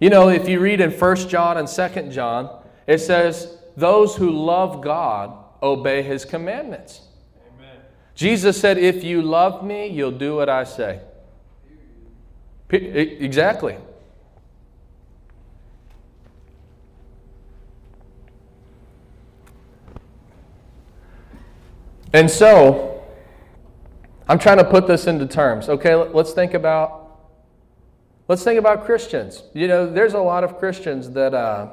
You 0.00 0.08
know, 0.08 0.28
if 0.30 0.48
you 0.48 0.60
read 0.60 0.80
in 0.80 0.90
1 0.90 1.16
John 1.28 1.58
and 1.58 1.68
2 1.68 2.10
John, 2.10 2.62
it 2.86 2.98
says, 2.98 3.58
Those 3.76 4.16
who 4.16 4.30
love 4.30 4.80
God 4.80 5.36
obey 5.62 6.02
his 6.02 6.24
commandments. 6.24 7.02
Amen. 7.54 7.76
Jesus 8.14 8.58
said, 8.58 8.78
If 8.78 9.04
you 9.04 9.20
love 9.20 9.62
me, 9.62 9.88
you'll 9.88 10.10
do 10.10 10.36
what 10.36 10.48
I 10.48 10.64
say. 10.64 11.00
Exactly. 12.70 13.76
And 22.12 22.30
so, 22.30 22.89
I'm 24.30 24.38
trying 24.38 24.58
to 24.58 24.64
put 24.64 24.86
this 24.86 25.08
into 25.08 25.26
terms. 25.26 25.68
Okay, 25.68 25.92
let's 25.92 26.30
think 26.30 26.54
about 26.54 27.18
let's 28.28 28.44
think 28.44 28.60
about 28.60 28.84
Christians. 28.84 29.42
You 29.54 29.66
know, 29.66 29.92
there's 29.92 30.12
a 30.14 30.20
lot 30.20 30.44
of 30.44 30.56
Christians 30.56 31.10
that 31.10 31.34
uh, 31.34 31.70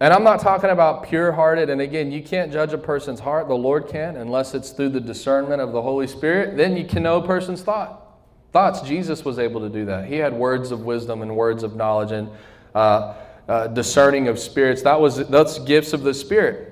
and 0.00 0.12
I'm 0.12 0.22
not 0.22 0.40
talking 0.40 0.68
about 0.68 1.04
pure 1.04 1.32
hearted, 1.32 1.70
and 1.70 1.80
again, 1.80 2.12
you 2.12 2.22
can't 2.22 2.52
judge 2.52 2.74
a 2.74 2.78
person's 2.78 3.20
heart, 3.20 3.48
the 3.48 3.54
Lord 3.54 3.88
can, 3.88 4.16
unless 4.16 4.52
it's 4.52 4.72
through 4.72 4.90
the 4.90 5.00
discernment 5.00 5.62
of 5.62 5.72
the 5.72 5.80
Holy 5.80 6.06
Spirit. 6.06 6.58
Then 6.58 6.76
you 6.76 6.84
can 6.84 7.04
know 7.04 7.22
a 7.22 7.26
person's 7.26 7.62
thought. 7.62 8.18
Thoughts, 8.52 8.82
Jesus 8.82 9.24
was 9.24 9.38
able 9.38 9.62
to 9.62 9.70
do 9.70 9.86
that. 9.86 10.04
He 10.04 10.16
had 10.16 10.34
words 10.34 10.72
of 10.72 10.80
wisdom 10.80 11.22
and 11.22 11.34
words 11.34 11.62
of 11.62 11.74
knowledge 11.74 12.12
and 12.12 12.28
uh, 12.74 13.14
uh, 13.48 13.68
discerning 13.68 14.28
of 14.28 14.38
spirits. 14.38 14.82
That 14.82 15.00
was 15.00 15.26
that's 15.28 15.58
gifts 15.60 15.94
of 15.94 16.02
the 16.02 16.12
Spirit. 16.12 16.68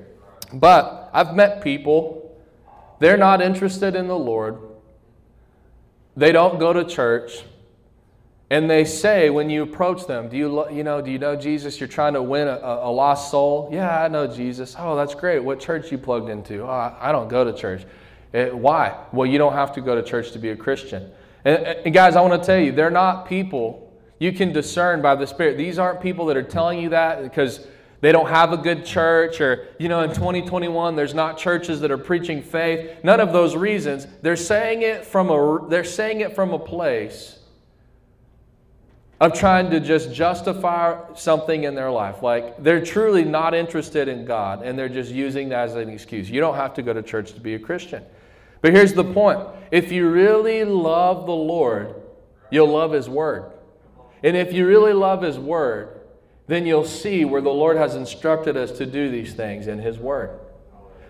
But 0.53 1.09
I've 1.15 1.35
met 1.35 1.65
people 1.65 2.21
they're 3.01 3.17
not 3.17 3.43
interested 3.43 3.97
in 3.97 4.07
the 4.07 4.19
Lord. 4.19 4.59
They 6.17 6.33
don't 6.33 6.59
go 6.59 6.73
to 6.73 6.85
church. 6.85 7.45
And 8.51 8.69
they 8.69 8.85
say 8.85 9.31
when 9.31 9.49
you 9.49 9.63
approach 9.63 10.07
them, 10.07 10.29
do 10.29 10.37
you, 10.37 10.71
you 10.71 10.83
know, 10.83 11.01
do 11.01 11.11
you 11.11 11.19
know 11.19 11.37
Jesus? 11.37 11.79
You're 11.79 11.89
trying 11.89 12.15
to 12.15 12.23
win 12.23 12.49
a, 12.49 12.59
a 12.59 12.91
lost 12.91 13.31
soul? 13.31 13.69
Yeah, 13.73 14.03
I 14.03 14.09
know 14.09 14.27
Jesus. 14.27 14.75
Oh, 14.79 14.97
that's 14.97 15.15
great. 15.15 15.39
What 15.39 15.61
church 15.61 15.91
you 15.93 15.99
plugged 15.99 16.29
into? 16.29 16.63
Oh, 16.63 16.97
I 17.01 17.13
don't 17.13 17.29
go 17.29 17.45
to 17.45 17.57
church. 17.57 17.83
It, 18.33 18.39
eh, 18.39 18.51
why? 18.51 19.05
Well, 19.13 19.27
you 19.27 19.39
don't 19.39 19.53
have 19.53 19.73
to 19.75 19.81
go 19.81 19.95
to 19.95 20.03
church 20.03 20.33
to 20.33 20.39
be 20.39 20.51
a 20.51 20.57
Christian. 20.57 21.11
And, 21.45 21.65
and 21.65 21.95
guys, 21.95 22.17
I 22.17 22.21
want 22.23 22.43
to 22.43 22.47
tell 22.47 22.59
you, 22.59 22.73
they're 22.73 22.91
not 22.91 23.27
people 23.27 23.91
you 24.19 24.33
can 24.33 24.53
discern 24.53 25.01
by 25.01 25.15
the 25.15 25.27
Spirit. 25.27 25.57
These 25.57 25.79
aren't 25.79 26.01
people 26.01 26.27
that 26.27 26.37
are 26.37 26.43
telling 26.43 26.81
you 26.81 26.91
that 26.91 27.23
because 27.23 27.67
they 28.01 28.13
don't 28.13 28.29
have 28.29 28.53
a 28.53 28.57
good 28.57 28.85
church, 28.85 29.41
or, 29.41 29.69
you 29.79 29.89
know, 29.89 30.01
in 30.01 30.11
2021, 30.11 30.97
there's 30.97 31.15
not 31.15 31.37
churches 31.37 31.81
that 31.81 31.91
are 31.91 31.99
preaching 31.99 32.43
faith. 32.43 33.05
None 33.05 33.21
of 33.21 33.33
those 33.33 33.55
reasons. 33.55 34.07
They're 34.23 34.37
saying 34.37 34.83
it 34.83 35.05
from 35.05 35.31
a, 35.31 35.69
they're 35.69 35.85
saying 35.85 36.21
it 36.21 36.35
from 36.35 36.53
a 36.53 36.59
place 36.59 37.41
of 39.21 39.35
trying 39.35 39.71
to 39.71 39.81
just 39.81 40.15
justify 40.15 40.99
something 41.15 41.65
in 41.65 41.75
their 41.75 41.91
life. 41.91 42.23
Like 42.23 42.63
they're 42.63 42.85
truly 42.85 43.23
not 43.23 43.55
interested 43.55 44.09
in 44.09 44.25
God 44.25 44.63
and 44.63 44.79
they're 44.79 44.89
just 44.89 45.13
using 45.13 45.51
that 45.51 45.69
as 45.69 45.75
an 45.75 45.91
excuse. 45.91 46.31
You 46.31 46.41
don't 46.41 46.55
have 46.55 46.73
to 46.75 46.83
go 46.83 46.95
to 46.95 47.03
church 47.03 47.33
to 47.35 47.41
be 47.41 47.55
a 47.55 47.59
Christian. 47.59 48.03
But 48.63 48.73
here's 48.73 48.95
the 48.95 49.05
point 49.05 49.41
if 49.71 49.93
you 49.93 50.09
really 50.09 50.65
love 50.65 51.27
the 51.27 51.33
Lord, 51.33 51.95
you'll 52.51 52.73
love 52.73 52.93
His 52.93 53.11
Word. 53.11 53.53
And 54.23 54.37
if 54.37 54.55
you 54.55 54.67
really 54.67 54.95
love 54.95 55.23
His 55.23 55.39
Word, 55.39 56.00
then 56.51 56.67
you'll 56.67 56.85
see 56.85 57.25
where 57.25 57.41
the 57.41 57.49
Lord 57.51 57.77
has 57.77 57.95
instructed 57.95 58.57
us 58.57 58.73
to 58.79 58.87
do 58.87 59.11
these 59.11 59.35
things 59.35 59.67
in 59.67 59.79
His 59.79 59.99
Word. 59.99 60.39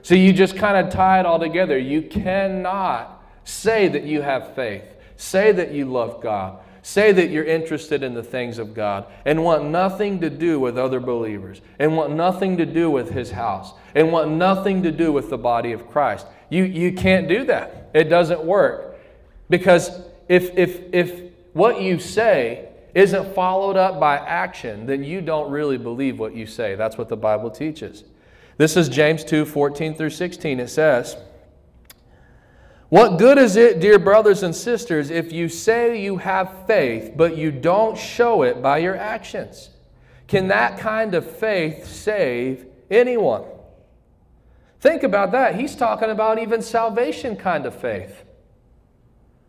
So 0.03 0.15
you 0.15 0.33
just 0.33 0.57
kind 0.57 0.77
of 0.77 0.93
tie 0.93 1.21
it 1.21 1.27
all 1.27 1.39
together. 1.39 1.79
You 1.79 2.03
cannot 2.03 3.23
say 3.45 3.89
that 3.89 4.05
you 4.05 4.23
have 4.23 4.55
faith, 4.55 4.85
say 5.17 5.53
that 5.53 5.73
you 5.73 5.87
love 5.87 6.23
God, 6.23 6.59
say 6.83 7.13
that 7.13 7.31
you're 7.31 7.45
interested 7.45 8.03
in 8.03 8.15
the 8.15 8.23
things 8.23 8.59
of 8.59 8.75
God, 8.75 9.07
and 9.25 9.45
want 9.45 9.65
nothing 9.65 10.21
to 10.21 10.31
do 10.31 10.59
with 10.59 10.79
other 10.79 11.01
believers, 11.01 11.61
and 11.79 11.97
want 11.97 12.13
nothing 12.13 12.57
to 12.57 12.67
do 12.67 12.91
with 12.91 13.11
His 13.11 13.31
house, 13.31 13.73
and 13.95 14.13
want 14.13 14.31
nothing 14.31 14.83
to 14.83 14.93
do 14.93 15.13
with 15.13 15.31
the 15.31 15.39
body 15.39 15.73
of 15.73 15.89
Christ. 15.89 16.27
You, 16.49 16.65
you 16.65 16.93
can't 16.93 17.29
do 17.29 17.45
that. 17.45 17.91
It 17.95 18.05
doesn't 18.05 18.45
work. 18.45 18.99
Because 19.49 19.91
if, 20.29 20.57
if, 20.57 20.83
if 20.93 21.33
what 21.53 21.81
you 21.81 21.99
say 21.99 22.70
isn't 22.95 23.35
followed 23.35 23.77
up 23.77 24.01
by 24.01 24.17
action, 24.17 24.87
then 24.87 25.05
you 25.05 25.21
don't 25.21 25.51
really 25.51 25.79
believe 25.79 26.19
what 26.19 26.35
you 26.35 26.47
say. 26.47 26.75
That's 26.75 26.99
what 26.99 27.09
the 27.09 27.17
Bible 27.17 27.51
teaches. 27.51 28.05
This 28.57 28.77
is 28.77 28.89
James 28.89 29.25
2 29.25 29.45
14 29.45 29.95
through 29.95 30.11
16. 30.11 30.61
It 30.61 30.69
says, 30.69 31.17
What 32.89 33.19
good 33.19 33.39
is 33.39 33.57
it, 33.57 33.81
dear 33.81 33.99
brothers 33.99 34.43
and 34.43 34.55
sisters, 34.55 35.11
if 35.11 35.33
you 35.33 35.49
say 35.49 36.01
you 36.01 36.19
have 36.19 36.67
faith, 36.67 37.13
but 37.17 37.37
you 37.37 37.51
don't 37.51 37.97
show 37.97 38.43
it 38.43 38.61
by 38.61 38.79
your 38.79 38.97
actions? 38.97 39.71
Can 40.27 40.49
that 40.49 40.79
kind 40.79 41.15
of 41.15 41.29
faith 41.29 41.87
save 41.87 42.67
anyone. 42.91 43.45
Think 44.81 45.03
about 45.03 45.33
that. 45.33 45.55
He's 45.55 45.77
talking 45.77 46.11
about 46.11 46.39
even 46.39 46.63
salvation 46.63 47.37
kind 47.37 47.67
of 47.67 47.75
faith. 47.75 48.25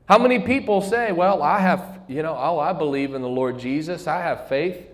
How 0.07 0.17
many 0.17 0.39
people 0.39 0.81
say, 0.81 1.11
Well, 1.11 1.41
I 1.41 1.59
have, 1.59 2.00
you 2.11 2.23
know, 2.23 2.35
oh, 2.37 2.59
I 2.59 2.73
believe 2.73 3.13
in 3.13 3.21
the 3.21 3.29
Lord 3.29 3.59
Jesus, 3.59 4.07
I 4.07 4.21
have 4.21 4.47
faith. 4.47 4.87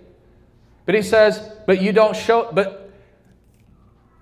But 0.85 0.95
he 0.95 1.01
says, 1.01 1.51
But 1.65 1.81
you 1.81 1.91
don't 1.91 2.15
show, 2.15 2.49
but 2.51 2.91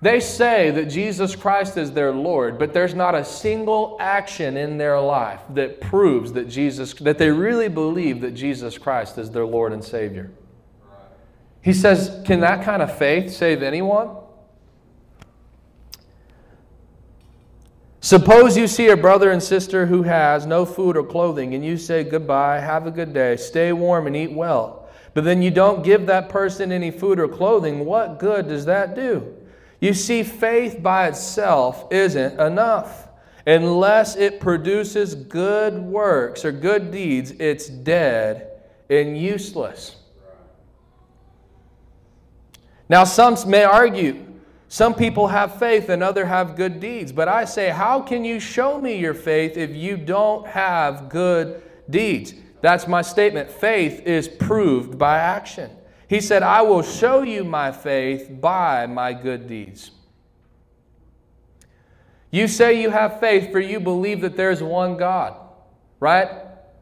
they 0.02 0.20
say 0.20 0.70
that 0.72 0.86
Jesus 0.86 1.34
Christ 1.34 1.76
is 1.76 1.92
their 1.92 2.12
Lord, 2.12 2.58
but 2.58 2.74
there's 2.74 2.94
not 2.94 3.14
a 3.14 3.24
single 3.24 3.96
action 3.98 4.56
in 4.56 4.76
their 4.76 5.00
life 5.00 5.40
that 5.50 5.80
proves 5.80 6.32
that 6.32 6.48
Jesus 6.48 6.92
that 6.94 7.18
they 7.18 7.30
really 7.30 7.68
believe 7.68 8.20
that 8.20 8.32
Jesus 8.32 8.78
Christ 8.78 9.16
is 9.16 9.30
their 9.30 9.46
Lord 9.46 9.72
and 9.72 9.82
Savior. 9.82 10.30
He 11.62 11.72
says, 11.72 12.20
"Can 12.24 12.40
that 12.40 12.62
kind 12.62 12.82
of 12.82 12.96
faith 12.96 13.32
save 13.32 13.62
anyone?" 13.62 14.10
Suppose 18.06 18.56
you 18.56 18.68
see 18.68 18.90
a 18.90 18.96
brother 18.96 19.32
and 19.32 19.42
sister 19.42 19.84
who 19.84 20.04
has 20.04 20.46
no 20.46 20.64
food 20.64 20.96
or 20.96 21.02
clothing, 21.02 21.56
and 21.56 21.64
you 21.64 21.76
say, 21.76 22.04
Goodbye, 22.04 22.60
have 22.60 22.86
a 22.86 22.90
good 22.92 23.12
day, 23.12 23.36
stay 23.36 23.72
warm 23.72 24.06
and 24.06 24.14
eat 24.14 24.30
well. 24.30 24.88
But 25.12 25.24
then 25.24 25.42
you 25.42 25.50
don't 25.50 25.82
give 25.82 26.06
that 26.06 26.28
person 26.28 26.70
any 26.70 26.92
food 26.92 27.18
or 27.18 27.26
clothing. 27.26 27.84
What 27.84 28.20
good 28.20 28.46
does 28.46 28.64
that 28.66 28.94
do? 28.94 29.34
You 29.80 29.92
see, 29.92 30.22
faith 30.22 30.80
by 30.80 31.08
itself 31.08 31.88
isn't 31.90 32.38
enough. 32.38 33.08
Unless 33.44 34.14
it 34.14 34.38
produces 34.38 35.16
good 35.16 35.74
works 35.74 36.44
or 36.44 36.52
good 36.52 36.92
deeds, 36.92 37.32
it's 37.40 37.66
dead 37.66 38.52
and 38.88 39.18
useless. 39.18 39.96
Now, 42.88 43.02
some 43.02 43.36
may 43.50 43.64
argue 43.64 44.24
some 44.68 44.94
people 44.94 45.28
have 45.28 45.58
faith 45.58 45.88
and 45.88 46.02
others 46.02 46.26
have 46.26 46.56
good 46.56 46.80
deeds. 46.80 47.12
But 47.12 47.28
I 47.28 47.44
say, 47.44 47.70
how 47.70 48.00
can 48.00 48.24
you 48.24 48.40
show 48.40 48.80
me 48.80 48.98
your 48.98 49.14
faith 49.14 49.56
if 49.56 49.70
you 49.74 49.96
don't 49.96 50.46
have 50.46 51.08
good 51.08 51.62
deeds? 51.88 52.34
That's 52.62 52.88
my 52.88 53.02
statement. 53.02 53.50
Faith 53.50 54.00
is 54.06 54.26
proved 54.26 54.98
by 54.98 55.18
action. 55.18 55.70
He 56.08 56.20
said, 56.20 56.42
I 56.42 56.62
will 56.62 56.82
show 56.82 57.22
you 57.22 57.44
my 57.44 57.72
faith 57.72 58.28
by 58.40 58.86
my 58.86 59.12
good 59.12 59.46
deeds. 59.46 59.90
You 62.30 62.48
say 62.48 62.80
you 62.80 62.90
have 62.90 63.20
faith 63.20 63.52
for 63.52 63.60
you 63.60 63.80
believe 63.80 64.20
that 64.20 64.36
there's 64.36 64.62
one 64.62 64.96
God, 64.96 65.36
right? 66.00 66.28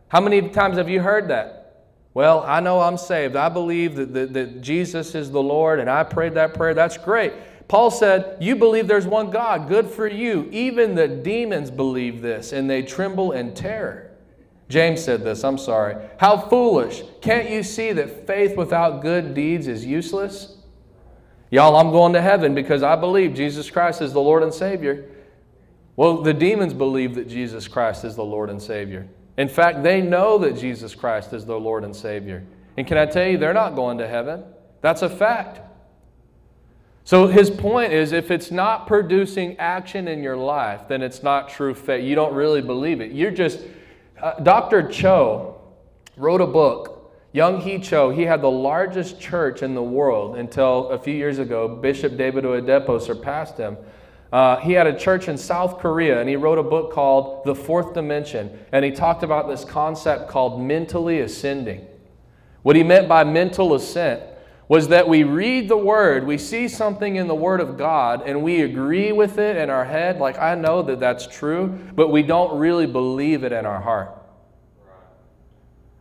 How 0.08 0.20
many 0.20 0.48
times 0.48 0.78
have 0.78 0.88
you 0.88 1.00
heard 1.00 1.28
that? 1.28 1.86
Well, 2.14 2.44
I 2.46 2.60
know 2.60 2.80
I'm 2.80 2.96
saved. 2.96 3.34
I 3.34 3.48
believe 3.48 3.96
that, 3.96 4.14
that, 4.14 4.32
that 4.32 4.60
Jesus 4.62 5.14
is 5.14 5.30
the 5.30 5.42
Lord 5.42 5.80
and 5.80 5.90
I 5.90 6.04
prayed 6.04 6.34
that 6.34 6.54
prayer. 6.54 6.72
That's 6.72 6.96
great. 6.96 7.32
Paul 7.68 7.90
said, 7.90 8.36
You 8.40 8.56
believe 8.56 8.86
there's 8.86 9.06
one 9.06 9.30
God. 9.30 9.68
Good 9.68 9.88
for 9.88 10.06
you. 10.06 10.48
Even 10.52 10.94
the 10.94 11.08
demons 11.08 11.70
believe 11.70 12.22
this 12.22 12.52
and 12.52 12.68
they 12.68 12.82
tremble 12.82 13.32
in 13.32 13.54
terror. 13.54 14.10
James 14.68 15.04
said 15.04 15.24
this, 15.24 15.44
I'm 15.44 15.58
sorry. 15.58 15.96
How 16.18 16.36
foolish. 16.36 17.02
Can't 17.20 17.50
you 17.50 17.62
see 17.62 17.92
that 17.92 18.26
faith 18.26 18.56
without 18.56 19.02
good 19.02 19.34
deeds 19.34 19.68
is 19.68 19.84
useless? 19.84 20.56
Y'all, 21.50 21.76
I'm 21.76 21.90
going 21.90 22.14
to 22.14 22.22
heaven 22.22 22.54
because 22.54 22.82
I 22.82 22.96
believe 22.96 23.34
Jesus 23.34 23.70
Christ 23.70 24.00
is 24.02 24.12
the 24.12 24.20
Lord 24.20 24.42
and 24.42 24.52
Savior. 24.52 25.08
Well, 25.96 26.22
the 26.22 26.34
demons 26.34 26.74
believe 26.74 27.14
that 27.14 27.28
Jesus 27.28 27.68
Christ 27.68 28.04
is 28.04 28.16
the 28.16 28.24
Lord 28.24 28.50
and 28.50 28.60
Savior. 28.60 29.06
In 29.36 29.48
fact, 29.48 29.82
they 29.82 30.00
know 30.00 30.38
that 30.38 30.56
Jesus 30.56 30.94
Christ 30.94 31.32
is 31.32 31.44
their 31.44 31.56
Lord 31.56 31.84
and 31.84 31.94
Savior. 31.94 32.44
And 32.76 32.86
can 32.86 32.98
I 32.98 33.06
tell 33.06 33.26
you, 33.26 33.38
they're 33.38 33.52
not 33.52 33.76
going 33.76 33.98
to 33.98 34.08
heaven. 34.08 34.44
That's 34.80 35.02
a 35.02 35.08
fact. 35.08 35.60
So 37.04 37.26
his 37.26 37.50
point 37.50 37.92
is 37.92 38.12
if 38.12 38.30
it's 38.30 38.50
not 38.50 38.86
producing 38.86 39.58
action 39.58 40.08
in 40.08 40.22
your 40.22 40.38
life, 40.38 40.88
then 40.88 41.02
it's 41.02 41.22
not 41.22 41.50
true 41.50 41.74
faith. 41.74 42.02
You 42.02 42.14
don't 42.14 42.34
really 42.34 42.62
believe 42.62 43.02
it. 43.02 43.12
You're 43.12 43.30
just 43.30 43.60
uh, 44.22 44.40
Dr. 44.40 44.88
Cho 44.88 45.60
wrote 46.16 46.40
a 46.40 46.46
book. 46.46 47.12
Yonggi 47.34 47.82
Cho, 47.82 48.10
he 48.10 48.22
had 48.22 48.40
the 48.40 48.50
largest 48.50 49.20
church 49.20 49.62
in 49.62 49.74
the 49.74 49.82
world 49.82 50.36
until 50.36 50.88
a 50.90 50.98
few 50.98 51.12
years 51.12 51.38
ago, 51.38 51.68
Bishop 51.68 52.16
David 52.16 52.44
Oyedepo 52.44 53.00
surpassed 53.02 53.58
him. 53.58 53.76
Uh, 54.32 54.56
he 54.60 54.72
had 54.72 54.86
a 54.86 54.98
church 54.98 55.28
in 55.28 55.36
South 55.36 55.78
Korea 55.78 56.20
and 56.20 56.28
he 56.28 56.36
wrote 56.36 56.58
a 56.58 56.62
book 56.62 56.92
called 56.92 57.44
The 57.44 57.54
Fourth 57.54 57.92
Dimension. 57.92 58.58
And 58.72 58.84
he 58.84 58.92
talked 58.92 59.22
about 59.22 59.48
this 59.48 59.64
concept 59.64 60.28
called 60.28 60.62
mentally 60.62 61.20
ascending. 61.20 61.86
What 62.62 62.76
he 62.76 62.82
meant 62.82 63.08
by 63.08 63.24
mental 63.24 63.74
assent 63.74 64.22
was 64.68 64.88
that 64.88 65.08
we 65.08 65.24
read 65.24 65.68
the 65.68 65.76
Word, 65.76 66.26
we 66.26 66.38
see 66.38 66.68
something 66.68 67.16
in 67.16 67.28
the 67.28 67.34
Word 67.34 67.60
of 67.60 67.76
God, 67.76 68.22
and 68.26 68.42
we 68.42 68.62
agree 68.62 69.12
with 69.12 69.38
it 69.38 69.56
in 69.56 69.68
our 69.68 69.84
head, 69.84 70.18
like 70.18 70.38
I 70.38 70.54
know 70.54 70.82
that 70.82 71.00
that's 71.00 71.26
true, 71.26 71.78
but 71.94 72.08
we 72.08 72.22
don't 72.22 72.58
really 72.58 72.86
believe 72.86 73.44
it 73.44 73.52
in 73.52 73.66
our 73.66 73.80
heart. 73.80 74.23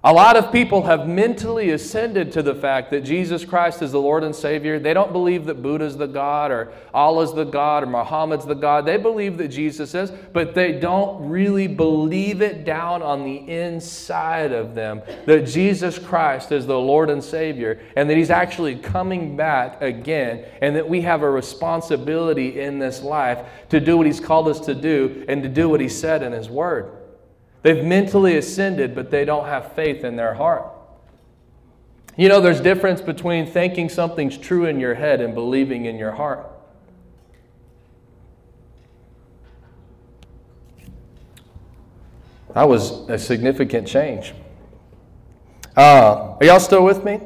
A 0.06 0.12
lot 0.12 0.36
of 0.36 0.51
people 0.51 0.82
have 0.82 1.08
mentally 1.08 1.70
ascended 1.70 2.34
to 2.34 2.41
the 2.43 2.54
fact 2.54 2.91
that 2.91 3.06
Jesus 3.06 3.45
Christ 3.45 3.82
is 3.82 3.93
the 3.93 4.01
Lord 4.01 4.26
and 4.26 4.36
Savior. 4.36 4.78
They 4.78 4.93
don't 4.93 5.14
believe 5.14 5.45
that 5.45 5.62
Buddha's 5.62 5.95
the 5.95 6.08
God 6.08 6.51
or 6.51 6.74
Allah's 6.93 7.34
the 7.34 7.45
God 7.45 7.84
or 7.84 7.86
Muhammad's 7.86 8.45
the 8.45 8.54
God. 8.54 8.86
They 8.86 8.97
believe 8.97 9.38
that 9.38 9.47
Jesus 9.47 9.95
is, 9.95 10.12
but 10.12 10.56
they 10.56 10.74
don't 10.74 11.30
really 11.30 11.68
believe 11.68 12.41
it 12.41 12.66
down 12.66 13.01
on 13.01 13.24
the 13.24 13.49
inside 13.49 14.51
of 14.51 14.76
them 14.76 15.01
that 15.26 15.47
Jesus 15.47 15.97
Christ 15.97 16.51
is 16.51 16.66
the 16.66 16.78
Lord 16.78 17.10
and 17.10 17.24
Savior 17.24 17.80
and 17.95 18.10
that 18.10 18.18
He's 18.18 18.30
actually 18.30 18.76
coming 18.76 19.38
back 19.38 19.82
again 19.82 20.43
and 20.60 20.76
that 20.76 20.89
we 20.89 20.99
have 20.99 21.22
a 21.22 21.32
responsibility 21.32 22.60
in 22.60 22.78
this 22.78 23.04
life 23.04 23.47
to 23.70 23.80
do 23.80 23.95
what 23.95 24.06
He's 24.06 24.20
called 24.20 24.49
us 24.49 24.60
to 24.66 24.76
do 24.76 25.24
and 25.30 25.43
to 25.43 25.47
do 25.47 25.70
what 25.70 25.80
He 25.80 25.88
said 25.88 26.24
in 26.24 26.34
His 26.34 26.49
Word. 26.49 26.91
They've 27.64 27.84
mentally 27.84 28.38
ascended, 28.38 28.93
but 28.93 29.09
they 29.09 29.26
don't 29.26 29.45
have 29.45 29.72
faith 29.74 30.03
in 30.03 30.18
their 30.18 30.34
heart. 30.34 30.66
You 32.16 32.30
know, 32.30 32.41
there's 32.41 32.61
difference 32.61 33.01
between 33.01 33.47
thinking 33.47 33.89
something's 33.89 34.38
true 34.38 34.66
in 34.66 34.80
your 34.80 34.93
head 34.93 35.22
and 35.22 35.34
believing 35.34 35.86
in 35.86 35.97
your 35.97 36.11
heart. 36.11 36.45
That 42.53 42.70
was 42.70 43.09
a 43.09 43.18
significant 43.18 43.88
change. 43.88 44.34
Uh, 45.76 46.36
are 46.39 46.45
y'all 46.45 46.59
still 46.59 46.84
with 46.84 47.03
me? 47.03 47.20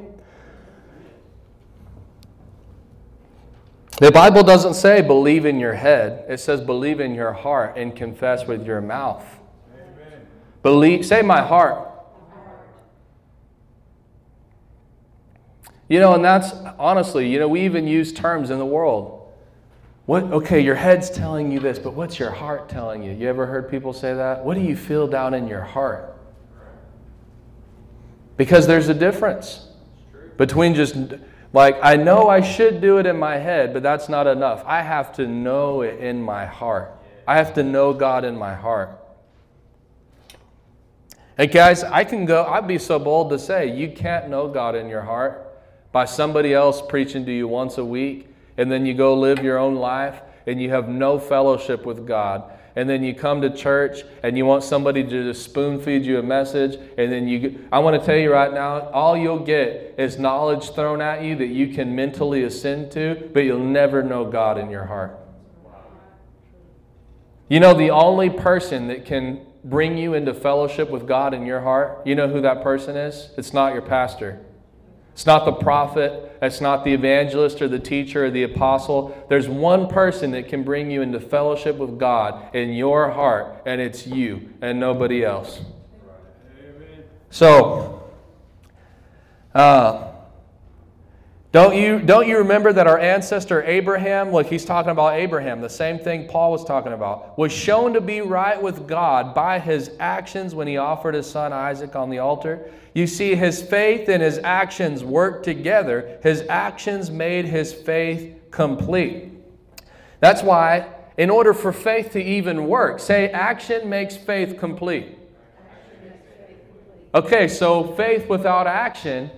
The 3.99 4.11
Bible 4.11 4.43
doesn't 4.43 4.75
say 4.75 5.01
believe 5.01 5.45
in 5.45 5.59
your 5.59 5.73
head, 5.73 6.23
it 6.29 6.39
says 6.39 6.61
believe 6.61 6.99
in 6.99 7.15
your 7.15 7.33
heart 7.33 7.75
and 7.75 7.95
confess 7.95 8.45
with 8.45 8.65
your 8.65 8.79
mouth. 8.79 9.36
Believe, 10.63 11.05
say 11.05 11.21
my 11.21 11.41
heart. 11.41 11.87
You 15.89 15.99
know, 15.99 16.15
and 16.15 16.23
that's 16.23 16.51
honestly, 16.77 17.29
you 17.31 17.39
know, 17.39 17.47
we 17.47 17.61
even 17.61 17.87
use 17.87 18.11
terms 18.11 18.49
in 18.49 18.59
the 18.59 18.65
world. 18.65 19.31
What, 20.05 20.23
okay, 20.23 20.59
your 20.61 20.75
head's 20.75 21.09
telling 21.09 21.51
you 21.51 21.59
this, 21.59 21.79
but 21.79 21.93
what's 21.93 22.19
your 22.19 22.31
heart 22.31 22.69
telling 22.69 23.03
you? 23.03 23.11
You 23.11 23.27
ever 23.27 23.45
heard 23.45 23.69
people 23.69 23.93
say 23.93 24.13
that? 24.13 24.43
What 24.43 24.55
do 24.55 24.61
you 24.61 24.75
feel 24.75 25.07
down 25.07 25.33
in 25.33 25.47
your 25.47 25.61
heart? 25.61 26.15
Because 28.37 28.67
there's 28.67 28.87
a 28.89 28.93
difference 28.93 29.67
between 30.37 30.75
just 30.75 30.95
like, 31.53 31.77
I 31.81 31.95
know 31.95 32.29
I 32.29 32.41
should 32.41 32.81
do 32.81 32.99
it 32.99 33.05
in 33.05 33.17
my 33.17 33.37
head, 33.37 33.73
but 33.73 33.83
that's 33.83 34.09
not 34.09 34.27
enough. 34.27 34.63
I 34.65 34.81
have 34.81 35.11
to 35.13 35.27
know 35.27 35.81
it 35.81 35.99
in 35.99 36.21
my 36.21 36.45
heart. 36.45 36.91
I 37.27 37.37
have 37.37 37.53
to 37.55 37.63
know 37.63 37.93
God 37.93 38.23
in 38.25 38.37
my 38.37 38.53
heart. 38.53 38.97
Hey 41.37 41.45
guys, 41.45 41.83
I 41.83 42.03
can 42.03 42.25
go, 42.25 42.45
I'd 42.45 42.67
be 42.67 42.79
so 42.79 42.97
bold 42.97 43.29
to 43.29 43.37
say, 43.37 43.71
you 43.71 43.91
can't 43.91 44.27
know 44.27 44.47
God 44.47 44.73
in 44.73 44.89
your 44.89 45.03
heart 45.03 45.47
by 45.91 46.05
somebody 46.05 46.51
else 46.51 46.81
preaching 46.81 47.27
to 47.27 47.31
you 47.31 47.47
once 47.47 47.77
a 47.77 47.85
week, 47.85 48.27
and 48.57 48.71
then 48.71 48.87
you 48.87 48.95
go 48.95 49.13
live 49.13 49.43
your 49.43 49.59
own 49.59 49.75
life 49.75 50.19
and 50.47 50.59
you 50.59 50.71
have 50.71 50.89
no 50.89 51.19
fellowship 51.19 51.85
with 51.85 52.07
God. 52.07 52.51
And 52.75 52.89
then 52.89 53.03
you 53.03 53.13
come 53.13 53.41
to 53.41 53.55
church 53.55 54.01
and 54.23 54.35
you 54.35 54.47
want 54.47 54.63
somebody 54.63 55.03
to 55.03 55.09
just 55.09 55.43
spoon 55.43 55.79
feed 55.79 56.07
you 56.07 56.17
a 56.17 56.23
message. 56.23 56.79
And 56.97 57.11
then 57.11 57.27
you, 57.27 57.67
I 57.71 57.77
want 57.79 58.01
to 58.01 58.03
tell 58.03 58.17
you 58.17 58.33
right 58.33 58.51
now, 58.51 58.89
all 58.89 59.15
you'll 59.15 59.45
get 59.45 59.93
is 59.99 60.17
knowledge 60.17 60.71
thrown 60.71 61.01
at 61.01 61.21
you 61.21 61.35
that 61.35 61.49
you 61.49 61.67
can 61.67 61.95
mentally 61.95 62.45
ascend 62.45 62.91
to, 62.93 63.29
but 63.31 63.41
you'll 63.41 63.59
never 63.59 64.01
know 64.01 64.25
God 64.25 64.57
in 64.57 64.71
your 64.71 64.85
heart. 64.85 65.19
You 67.47 67.59
know, 67.59 67.75
the 67.75 67.91
only 67.91 68.31
person 68.31 68.87
that 68.87 69.05
can 69.05 69.45
bring 69.69 69.97
you 69.97 70.13
into 70.13 70.33
fellowship 70.33 70.89
with 70.89 71.07
God 71.07 71.33
in 71.33 71.45
your 71.45 71.61
heart, 71.61 72.05
you 72.05 72.15
know 72.15 72.27
who 72.27 72.41
that 72.41 72.63
person 72.63 72.95
is? 72.95 73.29
It's 73.37 73.53
not 73.53 73.73
your 73.73 73.81
pastor. 73.81 74.39
It's 75.13 75.25
not 75.25 75.45
the 75.45 75.51
prophet. 75.51 76.37
It's 76.41 76.61
not 76.61 76.83
the 76.83 76.93
evangelist 76.93 77.61
or 77.61 77.67
the 77.67 77.79
teacher 77.79 78.25
or 78.25 78.29
the 78.29 78.43
apostle. 78.43 79.25
There's 79.29 79.49
one 79.49 79.87
person 79.87 80.31
that 80.31 80.47
can 80.47 80.63
bring 80.63 80.91
you 80.91 81.01
into 81.01 81.19
fellowship 81.19 81.77
with 81.77 81.97
God 81.97 82.55
in 82.55 82.73
your 82.73 83.09
heart, 83.11 83.63
and 83.65 83.81
it's 83.81 84.05
you 84.05 84.49
and 84.61 84.79
nobody 84.79 85.25
else. 85.25 85.61
Amen. 86.59 87.03
So, 87.31 88.11
uh, 89.55 90.11
Don't 91.53 91.75
you, 91.77 91.99
don't 91.99 92.27
you 92.27 92.37
remember 92.39 92.73
that 92.73 92.87
our 92.87 92.99
ancestor 92.99 93.63
Abraham, 93.63 94.31
look, 94.33 94.47
he's 94.47 94.65
talking 94.65 94.91
about 94.91 95.13
Abraham, 95.13 95.61
the 95.61 95.69
same 95.69 95.97
thing 95.97 96.27
Paul 96.27 96.51
was 96.51 96.65
talking 96.65 96.91
about, 96.91 97.37
was 97.37 97.53
shown 97.53 97.93
to 97.93 98.01
be 98.01 98.19
right 98.19 98.61
with 98.61 98.85
God 98.85 99.33
by 99.33 99.57
his 99.57 99.91
actions 99.99 100.53
when 100.53 100.67
he 100.67 100.75
offered 100.75 101.15
his 101.15 101.25
son 101.25 101.53
Isaac 101.53 101.95
on 101.95 102.09
the 102.09 102.19
altar? 102.19 102.69
You 102.93 103.07
see, 103.07 103.33
his 103.33 103.61
faith 103.61 104.09
and 104.09 104.21
his 104.21 104.39
actions 104.39 105.05
worked 105.05 105.45
together. 105.45 106.19
His 106.21 106.43
actions 106.49 107.09
made 107.09 107.45
his 107.45 107.71
faith 107.71 108.35
complete. 108.51 109.31
That's 110.19 110.43
why, 110.43 110.89
in 111.17 111.29
order 111.29 111.53
for 111.53 111.71
faith 111.71 112.11
to 112.11 112.21
even 112.21 112.67
work, 112.67 112.99
say 112.99 113.29
action 113.29 113.87
makes 113.87 114.17
faith 114.17 114.59
complete. 114.59 115.17
Okay, 117.15 117.47
so 117.47 117.93
faith 117.95 118.27
without 118.27 118.67
action 118.67 119.31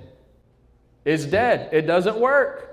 is 1.10 1.26
dead. 1.26 1.70
It 1.74 1.82
doesn't 1.84 2.20
work. 2.20 2.66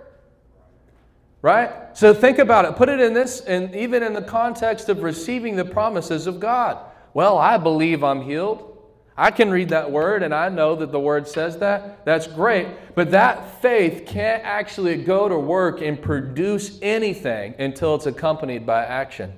Right? 1.41 1.97
So 1.97 2.12
think 2.12 2.39
about 2.39 2.64
it. 2.64 2.76
Put 2.76 2.89
it 2.89 3.01
in 3.01 3.14
this, 3.14 3.41
and 3.41 3.74
even 3.74 4.03
in 4.03 4.12
the 4.12 4.22
context 4.22 4.89
of 4.89 5.03
receiving 5.03 5.57
the 5.57 5.64
promises 5.64 6.26
of 6.26 6.39
God. 6.39 6.78
Well, 7.14 7.39
I 7.39 7.57
believe 7.57 8.05
I'm 8.05 8.20
healed. 8.20 8.72
I 9.16 9.30
can 9.30 9.51
read 9.51 9.70
that 9.70 9.91
word 9.91 10.22
and 10.22 10.34
I 10.34 10.51
know 10.51 10.76
that 10.76 10.93
the 10.93 11.01
word 11.01 11.26
says 11.26 11.57
that. 11.59 12.05
That's 12.05 12.26
great. 12.26 12.68
But 12.95 13.12
that 13.12 13.62
faith 13.62 14.05
can't 14.07 14.45
actually 14.45 15.03
go 15.03 15.26
to 15.26 15.39
work 15.39 15.80
and 15.80 16.01
produce 16.01 16.78
anything 16.82 17.55
until 17.59 17.95
it's 17.95 18.05
accompanied 18.05 18.66
by 18.66 18.84
action. 18.84 19.32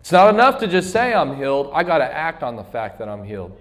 It's 0.00 0.12
not 0.12 0.34
enough 0.34 0.60
to 0.60 0.66
just 0.66 0.92
say 0.92 1.14
I'm 1.14 1.36
healed. 1.36 1.70
I 1.72 1.82
got 1.82 1.98
to 1.98 2.04
act 2.04 2.42
on 2.42 2.56
the 2.56 2.64
fact 2.64 2.98
that 2.98 3.08
I'm 3.08 3.24
healed. 3.24 3.58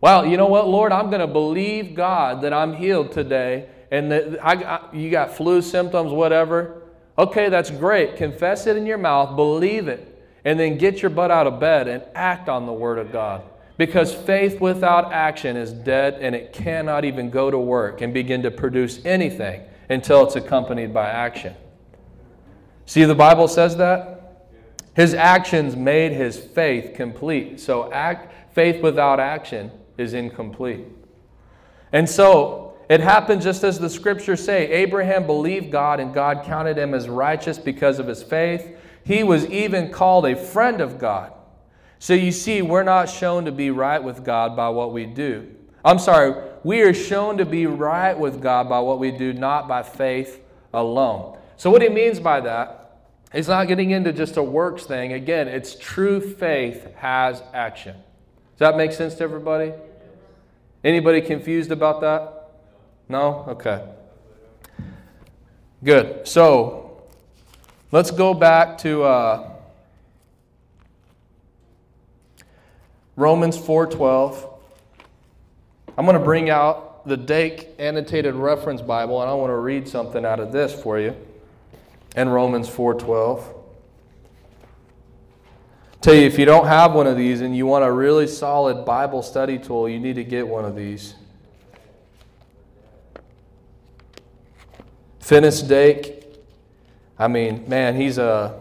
Well, 0.00 0.24
you 0.24 0.36
know 0.36 0.46
what, 0.46 0.66
Lord? 0.66 0.92
I'm 0.92 1.10
going 1.10 1.20
to 1.20 1.26
believe 1.26 1.94
God 1.94 2.42
that 2.42 2.52
I'm 2.52 2.72
healed 2.72 3.12
today 3.12 3.68
and 3.90 4.10
that 4.10 4.44
I, 4.44 4.54
I, 4.54 4.94
you 4.94 5.10
got 5.10 5.36
flu 5.36 5.60
symptoms, 5.60 6.12
whatever. 6.12 6.82
Okay, 7.18 7.48
that's 7.48 7.70
great. 7.70 8.16
Confess 8.16 8.66
it 8.66 8.76
in 8.76 8.86
your 8.86 8.98
mouth, 8.98 9.36
believe 9.36 9.88
it, 9.88 10.22
and 10.44 10.58
then 10.58 10.78
get 10.78 11.02
your 11.02 11.10
butt 11.10 11.30
out 11.30 11.46
of 11.46 11.60
bed 11.60 11.86
and 11.86 12.02
act 12.14 12.48
on 12.48 12.64
the 12.64 12.72
Word 12.72 12.98
of 12.98 13.12
God. 13.12 13.42
Because 13.76 14.14
faith 14.14 14.60
without 14.60 15.12
action 15.12 15.56
is 15.56 15.72
dead 15.72 16.18
and 16.20 16.34
it 16.34 16.52
cannot 16.52 17.04
even 17.04 17.30
go 17.30 17.50
to 17.50 17.58
work 17.58 18.00
and 18.00 18.14
begin 18.14 18.42
to 18.42 18.50
produce 18.50 19.04
anything 19.04 19.62
until 19.88 20.24
it's 20.26 20.36
accompanied 20.36 20.94
by 20.94 21.08
action. 21.08 21.54
See, 22.86 23.04
the 23.04 23.14
Bible 23.14 23.48
says 23.48 23.76
that? 23.76 24.16
His 24.94 25.14
actions 25.14 25.76
made 25.76 26.12
his 26.12 26.38
faith 26.38 26.94
complete. 26.94 27.60
So, 27.60 27.90
act, 27.92 28.54
faith 28.54 28.82
without 28.82 29.20
action 29.20 29.70
is 30.00 30.14
incomplete. 30.14 30.86
And 31.92 32.08
so 32.08 32.70
it 32.88 33.00
happened 33.00 33.42
just 33.42 33.62
as 33.62 33.78
the 33.78 33.88
scriptures 33.88 34.42
say 34.42 34.70
Abraham 34.72 35.26
believed 35.26 35.70
God, 35.70 36.00
and 36.00 36.12
God 36.12 36.44
counted 36.44 36.76
him 36.76 36.94
as 36.94 37.08
righteous 37.08 37.58
because 37.58 37.98
of 37.98 38.06
his 38.08 38.22
faith. 38.22 38.76
He 39.04 39.22
was 39.22 39.46
even 39.46 39.92
called 39.92 40.26
a 40.26 40.36
friend 40.36 40.80
of 40.80 40.98
God. 40.98 41.32
So 42.00 42.14
you 42.14 42.32
see, 42.32 42.62
we're 42.62 42.82
not 42.82 43.08
shown 43.08 43.44
to 43.44 43.52
be 43.52 43.70
right 43.70 44.02
with 44.02 44.24
God 44.24 44.56
by 44.56 44.70
what 44.70 44.92
we 44.92 45.06
do. 45.06 45.54
I'm 45.84 45.98
sorry, 45.98 46.50
we 46.64 46.82
are 46.82 46.92
shown 46.92 47.38
to 47.38 47.44
be 47.44 47.66
right 47.66 48.18
with 48.18 48.42
God 48.42 48.68
by 48.68 48.80
what 48.80 48.98
we 48.98 49.10
do, 49.10 49.32
not 49.32 49.68
by 49.68 49.82
faith 49.82 50.40
alone. 50.74 51.38
So, 51.56 51.70
what 51.70 51.82
he 51.82 51.88
means 51.88 52.20
by 52.20 52.40
that, 52.40 53.02
he's 53.32 53.48
not 53.48 53.68
getting 53.68 53.90
into 53.90 54.12
just 54.12 54.36
a 54.36 54.42
works 54.42 54.84
thing. 54.84 55.12
Again, 55.12 55.48
it's 55.48 55.74
true 55.76 56.20
faith 56.20 56.92
has 56.96 57.42
action. 57.54 57.94
Does 57.94 58.58
that 58.58 58.76
make 58.76 58.92
sense 58.92 59.14
to 59.16 59.24
everybody? 59.24 59.72
Anybody 60.82 61.20
confused 61.20 61.70
about 61.70 62.00
that? 62.00 62.50
No? 63.08 63.44
Okay. 63.48 63.84
Good. 65.84 66.26
So, 66.26 67.02
let's 67.92 68.10
go 68.10 68.32
back 68.32 68.78
to 68.78 69.02
uh, 69.02 69.50
Romans 73.16 73.58
4:12. 73.58 74.46
I'm 75.98 76.06
going 76.06 76.18
to 76.18 76.24
bring 76.24 76.48
out 76.48 77.06
the 77.06 77.16
Dake 77.16 77.68
annotated 77.78 78.34
reference 78.34 78.80
Bible 78.80 79.20
and 79.20 79.30
I 79.30 79.34
want 79.34 79.50
to 79.50 79.56
read 79.56 79.86
something 79.88 80.24
out 80.24 80.40
of 80.40 80.52
this 80.52 80.72
for 80.72 80.98
you. 80.98 81.14
In 82.16 82.28
Romans 82.30 82.68
4:12. 82.68 83.59
Tell 86.00 86.14
you, 86.14 86.22
if 86.22 86.38
you 86.38 86.46
don't 86.46 86.66
have 86.66 86.94
one 86.94 87.06
of 87.06 87.18
these 87.18 87.42
and 87.42 87.54
you 87.54 87.66
want 87.66 87.84
a 87.84 87.92
really 87.92 88.26
solid 88.26 88.86
Bible 88.86 89.22
study 89.22 89.58
tool, 89.58 89.86
you 89.86 89.98
need 89.98 90.14
to 90.14 90.24
get 90.24 90.48
one 90.48 90.64
of 90.64 90.74
these. 90.74 91.14
Finis 95.18 95.60
Dake, 95.60 96.24
I 97.18 97.28
mean, 97.28 97.68
man, 97.68 97.96
he's 97.96 98.16
a. 98.16 98.58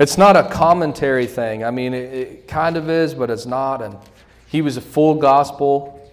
It's 0.00 0.18
not 0.18 0.36
a 0.36 0.48
commentary 0.50 1.26
thing. 1.26 1.62
I 1.64 1.70
mean, 1.70 1.94
it, 1.94 2.12
it 2.12 2.48
kind 2.48 2.76
of 2.76 2.90
is, 2.90 3.14
but 3.14 3.30
it's 3.30 3.46
not. 3.46 3.80
And 3.80 3.96
he 4.48 4.60
was 4.60 4.76
a 4.76 4.80
full 4.80 5.14
gospel, 5.14 6.12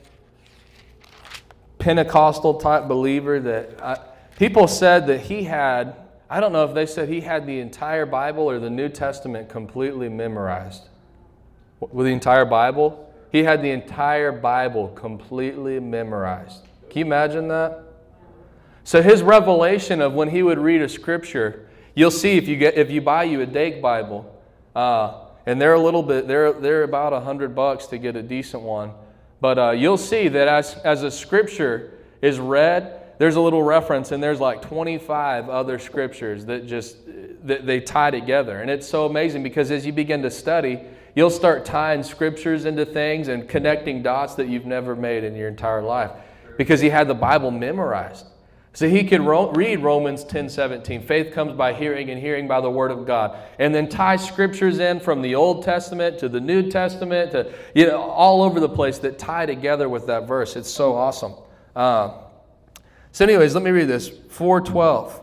Pentecostal 1.79 2.53
type 2.59 2.87
believer 2.87 3.39
that 3.39 3.83
I, 3.83 3.99
people 4.37 4.67
said 4.67 5.07
that 5.07 5.21
he 5.21 5.43
had 5.43 6.02
I 6.33 6.39
don't 6.39 6.51
know 6.51 6.65
if 6.65 6.73
they 6.73 6.87
said 6.87 7.09
he 7.09 7.21
had 7.21 7.45
the 7.45 7.59
entire 7.59 8.07
Bible 8.07 8.49
or 8.49 8.57
the 8.57 8.67
New 8.67 8.89
Testament 8.89 9.49
completely 9.49 10.09
memorized. 10.09 10.81
With 11.79 12.07
the 12.07 12.11
entire 12.11 12.43
Bible? 12.43 13.13
He 13.31 13.43
had 13.43 13.61
the 13.61 13.69
entire 13.69 14.31
Bible 14.31 14.87
completely 14.95 15.79
memorized. 15.79 16.63
Can 16.89 17.01
you 17.01 17.05
imagine 17.05 17.49
that? 17.49 17.83
So 18.83 19.03
his 19.03 19.21
revelation 19.21 20.01
of 20.01 20.13
when 20.13 20.27
he 20.27 20.41
would 20.41 20.57
read 20.57 20.81
a 20.81 20.89
scripture, 20.89 21.69
you'll 21.93 22.09
see 22.09 22.35
if 22.35 22.47
you 22.47 22.57
get 22.57 22.73
if 22.79 22.89
you 22.89 22.99
buy 22.99 23.25
you 23.25 23.41
a 23.41 23.45
Dake 23.45 23.79
Bible, 23.79 24.25
uh, 24.75 25.25
and 25.45 25.61
they're 25.61 25.75
a 25.75 25.79
little 25.79 26.01
bit 26.01 26.27
they're 26.27 26.51
they're 26.51 26.81
about 26.81 27.13
a 27.13 27.19
hundred 27.19 27.53
bucks 27.53 27.85
to 27.87 27.99
get 27.99 28.15
a 28.15 28.23
decent 28.23 28.63
one, 28.63 28.91
but 29.39 29.59
uh, 29.59 29.69
you'll 29.69 29.97
see 29.97 30.29
that 30.29 30.47
as 30.47 30.73
as 30.79 31.03
a 31.03 31.11
scripture 31.11 31.91
is 32.23 32.39
read, 32.39 33.02
there's 33.23 33.37
a 33.37 33.41
little 33.41 33.63
reference 33.63 34.11
and 34.11 34.21
there's 34.21 34.41
like 34.41 34.61
25 34.61 35.47
other 35.47 35.79
scriptures 35.79 36.43
that 36.43 36.67
just 36.67 36.97
that 37.47 37.65
they 37.65 37.79
tie 37.79 38.11
together. 38.11 38.59
And 38.59 38.69
it's 38.69 38.85
so 38.85 39.05
amazing 39.05 39.43
because 39.43 39.71
as 39.71 39.85
you 39.85 39.93
begin 39.93 40.21
to 40.23 40.29
study 40.29 40.81
you'll 41.15 41.29
start 41.29 41.63
tying 41.63 42.03
scriptures 42.03 42.65
into 42.65 42.83
things 42.85 43.29
and 43.29 43.47
connecting 43.47 44.03
dots 44.03 44.35
that 44.35 44.49
you've 44.49 44.65
never 44.65 44.93
made 44.93 45.23
in 45.23 45.35
your 45.37 45.47
entire 45.47 45.81
life 45.81 46.11
because 46.57 46.81
he 46.81 46.89
had 46.89 47.07
the 47.07 47.13
bible 47.13 47.49
memorized. 47.49 48.25
So 48.73 48.89
he 48.89 49.05
could 49.05 49.21
ro- 49.21 49.51
read 49.51 49.79
romans 49.79 50.25
10 50.25 50.49
17 50.49 51.03
faith 51.03 51.33
comes 51.33 51.53
by 51.53 51.71
hearing 51.71 52.09
and 52.09 52.19
hearing 52.19 52.45
by 52.45 52.59
the 52.59 52.69
word 52.69 52.91
of 52.91 53.07
god. 53.07 53.37
And 53.57 53.73
then 53.73 53.87
tie 53.87 54.17
scriptures 54.17 54.79
in 54.79 54.99
from 54.99 55.21
the 55.21 55.35
old 55.35 55.63
testament 55.63 56.19
to 56.19 56.27
the 56.27 56.41
new 56.41 56.69
testament 56.69 57.31
to 57.31 57.53
you 57.73 57.87
know 57.87 58.01
all 58.01 58.43
over 58.43 58.59
the 58.59 58.67
place 58.67 58.97
that 58.97 59.17
tie 59.17 59.45
together 59.45 59.87
with 59.87 60.07
that 60.07 60.27
verse. 60.27 60.57
It's 60.57 60.69
so 60.69 60.93
awesome. 60.97 61.35
Uh, 61.73 62.17
so, 63.13 63.23
anyways, 63.23 63.53
let 63.53 63.63
me 63.63 63.71
read 63.71 63.87
this 63.87 64.09
412. 64.09 65.21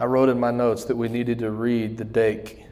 I 0.00 0.04
wrote 0.04 0.28
in 0.28 0.40
my 0.40 0.50
notes 0.50 0.84
that 0.86 0.96
we 0.96 1.08
needed 1.08 1.38
to 1.40 1.50
read 1.50 1.96
the 1.96 2.04
Dake. 2.04 2.64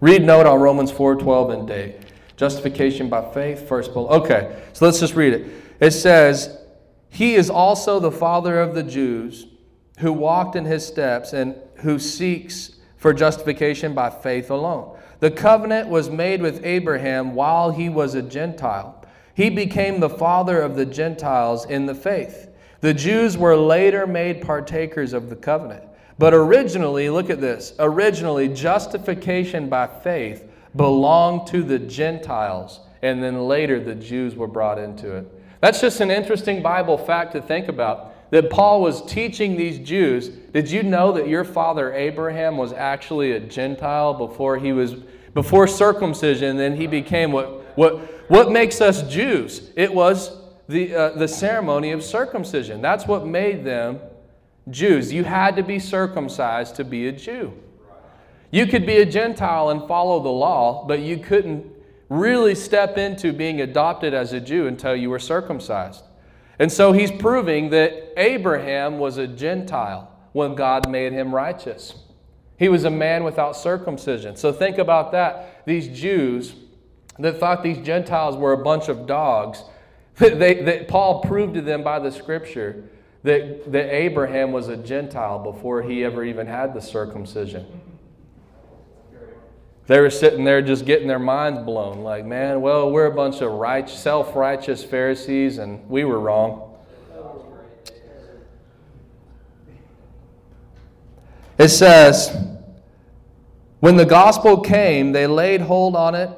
Read 0.00 0.24
note 0.24 0.46
on 0.46 0.60
Romans 0.60 0.92
4:12 0.92 1.50
and 1.50 1.66
Dake. 1.66 2.00
Justification 2.36 3.08
by 3.08 3.22
faith, 3.32 3.66
first 3.68 3.92
bullet. 3.92 4.20
Okay, 4.20 4.56
so 4.72 4.84
let's 4.84 5.00
just 5.00 5.16
read 5.16 5.32
it. 5.32 5.46
It 5.80 5.90
says, 5.90 6.56
He 7.08 7.34
is 7.34 7.50
also 7.50 7.98
the 7.98 8.12
father 8.12 8.60
of 8.60 8.74
the 8.74 8.82
Jews 8.84 9.46
who 9.98 10.12
walked 10.12 10.54
in 10.54 10.64
his 10.64 10.86
steps 10.86 11.32
and 11.32 11.56
who 11.76 11.98
seeks 11.98 12.76
for 12.96 13.12
justification 13.12 13.94
by 13.94 14.10
faith 14.10 14.50
alone. 14.50 14.97
The 15.20 15.30
covenant 15.30 15.88
was 15.88 16.10
made 16.10 16.40
with 16.40 16.64
Abraham 16.64 17.34
while 17.34 17.70
he 17.70 17.88
was 17.88 18.14
a 18.14 18.22
Gentile. 18.22 19.04
He 19.34 19.50
became 19.50 20.00
the 20.00 20.08
father 20.08 20.60
of 20.60 20.76
the 20.76 20.86
Gentiles 20.86 21.64
in 21.64 21.86
the 21.86 21.94
faith. 21.94 22.48
The 22.80 22.94
Jews 22.94 23.36
were 23.36 23.56
later 23.56 24.06
made 24.06 24.42
partakers 24.42 25.12
of 25.12 25.28
the 25.28 25.36
covenant. 25.36 25.84
But 26.18 26.34
originally, 26.34 27.10
look 27.10 27.30
at 27.30 27.40
this 27.40 27.72
originally, 27.78 28.48
justification 28.48 29.68
by 29.68 29.86
faith 29.86 30.48
belonged 30.76 31.46
to 31.48 31.62
the 31.62 31.78
Gentiles, 31.78 32.80
and 33.02 33.22
then 33.22 33.46
later 33.46 33.82
the 33.82 33.94
Jews 33.94 34.34
were 34.34 34.46
brought 34.46 34.78
into 34.78 35.14
it. 35.16 35.26
That's 35.60 35.80
just 35.80 36.00
an 36.00 36.10
interesting 36.10 36.62
Bible 36.62 36.98
fact 36.98 37.32
to 37.32 37.42
think 37.42 37.68
about 37.68 38.14
that 38.30 38.50
Paul 38.50 38.82
was 38.82 39.02
teaching 39.04 39.56
these 39.56 39.78
Jews. 39.78 40.28
Did 40.28 40.70
you 40.70 40.82
know 40.82 41.12
that 41.12 41.28
your 41.28 41.44
father 41.44 41.94
Abraham 41.94 42.56
was 42.56 42.72
actually 42.72 43.32
a 43.32 43.40
Gentile 43.40 44.14
before 44.14 44.58
he 44.58 44.72
was 44.72 44.94
before 45.34 45.66
circumcision? 45.66 46.56
Then 46.56 46.76
he 46.76 46.86
became 46.86 47.32
what 47.32 47.76
what 47.76 48.30
what 48.30 48.50
makes 48.50 48.80
us 48.80 49.02
Jews? 49.02 49.70
It 49.76 49.92
was 49.92 50.36
the 50.68 50.94
uh, 50.94 51.10
the 51.10 51.28
ceremony 51.28 51.92
of 51.92 52.02
circumcision. 52.02 52.82
That's 52.82 53.06
what 53.06 53.26
made 53.26 53.64
them 53.64 54.00
Jews. 54.70 55.12
You 55.12 55.24
had 55.24 55.56
to 55.56 55.62
be 55.62 55.78
circumcised 55.78 56.76
to 56.76 56.84
be 56.84 57.08
a 57.08 57.12
Jew. 57.12 57.54
You 58.50 58.66
could 58.66 58.86
be 58.86 58.98
a 58.98 59.06
Gentile 59.06 59.70
and 59.70 59.86
follow 59.86 60.22
the 60.22 60.30
law, 60.30 60.86
but 60.86 61.00
you 61.00 61.18
couldn't 61.18 61.66
really 62.08 62.54
step 62.54 62.96
into 62.96 63.32
being 63.32 63.60
adopted 63.60 64.14
as 64.14 64.32
a 64.32 64.40
Jew 64.40 64.66
until 64.66 64.96
you 64.96 65.10
were 65.10 65.18
circumcised. 65.18 66.02
And 66.58 66.70
so 66.72 66.92
he's 66.92 67.12
proving 67.12 67.70
that 67.70 68.12
Abraham 68.16 68.98
was 68.98 69.16
a 69.16 69.26
Gentile 69.26 70.10
when 70.32 70.54
God 70.54 70.90
made 70.90 71.12
him 71.12 71.34
righteous. 71.34 71.94
He 72.58 72.68
was 72.68 72.84
a 72.84 72.90
man 72.90 73.22
without 73.22 73.56
circumcision. 73.56 74.36
So 74.36 74.52
think 74.52 74.78
about 74.78 75.12
that. 75.12 75.64
These 75.64 75.88
Jews 75.88 76.54
that 77.18 77.38
thought 77.38 77.62
these 77.62 77.78
Gentiles 77.78 78.36
were 78.36 78.52
a 78.52 78.62
bunch 78.62 78.88
of 78.88 79.06
dogs, 79.06 79.62
they, 80.16 80.62
that 80.62 80.88
Paul 80.88 81.20
proved 81.22 81.54
to 81.54 81.60
them 81.60 81.82
by 81.82 81.98
the 81.98 82.10
scripture 82.10 82.84
that, 83.22 83.70
that 83.70 83.94
Abraham 83.94 84.52
was 84.52 84.68
a 84.68 84.76
Gentile 84.76 85.38
before 85.38 85.82
he 85.82 86.04
ever 86.04 86.24
even 86.24 86.46
had 86.46 86.74
the 86.74 86.80
circumcision. 86.80 87.66
They 89.88 90.00
were 90.00 90.10
sitting 90.10 90.44
there 90.44 90.60
just 90.60 90.84
getting 90.84 91.08
their 91.08 91.18
minds 91.18 91.60
blown, 91.60 92.02
like, 92.02 92.26
man, 92.26 92.60
well, 92.60 92.90
we're 92.90 93.06
a 93.06 93.14
bunch 93.14 93.40
of 93.40 93.52
right, 93.52 93.88
self 93.88 94.36
righteous 94.36 94.84
Pharisees, 94.84 95.56
and 95.56 95.88
we 95.88 96.04
were 96.04 96.20
wrong. 96.20 96.76
It 101.56 101.70
says, 101.70 102.36
when 103.80 103.96
the 103.96 104.04
gospel 104.04 104.60
came, 104.60 105.12
they 105.12 105.26
laid 105.26 105.62
hold 105.62 105.96
on 105.96 106.14
it 106.14 106.30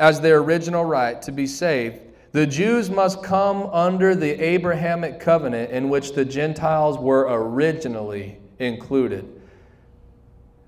as 0.00 0.22
their 0.22 0.38
original 0.38 0.84
right 0.84 1.20
to 1.22 1.30
be 1.30 1.46
saved. 1.46 2.00
The 2.32 2.46
Jews 2.46 2.88
must 2.88 3.22
come 3.22 3.66
under 3.66 4.14
the 4.14 4.30
Abrahamic 4.42 5.20
covenant 5.20 5.72
in 5.72 5.90
which 5.90 6.14
the 6.14 6.24
Gentiles 6.24 6.96
were 6.96 7.26
originally 7.28 8.38
included. 8.58 9.37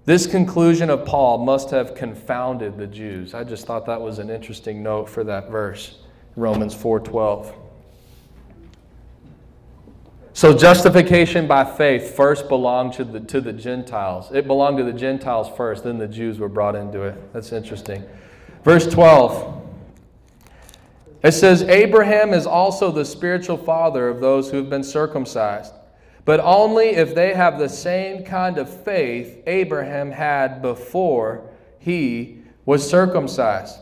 This 0.07 0.27
conclusion 0.27 0.89
of 0.89 1.05
Paul 1.05 1.45
must 1.45 1.71
have 1.71 1.95
confounded 1.95 2.79
the 2.79 2.87
Jews. 2.87 3.35
I 3.35 3.45
just 3.45 3.67
thought 3.67 3.85
that 3.87 4.01
was 4.01 4.19
an 4.19 4.31
interesting 4.31 4.83
note 4.83 5.09
for 5.09 5.25
that 5.25 5.51
verse, 5.51 5.99
Romans 6.37 6.75
4:12. 6.75 7.53
So 10.33 10.57
justification 10.57 11.47
by 11.47 11.65
faith 11.65 12.17
first 12.17 12.49
belonged 12.49 12.95
to 12.95 13.05
the, 13.05 13.21
to 13.21 13.43
the 13.43 13.53
Gentiles. 13.53 14.31
It 14.33 14.47
belonged 14.47 14.79
to 14.79 14.85
the 14.85 14.93
Gentiles 14.93 15.51
first, 15.55 15.85
then 15.85 15.99
the 15.99 16.09
Jews 16.09 16.39
were 16.39 16.49
brought 16.49 16.77
into 16.77 17.03
it. 17.03 17.33
That's 17.35 17.53
interesting. 17.53 18.03
Verse 18.65 18.87
12. 18.87 19.59
It 21.23 21.33
says, 21.33 21.63
Abraham 21.65 22.33
is 22.33 22.47
also 22.47 22.91
the 22.91 23.05
spiritual 23.05 23.59
father 23.59 24.09
of 24.09 24.21
those 24.21 24.51
who 24.51 24.57
have 24.57 24.71
been 24.71 24.85
circumcised 24.85 25.75
but 26.31 26.39
only 26.39 26.91
if 26.91 27.13
they 27.13 27.35
have 27.35 27.59
the 27.59 27.69
same 27.69 28.23
kind 28.23 28.57
of 28.57 28.85
faith 28.85 29.43
Abraham 29.49 30.13
had 30.13 30.63
before 30.63 31.51
he 31.81 32.39
was 32.65 32.89
circumcised. 32.89 33.81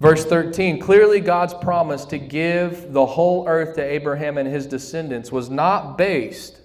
Verse 0.00 0.24
13 0.24 0.80
clearly, 0.80 1.20
God's 1.20 1.52
promise 1.52 2.06
to 2.06 2.16
give 2.16 2.94
the 2.94 3.04
whole 3.04 3.46
earth 3.46 3.74
to 3.74 3.84
Abraham 3.84 4.38
and 4.38 4.48
his 4.48 4.66
descendants 4.66 5.30
was 5.30 5.50
not 5.50 5.98
based 5.98 6.58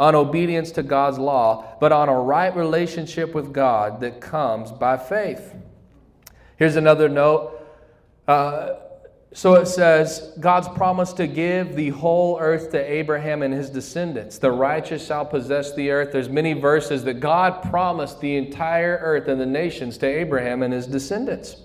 on 0.00 0.16
obedience 0.16 0.72
to 0.72 0.82
God's 0.82 1.20
law, 1.20 1.76
but 1.78 1.92
on 1.92 2.08
a 2.08 2.20
right 2.20 2.56
relationship 2.56 3.36
with 3.36 3.52
God 3.52 4.00
that 4.00 4.20
comes 4.20 4.72
by 4.72 4.96
faith. 4.96 5.54
Here's 6.56 6.74
another 6.74 7.08
note. 7.08 7.64
Uh, 8.26 8.70
so 9.32 9.54
it 9.54 9.66
says, 9.66 10.32
God's 10.40 10.66
promise 10.68 11.12
to 11.14 11.28
give 11.28 11.76
the 11.76 11.90
whole 11.90 12.38
earth 12.40 12.72
to 12.72 12.78
Abraham 12.78 13.42
and 13.42 13.54
his 13.54 13.70
descendants. 13.70 14.38
The 14.38 14.50
righteous 14.50 15.06
shall 15.06 15.24
possess 15.24 15.72
the 15.72 15.90
earth. 15.90 16.10
There's 16.12 16.28
many 16.28 16.52
verses 16.52 17.04
that 17.04 17.20
God 17.20 17.62
promised 17.70 18.20
the 18.20 18.36
entire 18.36 18.98
earth 19.00 19.28
and 19.28 19.40
the 19.40 19.46
nations 19.46 19.98
to 19.98 20.06
Abraham 20.06 20.64
and 20.64 20.74
his 20.74 20.88
descendants. 20.88 21.62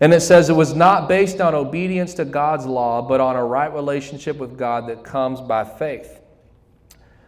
And 0.00 0.12
it 0.12 0.20
says 0.20 0.50
it 0.50 0.54
was 0.54 0.74
not 0.74 1.08
based 1.08 1.40
on 1.40 1.54
obedience 1.54 2.12
to 2.14 2.26
God's 2.26 2.66
law, 2.66 3.00
but 3.00 3.20
on 3.20 3.36
a 3.36 3.44
right 3.44 3.72
relationship 3.72 4.36
with 4.36 4.58
God 4.58 4.88
that 4.88 5.04
comes 5.04 5.40
by 5.40 5.64
faith. 5.64 6.20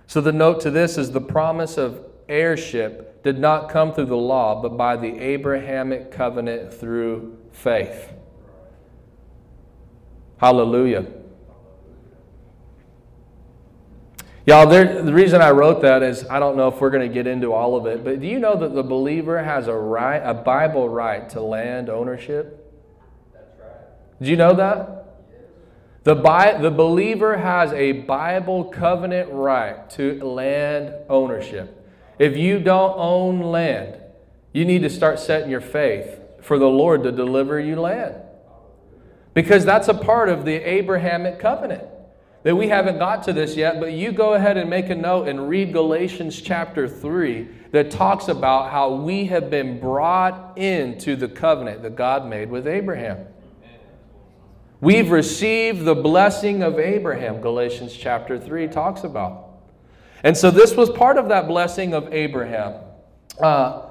So 0.06 0.20
the 0.20 0.32
note 0.32 0.60
to 0.62 0.70
this 0.70 0.98
is 0.98 1.12
the 1.12 1.20
promise 1.20 1.78
of 1.78 2.04
heirship 2.28 3.22
did 3.22 3.38
not 3.38 3.70
come 3.70 3.94
through 3.94 4.06
the 4.06 4.16
law, 4.16 4.60
but 4.60 4.76
by 4.76 4.96
the 4.96 5.18
Abrahamic 5.18 6.10
covenant 6.10 6.74
through 6.74 7.38
faith. 7.52 8.12
Hallelujah. 10.44 11.06
Y'all, 14.44 14.66
there, 14.66 15.02
the 15.02 15.14
reason 15.14 15.40
I 15.40 15.52
wrote 15.52 15.80
that 15.80 16.02
is 16.02 16.26
I 16.28 16.38
don't 16.38 16.58
know 16.58 16.68
if 16.68 16.82
we're 16.82 16.90
going 16.90 17.08
to 17.08 17.14
get 17.14 17.26
into 17.26 17.54
all 17.54 17.76
of 17.76 17.86
it, 17.86 18.04
but 18.04 18.20
do 18.20 18.26
you 18.26 18.38
know 18.38 18.54
that 18.54 18.74
the 18.74 18.82
believer 18.82 19.42
has 19.42 19.68
a 19.68 19.74
right, 19.74 20.18
a 20.18 20.34
Bible 20.34 20.86
right 20.86 21.26
to 21.30 21.40
land 21.40 21.88
ownership? 21.88 22.62
That's 23.32 23.58
right. 23.58 24.20
Do 24.20 24.28
you 24.28 24.36
know 24.36 24.52
that? 24.52 25.06
The, 26.02 26.14
Bi- 26.14 26.58
the 26.60 26.70
believer 26.70 27.38
has 27.38 27.72
a 27.72 27.92
Bible 27.92 28.64
covenant 28.64 29.30
right 29.32 29.88
to 29.92 30.22
land 30.22 30.92
ownership. 31.08 31.90
If 32.18 32.36
you 32.36 32.58
don't 32.58 32.98
own 32.98 33.40
land, 33.40 33.96
you 34.52 34.66
need 34.66 34.82
to 34.82 34.90
start 34.90 35.20
setting 35.20 35.48
your 35.48 35.62
faith 35.62 36.20
for 36.42 36.58
the 36.58 36.68
Lord 36.68 37.02
to 37.04 37.12
deliver 37.12 37.58
you 37.58 37.76
land. 37.80 38.16
Because 39.34 39.64
that's 39.64 39.88
a 39.88 39.94
part 39.94 40.28
of 40.28 40.44
the 40.44 40.54
Abrahamic 40.54 41.38
covenant. 41.38 41.84
That 42.44 42.56
we 42.56 42.68
haven't 42.68 42.98
got 42.98 43.22
to 43.24 43.32
this 43.32 43.56
yet, 43.56 43.80
but 43.80 43.92
you 43.92 44.12
go 44.12 44.34
ahead 44.34 44.56
and 44.56 44.68
make 44.68 44.90
a 44.90 44.94
note 44.94 45.28
and 45.28 45.48
read 45.48 45.72
Galatians 45.72 46.40
chapter 46.40 46.86
3 46.86 47.48
that 47.72 47.90
talks 47.90 48.28
about 48.28 48.70
how 48.70 48.94
we 48.94 49.26
have 49.26 49.50
been 49.50 49.80
brought 49.80 50.56
into 50.58 51.16
the 51.16 51.26
covenant 51.26 51.82
that 51.82 51.96
God 51.96 52.26
made 52.26 52.50
with 52.50 52.66
Abraham. 52.66 53.26
We've 54.80 55.10
received 55.10 55.86
the 55.86 55.94
blessing 55.94 56.62
of 56.62 56.78
Abraham, 56.78 57.40
Galatians 57.40 57.96
chapter 57.96 58.38
3 58.38 58.68
talks 58.68 59.04
about. 59.04 59.48
And 60.22 60.36
so 60.36 60.50
this 60.50 60.74
was 60.74 60.90
part 60.90 61.16
of 61.16 61.28
that 61.28 61.48
blessing 61.48 61.94
of 61.94 62.12
Abraham. 62.12 62.74
Uh, 63.40 63.84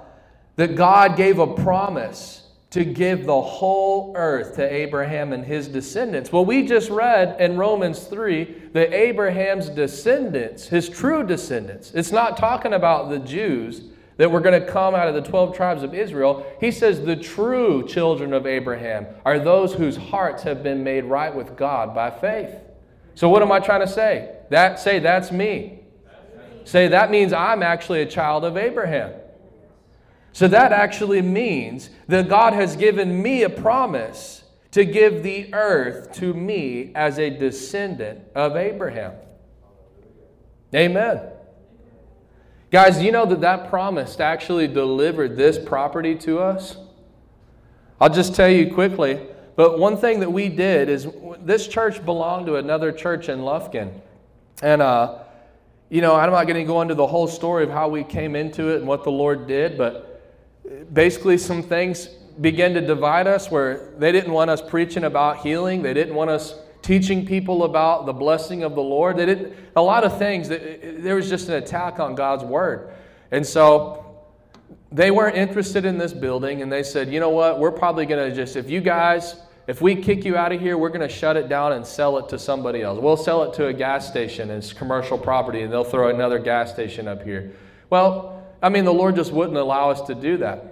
that 0.55 0.75
God 0.75 1.17
gave 1.17 1.39
a 1.39 1.47
promise 1.47 2.42
to 2.73 2.83
give 2.83 3.27
the 3.27 3.41
whole 3.41 4.13
earth 4.15 4.55
to 4.55 4.73
Abraham 4.73 5.31
and 5.31 5.45
his 5.45 5.67
descendants. 5.67 6.31
Well, 6.31 6.43
we 6.43 6.65
just 6.65 6.89
read 6.89 7.39
in 7.39 7.55
Romans 7.55 7.99
3 7.99 8.45
that 8.73 8.91
Abraham's 8.91 9.69
descendants, 9.69 10.69
his 10.69 10.89
true 10.89 11.23
descendants, 11.23 11.91
it's 11.93 12.11
not 12.11 12.35
talking 12.35 12.73
about 12.73 13.11
the 13.11 13.19
Jews 13.19 13.83
that 14.17 14.31
were 14.31 14.39
going 14.39 14.59
to 14.59 14.65
come 14.65 14.95
out 14.95 15.07
of 15.07 15.13
the 15.13 15.21
12 15.21 15.55
tribes 15.55 15.83
of 15.83 15.93
Israel. 15.93 16.43
He 16.59 16.71
says 16.71 17.05
the 17.05 17.15
true 17.15 17.87
children 17.87 18.33
of 18.33 18.47
Abraham 18.47 19.05
are 19.23 19.37
those 19.37 19.75
whose 19.75 19.95
hearts 19.95 20.41
have 20.41 20.63
been 20.63 20.83
made 20.83 21.03
right 21.03 21.33
with 21.33 21.55
God 21.55 21.93
by 21.93 22.09
faith. 22.09 22.55
So 23.13 23.29
what 23.29 23.43
am 23.43 23.51
I 23.51 23.59
trying 23.59 23.81
to 23.81 23.87
say? 23.87 24.35
That 24.49 24.79
say 24.79 24.97
that's 24.97 25.31
me. 25.31 25.81
Say 26.63 26.87
that 26.87 27.11
means 27.11 27.33
I'm 27.33 27.61
actually 27.61 28.01
a 28.01 28.07
child 28.07 28.43
of 28.43 28.57
Abraham. 28.57 29.13
So 30.33 30.47
that 30.47 30.71
actually 30.71 31.21
means 31.21 31.91
that 32.07 32.27
God 32.27 32.53
has 32.53 32.75
given 32.75 33.21
me 33.21 33.43
a 33.43 33.49
promise 33.49 34.43
to 34.71 34.83
give 34.83 35.21
the 35.21 35.53
earth 35.53 36.11
to 36.13 36.33
me 36.33 36.91
as 36.95 37.19
a 37.19 37.29
descendant 37.29 38.23
of 38.33 38.55
Abraham. 38.55 39.13
Amen. 40.73 41.21
Guys, 42.71 42.99
you 42.99 43.11
know 43.11 43.27
that 43.27 43.41
that 43.41 43.69
promise 43.69 44.19
actually 44.19 44.67
delivered 44.67 45.37
this 45.37 45.59
property 45.59 46.15
to 46.15 46.39
us? 46.39 46.77
I'll 48.01 48.09
just 48.09 48.33
tell 48.33 48.49
you 48.49 48.73
quickly, 48.73 49.27
but 49.55 49.77
one 49.77 49.95
thing 49.95 50.19
that 50.21 50.31
we 50.31 50.49
did 50.49 50.89
is 50.89 51.07
this 51.41 51.67
church 51.67 52.03
belonged 52.03 52.47
to 52.47 52.55
another 52.55 52.91
church 52.91 53.29
in 53.29 53.41
Lufkin. 53.41 54.01
And, 54.63 54.81
uh, 54.81 55.19
you 55.89 56.01
know, 56.01 56.15
I'm 56.15 56.31
not 56.31 56.47
going 56.47 56.59
to 56.59 56.63
go 56.63 56.81
into 56.81 56.95
the 56.95 57.05
whole 57.05 57.27
story 57.27 57.63
of 57.63 57.69
how 57.69 57.87
we 57.87 58.03
came 58.03 58.35
into 58.35 58.69
it 58.69 58.77
and 58.77 58.87
what 58.87 59.03
the 59.03 59.11
Lord 59.11 59.45
did, 59.45 59.77
but 59.77 60.12
basically 60.93 61.37
some 61.37 61.63
things 61.63 62.07
began 62.41 62.73
to 62.73 62.81
divide 62.81 63.27
us 63.27 63.51
where 63.51 63.91
they 63.97 64.11
didn't 64.11 64.31
want 64.31 64.49
us 64.49 64.61
preaching 64.61 65.03
about 65.03 65.39
healing. 65.39 65.81
They 65.81 65.93
didn't 65.93 66.15
want 66.15 66.29
us 66.29 66.55
teaching 66.81 67.25
people 67.25 67.63
about 67.63 68.05
the 68.05 68.13
blessing 68.13 68.63
of 68.63 68.75
the 68.75 68.81
Lord. 68.81 69.17
They 69.17 69.25
didn't, 69.25 69.55
a 69.75 69.81
lot 69.81 70.03
of 70.03 70.17
things, 70.17 70.49
there 70.49 71.15
was 71.15 71.29
just 71.29 71.47
an 71.47 71.55
attack 71.55 71.99
on 71.99 72.15
God's 72.15 72.43
word. 72.43 72.93
And 73.31 73.45
so 73.45 74.25
they 74.91 75.09
weren't 75.09 75.37
interested 75.37 75.85
in 75.85 75.97
this 75.97 76.13
building 76.13 76.61
and 76.61 76.71
they 76.71 76.83
said, 76.83 77.11
you 77.11 77.19
know 77.19 77.29
what, 77.29 77.59
we're 77.59 77.71
probably 77.71 78.05
going 78.05 78.29
to 78.29 78.35
just, 78.35 78.55
if 78.55 78.69
you 78.69 78.81
guys, 78.81 79.37
if 79.65 79.81
we 79.81 79.95
kick 79.95 80.25
you 80.25 80.35
out 80.35 80.51
of 80.51 80.59
here, 80.59 80.77
we're 80.77 80.89
going 80.89 81.07
to 81.07 81.09
shut 81.09 81.37
it 81.37 81.47
down 81.47 81.71
and 81.71 81.87
sell 81.87 82.17
it 82.17 82.27
to 82.29 82.37
somebody 82.37 82.81
else. 82.81 82.99
We'll 82.99 83.15
sell 83.15 83.43
it 83.43 83.53
to 83.55 83.67
a 83.67 83.73
gas 83.73 84.07
station. 84.07 84.49
It's 84.49 84.73
commercial 84.73 85.17
property 85.17 85.61
and 85.61 85.71
they'll 85.71 85.85
throw 85.85 86.09
another 86.09 86.37
gas 86.37 86.73
station 86.73 87.07
up 87.07 87.23
here. 87.23 87.53
Well, 87.89 88.32
I 88.63 88.69
mean, 88.69 88.85
the 88.85 88.93
Lord 88.93 89.15
just 89.15 89.31
wouldn't 89.31 89.57
allow 89.57 89.91
us 89.91 90.01
to 90.03 90.15
do 90.15 90.37
that. 90.37 90.65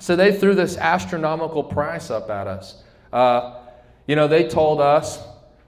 So 0.00 0.16
they 0.16 0.36
threw 0.36 0.54
this 0.54 0.76
astronomical 0.76 1.62
price 1.62 2.10
up 2.10 2.30
at 2.30 2.46
us. 2.46 2.82
Uh, 3.12 3.60
you 4.06 4.16
know, 4.16 4.26
they 4.26 4.48
told 4.48 4.80
us 4.80 5.22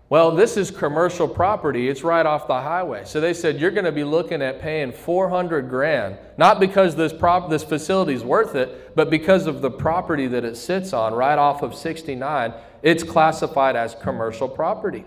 Well, 0.09 0.33
this 0.33 0.57
is 0.57 0.73
commercial 0.73 1.29
property. 1.29 1.89
It's 1.89 2.03
right 2.03 2.27
off 2.27 2.49
the 2.49 2.61
highway. 2.61 3.05
So 3.05 3.21
they 3.21 3.33
said 3.33 3.61
you're 3.61 3.71
going 3.71 3.85
to 3.85 3.93
be 3.93 4.03
looking 4.03 4.43
at 4.43 4.61
paying 4.61 4.91
400 4.91 5.69
grand, 5.71 6.19
not 6.37 6.59
because 6.59 6.97
this 6.97 7.13
prop 7.13 7.49
this 7.49 7.63
facility 7.63 8.15
is 8.15 8.25
worth 8.25 8.57
it, 8.57 8.97
but 8.97 9.09
because 9.09 9.47
of 9.47 9.61
the 9.63 9.71
property 9.71 10.27
that 10.27 10.45
it 10.45 10.57
sits 10.57 10.93
on 10.93 11.15
right 11.15 11.39
off 11.39 11.63
of 11.63 11.77
69. 11.77 12.53
It's 12.83 13.05
classified 13.05 13.77
as 13.77 13.95
commercial 13.95 14.49
property. 14.49 15.05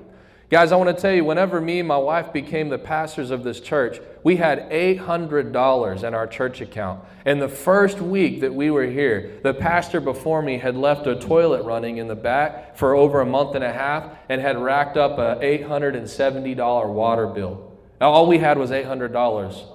Guys, 0.54 0.72
I 0.72 0.76
want 0.76 0.96
to 0.96 1.02
tell 1.02 1.12
you, 1.12 1.26
whenever 1.26 1.60
me 1.60 1.80
and 1.80 1.88
my 1.88 1.98
wife 1.98 2.32
became 2.32 2.70
the 2.70 2.78
pastors 2.78 3.32
of 3.32 3.44
this 3.44 3.60
church, 3.60 4.00
we 4.22 4.36
had 4.36 4.70
$800 4.70 6.04
in 6.04 6.14
our 6.14 6.28
church 6.28 6.62
account. 6.62 7.04
And 7.26 7.42
the 7.42 7.50
first 7.50 8.00
week 8.00 8.42
that 8.42 8.54
we 8.54 8.70
were 8.70 8.86
here, 8.86 9.40
the 9.42 9.56
pastor 9.56 10.00
before 10.00 10.44
me 10.44 10.60
had 10.60 10.76
left 10.76 11.08
a 11.08 11.16
toilet 11.16 11.64
running 11.64 11.98
in 11.98 12.08
the 12.08 12.14
back 12.14 12.78
for 12.78 12.94
over 12.94 13.22
a 13.22 13.26
month 13.26 13.56
and 13.56 13.64
a 13.64 13.74
half 13.74 14.16
and 14.30 14.40
had 14.40 14.60
racked 14.60 14.96
up 14.96 15.18
a 15.18 15.44
$870 15.44 16.88
water 16.88 17.26
bill. 17.26 17.72
Now, 18.00 18.12
All 18.12 18.28
we 18.28 18.38
had 18.38 18.60
was 18.60 18.70
$800. 18.70 19.66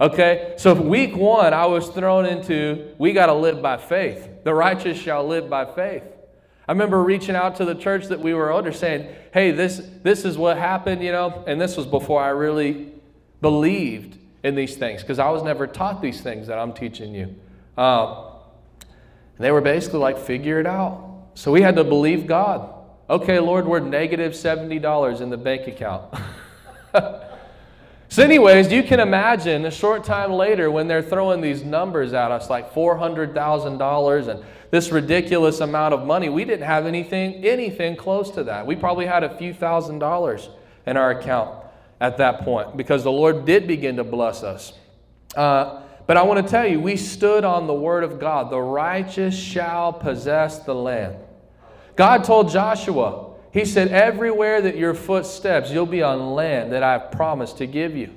Okay, 0.00 0.54
so 0.58 0.74
week 0.74 1.14
one, 1.14 1.54
I 1.54 1.66
was 1.66 1.88
thrown 1.88 2.26
into 2.26 2.96
we 2.98 3.12
got 3.12 3.26
to 3.26 3.34
live 3.34 3.62
by 3.62 3.76
faith. 3.76 4.28
The 4.42 4.54
righteous 4.54 4.98
shall 4.98 5.24
live 5.24 5.48
by 5.48 5.66
faith. 5.66 6.02
I 6.70 6.72
remember 6.72 7.02
reaching 7.02 7.34
out 7.34 7.56
to 7.56 7.64
the 7.64 7.74
church 7.74 8.06
that 8.06 8.20
we 8.20 8.32
were 8.32 8.52
under 8.52 8.70
saying, 8.70 9.12
hey, 9.34 9.50
this, 9.50 9.82
this 10.04 10.24
is 10.24 10.38
what 10.38 10.56
happened, 10.56 11.02
you 11.02 11.10
know, 11.10 11.42
and 11.48 11.60
this 11.60 11.76
was 11.76 11.84
before 11.84 12.22
I 12.22 12.28
really 12.28 12.92
believed 13.40 14.16
in 14.44 14.54
these 14.54 14.76
things 14.76 15.02
because 15.02 15.18
I 15.18 15.30
was 15.30 15.42
never 15.42 15.66
taught 15.66 16.00
these 16.00 16.20
things 16.20 16.46
that 16.46 16.60
I'm 16.60 16.72
teaching 16.72 17.12
you. 17.12 17.34
Um, 17.76 18.24
they 19.40 19.50
were 19.50 19.60
basically 19.60 19.98
like, 19.98 20.16
figure 20.16 20.60
it 20.60 20.66
out. 20.68 21.30
So 21.34 21.50
we 21.50 21.60
had 21.60 21.74
to 21.74 21.82
believe 21.82 22.28
God. 22.28 22.72
Okay, 23.10 23.40
Lord, 23.40 23.66
we're 23.66 23.80
negative 23.80 24.34
$70 24.34 25.20
in 25.20 25.28
the 25.28 25.36
bank 25.36 25.66
account. 25.66 26.14
so, 28.08 28.22
anyways, 28.22 28.70
you 28.70 28.84
can 28.84 29.00
imagine 29.00 29.66
a 29.66 29.72
short 29.72 30.04
time 30.04 30.30
later 30.30 30.70
when 30.70 30.86
they're 30.86 31.02
throwing 31.02 31.40
these 31.40 31.64
numbers 31.64 32.12
at 32.12 32.30
us 32.30 32.48
like 32.48 32.72
$400,000 32.72 34.28
and 34.28 34.44
this 34.70 34.90
ridiculous 34.92 35.60
amount 35.60 35.94
of 35.94 36.06
money. 36.06 36.28
We 36.28 36.44
didn't 36.44 36.66
have 36.66 36.86
anything, 36.86 37.44
anything 37.44 37.96
close 37.96 38.30
to 38.32 38.44
that. 38.44 38.66
We 38.66 38.76
probably 38.76 39.06
had 39.06 39.24
a 39.24 39.36
few 39.36 39.52
thousand 39.52 39.98
dollars 39.98 40.48
in 40.86 40.96
our 40.96 41.10
account 41.10 41.64
at 42.00 42.16
that 42.18 42.42
point 42.42 42.76
because 42.76 43.04
the 43.04 43.12
Lord 43.12 43.44
did 43.44 43.66
begin 43.66 43.96
to 43.96 44.04
bless 44.04 44.42
us. 44.42 44.72
Uh, 45.34 45.82
but 46.06 46.16
I 46.16 46.22
want 46.22 46.44
to 46.44 46.50
tell 46.50 46.66
you, 46.66 46.80
we 46.80 46.96
stood 46.96 47.44
on 47.44 47.66
the 47.66 47.74
word 47.74 48.02
of 48.02 48.18
God. 48.18 48.50
The 48.50 48.60
righteous 48.60 49.36
shall 49.36 49.92
possess 49.92 50.60
the 50.60 50.74
land. 50.74 51.16
God 51.94 52.24
told 52.24 52.50
Joshua, 52.50 53.34
He 53.52 53.64
said, 53.64 53.88
Everywhere 53.88 54.60
that 54.62 54.76
your 54.76 54.94
foot 54.94 55.26
steps, 55.26 55.70
you'll 55.70 55.86
be 55.86 56.02
on 56.02 56.34
land 56.34 56.72
that 56.72 56.82
I've 56.82 57.12
promised 57.12 57.58
to 57.58 57.66
give 57.66 57.96
you. 57.96 58.12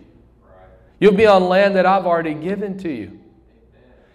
You'll 0.99 1.13
be 1.13 1.25
on 1.25 1.43
land 1.43 1.75
that 1.75 1.85
I've 1.85 2.05
already 2.05 2.33
given 2.33 2.77
to 2.79 2.89
you. 2.89 3.19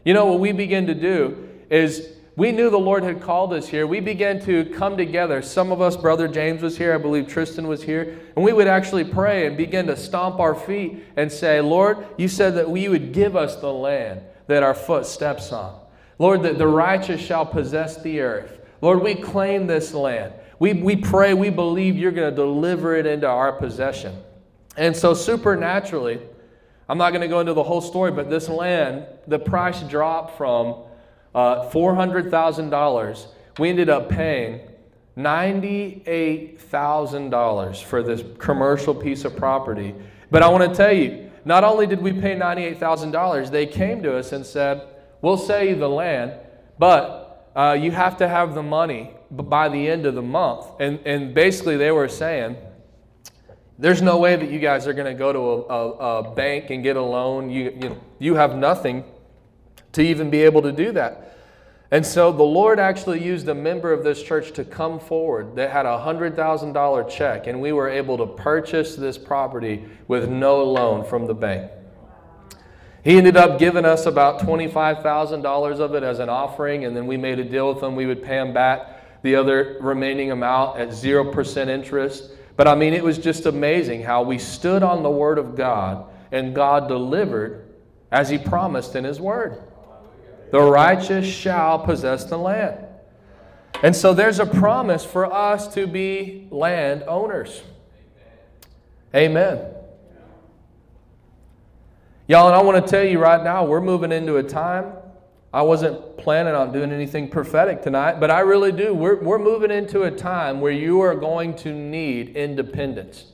You 0.05 0.15
know 0.15 0.27
what 0.27 0.41
we 0.41 0.53
begin 0.53 0.87
to 0.87 0.95
do 0.95 1.49
is 1.69 2.18
we 2.39 2.53
knew 2.53 2.71
the 2.71 2.79
Lord 2.79 3.03
had 3.03 3.21
called 3.21 3.53
us 3.53 3.67
here. 3.67 3.85
We 3.85 3.99
began 3.99 4.41
to 4.43 4.65
come 4.67 4.97
together. 4.97 5.43
Some 5.43 5.73
of 5.73 5.81
us, 5.81 5.97
Brother 5.97 6.29
James 6.29 6.63
was 6.63 6.79
here, 6.79 6.95
I 6.95 6.99
believe 6.99 7.27
Tristan 7.27 7.67
was 7.67 7.83
here, 7.83 8.21
and 8.37 8.45
we 8.45 8.53
would 8.53 8.69
actually 8.69 9.03
pray 9.03 9.49
and 9.49 9.57
begin 9.57 9.89
to 9.89 9.97
stomp 9.97 10.39
our 10.39 10.55
feet 10.55 11.03
and 11.17 11.33
say, 11.33 11.61
Lord, 11.61 12.07
you 12.17 12.29
said 12.29 12.55
that 12.55 12.71
we 12.71 12.89
would 12.89 13.13
give 13.13 13.35
us 13.35 13.57
the 13.57 13.73
land 13.73 14.21
that 14.47 14.63
our 14.63 14.73
foot 14.73 15.05
steps 15.05 15.51
on. 15.51 15.81
Lord, 16.21 16.45
that 16.45 16.59
the 16.59 16.69
righteous 16.69 17.21
shall 17.21 17.45
possess 17.45 18.01
the 18.03 18.21
earth. 18.21 18.61
Lord, 18.81 19.03
we 19.03 19.17
claim 19.17 19.67
this 19.67 19.93
land. 19.93 20.33
We, 20.61 20.75
we 20.75 20.95
pray, 20.95 21.35
we 21.35 21.51
believe 21.51 21.97
you're 21.97 22.13
going 22.13 22.31
to 22.31 22.37
deliver 22.37 22.95
it 22.95 23.05
into 23.05 23.27
our 23.27 23.51
possession. 23.51 24.17
And 24.77 24.97
so, 24.97 25.13
supernaturally, 25.13 26.21
I'm 26.89 26.99
not 26.99 27.11
going 27.11 27.23
to 27.23 27.29
go 27.29 27.41
into 27.41 27.55
the 27.55 27.65
whole 27.65 27.81
story, 27.81 28.13
but 28.13 28.31
this 28.31 28.49
land, 28.49 29.07
the 29.27 29.41
price 29.41 29.83
dropped 29.83 30.39
from 30.39 30.85
uh, 31.35 31.69
$400,000, 31.71 33.27
we 33.59 33.71
ended 33.71 33.89
up 33.89 34.09
paying 34.09 34.61
$98,000 35.17 37.83
for 37.83 38.03
this 38.03 38.23
commercial 38.39 38.95
piece 38.95 39.25
of 39.25 39.35
property. 39.37 39.95
But 40.31 40.43
I 40.43 40.49
want 40.49 40.71
to 40.71 40.77
tell 40.77 40.93
you, 40.93 41.31
not 41.45 41.65
only 41.65 41.87
did 41.87 42.01
we 42.01 42.13
pay 42.13 42.37
$98,000, 42.37 43.51
they 43.51 43.67
came 43.67 44.03
to 44.03 44.17
us 44.17 44.33
and 44.33 44.47
said, 44.47 44.83
We'll 45.21 45.37
sell 45.37 45.65
you 45.65 45.75
the 45.75 45.89
land, 45.89 46.35
but 46.79 47.51
uh, 47.57 47.73
you 47.73 47.91
have 47.91 48.19
to 48.19 48.29
have 48.29 48.55
the 48.55 48.63
money 48.63 49.11
by 49.31 49.69
the 49.69 49.89
end 49.89 50.07
of 50.07 50.15
the 50.15 50.23
month. 50.23 50.67
And, 50.79 51.01
and 51.05 51.35
basically, 51.35 51.77
they 51.77 51.91
were 51.91 52.07
saying, 52.07 52.57
there's 53.79 54.03
no 54.03 54.19
way 54.19 54.37
that 54.37 54.51
you 54.51 54.59
guys 54.59 54.87
are 54.87 54.93
going 54.93 55.07
to 55.07 55.15
go 55.15 55.33
to 55.33 55.39
a, 55.39 55.63
a, 55.63 56.21
a, 56.21 56.35
bank 56.35 56.71
and 56.71 56.83
get 56.83 56.97
a 56.97 57.03
loan. 57.03 57.49
You, 57.49 57.79
you, 57.81 58.01
you 58.19 58.35
have 58.35 58.57
nothing 58.57 59.05
to 59.93 60.03
even 60.03 60.31
be 60.31 60.43
able 60.43 60.63
to 60.63 60.73
do 60.73 60.93
that. 60.93 61.37
And 61.91 62.05
so 62.05 62.31
the 62.33 62.43
Lord 62.43 62.79
actually 62.79 63.25
used 63.25 63.49
a 63.49 63.55
member 63.55 63.93
of 63.93 64.05
this 64.05 64.23
church 64.23 64.53
to 64.53 64.65
come 64.65 65.01
forward 65.01 65.57
that 65.57 65.71
had 65.71 65.87
a 65.87 65.99
$100,000 65.99 67.11
check, 67.11 67.47
and 67.47 67.63
we 67.63 67.73
were 67.73 67.89
able 67.89 68.19
to 68.19 68.27
purchase 68.27 68.95
this 68.95 69.17
property 69.17 69.87
with 70.07 70.29
no 70.29 70.63
loan 70.63 71.05
from 71.05 71.27
the 71.27 71.35
bank. 71.35 71.71
He 73.03 73.17
ended 73.17 73.39
up 73.39 73.59
giving 73.59 73.87
us 73.87 74.05
about 74.05 74.41
$25,000 74.41 75.81
of 75.81 75.95
it 75.95 76.03
as 76.03 76.19
an 76.19 76.29
offering, 76.29 76.85
and 76.85 76.95
then 76.95 77.07
we 77.07 77.17
made 77.17 77.39
a 77.39 77.45
deal 77.45 77.73
with 77.73 77.83
him. 77.83 77.97
We 77.97 78.05
would 78.05 78.23
pay 78.23 78.39
him 78.39 78.53
back 78.53 79.23
the 79.23 79.35
other 79.37 79.79
remaining 79.81 80.31
amount 80.31 80.79
at 80.79 80.89
0% 80.89 81.69
interest. 81.69 82.33
But 82.57 82.69
I 82.69 82.75
mean, 82.75 82.93
it 82.93 83.03
was 83.03 83.17
just 83.17 83.47
amazing 83.47 84.03
how 84.03 84.23
we 84.23 84.37
stood 84.37 84.83
on 84.83 85.03
the 85.03 85.11
Word 85.11 85.39
of 85.39 85.57
God, 85.57 86.11
and 86.33 86.55
God 86.55 86.89
delivered 86.89 87.65
as 88.11 88.29
He 88.29 88.37
promised 88.37 88.95
in 88.95 89.05
His 89.05 89.21
Word. 89.21 89.63
The 90.51 90.61
righteous 90.61 91.27
shall 91.27 91.79
possess 91.79 92.25
the 92.25 92.39
land. 92.39 92.87
And 93.83 93.95
so 93.95 94.13
there's 94.13 94.41
a 94.41 94.47
promise 94.47 95.05
for 95.05 95.33
us 95.33 95.73
to 95.75 95.87
be 95.87 96.49
land 96.51 97.05
owners. 97.07 97.63
Amen. 99.15 99.75
Y'all, 102.27 102.49
and 102.49 102.57
I 102.57 102.63
want 102.63 102.85
to 102.85 102.91
tell 102.91 103.05
you 103.05 103.19
right 103.19 103.43
now, 103.43 103.65
we're 103.65 103.81
moving 103.81 104.13
into 104.13 104.37
a 104.37 104.43
time. 104.43 104.93
I 105.53 105.63
wasn't 105.63 106.19
planning 106.19 106.55
on 106.55 106.73
doing 106.73 106.93
anything 106.93 107.29
prophetic 107.29 107.83
tonight, 107.83 108.21
but 108.21 108.31
I 108.31 108.41
really 108.41 108.73
do. 108.73 108.93
We're, 108.93 109.17
we're 109.23 109.39
moving 109.39 109.71
into 109.71 110.03
a 110.03 110.11
time 110.11 110.61
where 110.61 110.73
you 110.73 111.01
are 111.01 111.15
going 111.15 111.55
to 111.57 111.73
need 111.73 112.37
independence. 112.37 113.27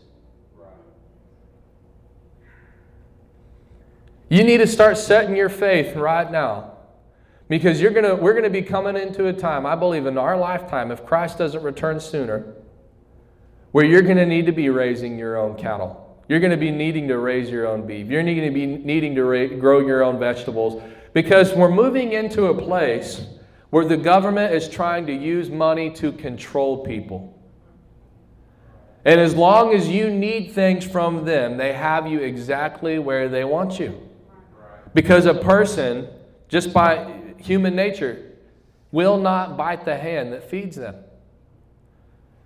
You 4.28 4.44
need 4.44 4.58
to 4.58 4.66
start 4.66 4.96
setting 4.96 5.34
your 5.34 5.48
faith 5.48 5.96
right 5.96 6.30
now 6.30 6.73
because 7.48 7.80
you're 7.80 7.90
gonna, 7.90 8.14
we're 8.14 8.32
going 8.32 8.44
to 8.44 8.50
be 8.50 8.62
coming 8.62 8.96
into 8.96 9.26
a 9.26 9.32
time, 9.32 9.66
I 9.66 9.74
believe, 9.74 10.06
in 10.06 10.16
our 10.16 10.36
lifetime, 10.36 10.90
if 10.90 11.04
Christ 11.04 11.38
doesn't 11.38 11.62
return 11.62 12.00
sooner, 12.00 12.54
where 13.72 13.84
you're 13.84 14.02
going 14.02 14.16
to 14.16 14.26
need 14.26 14.46
to 14.46 14.52
be 14.52 14.70
raising 14.70 15.18
your 15.18 15.36
own 15.36 15.56
cattle. 15.56 16.00
You're 16.28 16.40
going 16.40 16.52
to 16.52 16.56
be 16.56 16.70
needing 16.70 17.08
to 17.08 17.18
raise 17.18 17.50
your 17.50 17.66
own 17.66 17.86
beef. 17.86 18.08
You're 18.08 18.22
going 18.22 18.40
to 18.40 18.50
be 18.50 18.66
needing 18.66 19.14
to 19.16 19.24
ra- 19.24 19.58
grow 19.58 19.80
your 19.80 20.02
own 20.02 20.18
vegetables 20.18 20.82
because 21.12 21.52
we're 21.52 21.70
moving 21.70 22.12
into 22.12 22.46
a 22.46 22.54
place 22.54 23.26
where 23.70 23.84
the 23.84 23.96
government 23.96 24.54
is 24.54 24.68
trying 24.68 25.06
to 25.06 25.12
use 25.12 25.50
money 25.50 25.90
to 25.90 26.12
control 26.12 26.84
people. 26.84 27.36
And 29.04 29.20
as 29.20 29.34
long 29.34 29.74
as 29.74 29.88
you 29.88 30.08
need 30.08 30.52
things 30.52 30.84
from 30.84 31.24
them, 31.24 31.56
they 31.56 31.72
have 31.72 32.06
you 32.06 32.20
exactly 32.20 32.98
where 32.98 33.28
they 33.28 33.44
want 33.44 33.78
you. 33.78 34.00
Because 34.94 35.26
a 35.26 35.34
person, 35.34 36.06
just 36.48 36.72
by 36.72 37.20
human 37.44 37.76
nature, 37.76 38.32
will 38.90 39.18
not 39.18 39.56
bite 39.56 39.84
the 39.84 39.96
hand 39.96 40.32
that 40.32 40.48
feeds 40.48 40.76
them. 40.76 40.96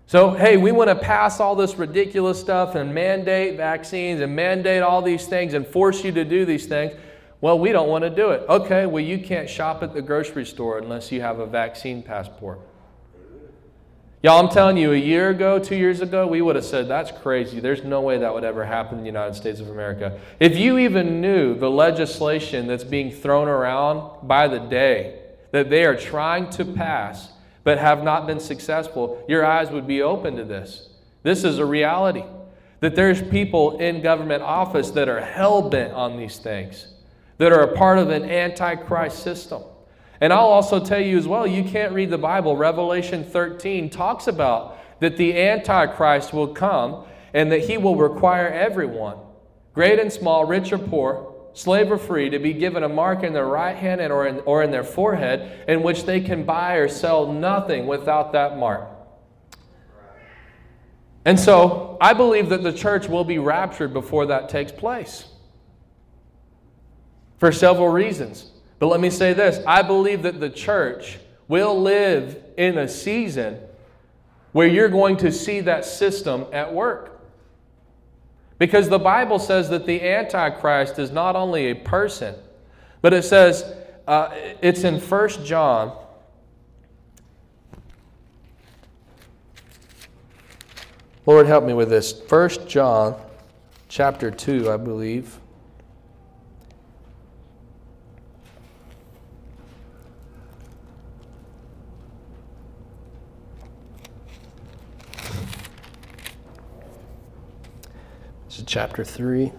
So, 0.06 0.30
hey, 0.30 0.56
we 0.56 0.72
want 0.72 0.88
to 0.88 0.96
pass 0.96 1.38
all 1.38 1.54
this 1.54 1.76
ridiculous 1.76 2.40
stuff 2.40 2.74
and 2.74 2.94
mandate 2.94 3.58
vaccines 3.58 4.22
and 4.22 4.34
mandate 4.34 4.82
all 4.82 5.02
these 5.02 5.26
things 5.26 5.52
and 5.52 5.66
force 5.66 6.02
you 6.02 6.12
to 6.12 6.24
do 6.24 6.46
these 6.46 6.64
things. 6.64 6.94
Well, 7.40 7.58
we 7.58 7.72
don't 7.72 7.88
want 7.88 8.04
to 8.04 8.10
do 8.10 8.30
it. 8.30 8.42
Okay, 8.48 8.86
well, 8.86 9.04
you 9.04 9.18
can't 9.18 9.48
shop 9.48 9.82
at 9.82 9.92
the 9.92 10.02
grocery 10.02 10.46
store 10.46 10.78
unless 10.78 11.12
you 11.12 11.20
have 11.20 11.38
a 11.38 11.46
vaccine 11.46 12.02
passport. 12.02 12.60
Y'all, 14.20 14.44
I'm 14.44 14.52
telling 14.52 14.76
you, 14.76 14.92
a 14.92 14.96
year 14.96 15.30
ago, 15.30 15.60
two 15.60 15.76
years 15.76 16.00
ago, 16.00 16.26
we 16.26 16.42
would 16.42 16.56
have 16.56 16.64
said, 16.64 16.88
that's 16.88 17.12
crazy. 17.12 17.60
There's 17.60 17.84
no 17.84 18.00
way 18.00 18.18
that 18.18 18.34
would 18.34 18.42
ever 18.42 18.64
happen 18.64 18.98
in 18.98 19.04
the 19.04 19.08
United 19.08 19.34
States 19.34 19.60
of 19.60 19.70
America. 19.70 20.18
If 20.40 20.56
you 20.56 20.76
even 20.78 21.20
knew 21.20 21.54
the 21.54 21.70
legislation 21.70 22.66
that's 22.66 22.82
being 22.82 23.12
thrown 23.12 23.46
around 23.46 24.26
by 24.26 24.48
the 24.48 24.58
day 24.58 25.20
that 25.52 25.70
they 25.70 25.84
are 25.84 25.94
trying 25.94 26.50
to 26.50 26.64
pass 26.64 27.30
but 27.62 27.78
have 27.78 28.02
not 28.02 28.26
been 28.26 28.40
successful, 28.40 29.24
your 29.28 29.46
eyes 29.46 29.70
would 29.70 29.86
be 29.86 30.02
open 30.02 30.34
to 30.36 30.44
this. 30.44 30.88
This 31.22 31.44
is 31.44 31.58
a 31.58 31.64
reality. 31.64 32.24
That 32.80 32.96
there's 32.96 33.22
people 33.22 33.78
in 33.78 34.02
government 34.02 34.42
office 34.42 34.90
that 34.92 35.08
are 35.08 35.20
hell 35.20 35.70
bent 35.70 35.92
on 35.92 36.16
these 36.16 36.38
things, 36.38 36.88
that 37.36 37.52
are 37.52 37.62
a 37.62 37.76
part 37.76 37.98
of 37.98 38.10
an 38.10 38.24
antichrist 38.24 39.22
system. 39.22 39.62
And 40.20 40.32
I'll 40.32 40.46
also 40.46 40.84
tell 40.84 41.00
you 41.00 41.16
as 41.16 41.28
well, 41.28 41.46
you 41.46 41.62
can't 41.62 41.92
read 41.92 42.10
the 42.10 42.18
Bible. 42.18 42.56
Revelation 42.56 43.24
13 43.24 43.88
talks 43.90 44.26
about 44.26 44.78
that 45.00 45.16
the 45.16 45.38
Antichrist 45.40 46.32
will 46.32 46.48
come 46.48 47.04
and 47.32 47.52
that 47.52 47.60
he 47.60 47.78
will 47.78 47.96
require 47.96 48.48
everyone, 48.48 49.18
great 49.74 49.98
and 49.98 50.12
small, 50.12 50.44
rich 50.44 50.72
or 50.72 50.78
poor, 50.78 51.34
slave 51.52 51.92
or 51.92 51.98
free, 51.98 52.30
to 52.30 52.38
be 52.38 52.52
given 52.52 52.82
a 52.82 52.88
mark 52.88 53.22
in 53.22 53.32
their 53.32 53.46
right 53.46 53.76
hand 53.76 54.00
and 54.00 54.12
or 54.12 54.26
in, 54.26 54.40
or 54.40 54.62
in 54.62 54.70
their 54.70 54.84
forehead 54.84 55.64
in 55.68 55.82
which 55.82 56.04
they 56.04 56.20
can 56.20 56.44
buy 56.44 56.74
or 56.74 56.88
sell 56.88 57.32
nothing 57.32 57.86
without 57.86 58.32
that 58.32 58.58
mark. 58.58 58.88
And 61.24 61.38
so 61.38 61.96
I 62.00 62.14
believe 62.14 62.48
that 62.48 62.62
the 62.62 62.72
church 62.72 63.06
will 63.08 63.24
be 63.24 63.38
raptured 63.38 63.92
before 63.92 64.26
that 64.26 64.48
takes 64.48 64.72
place 64.72 65.26
for 67.38 67.52
several 67.52 67.88
reasons. 67.88 68.50
But 68.78 68.88
let 68.88 69.00
me 69.00 69.10
say 69.10 69.32
this 69.32 69.64
I 69.66 69.82
believe 69.82 70.22
that 70.22 70.40
the 70.40 70.50
church 70.50 71.18
will 71.46 71.80
live 71.80 72.42
in 72.56 72.78
a 72.78 72.88
season 72.88 73.58
where 74.52 74.66
you're 74.66 74.88
going 74.88 75.16
to 75.18 75.32
see 75.32 75.60
that 75.60 75.84
system 75.84 76.46
at 76.52 76.72
work. 76.72 77.20
Because 78.58 78.88
the 78.88 78.98
Bible 78.98 79.38
says 79.38 79.68
that 79.68 79.86
the 79.86 80.02
Antichrist 80.02 80.98
is 80.98 81.10
not 81.10 81.36
only 81.36 81.70
a 81.70 81.74
person, 81.74 82.34
but 83.02 83.12
it 83.12 83.22
says 83.22 83.64
uh, 84.06 84.30
it's 84.60 84.84
in 84.84 84.98
1 85.00 85.44
John 85.44 85.96
Lord, 91.28 91.46
help 91.46 91.62
me 91.62 91.74
with 91.74 91.90
this. 91.90 92.10
First 92.10 92.66
John 92.66 93.14
chapter 93.90 94.30
2, 94.30 94.70
I 94.72 94.78
believe. 94.78 95.38
Chapter 108.68 109.02
3. 109.02 109.50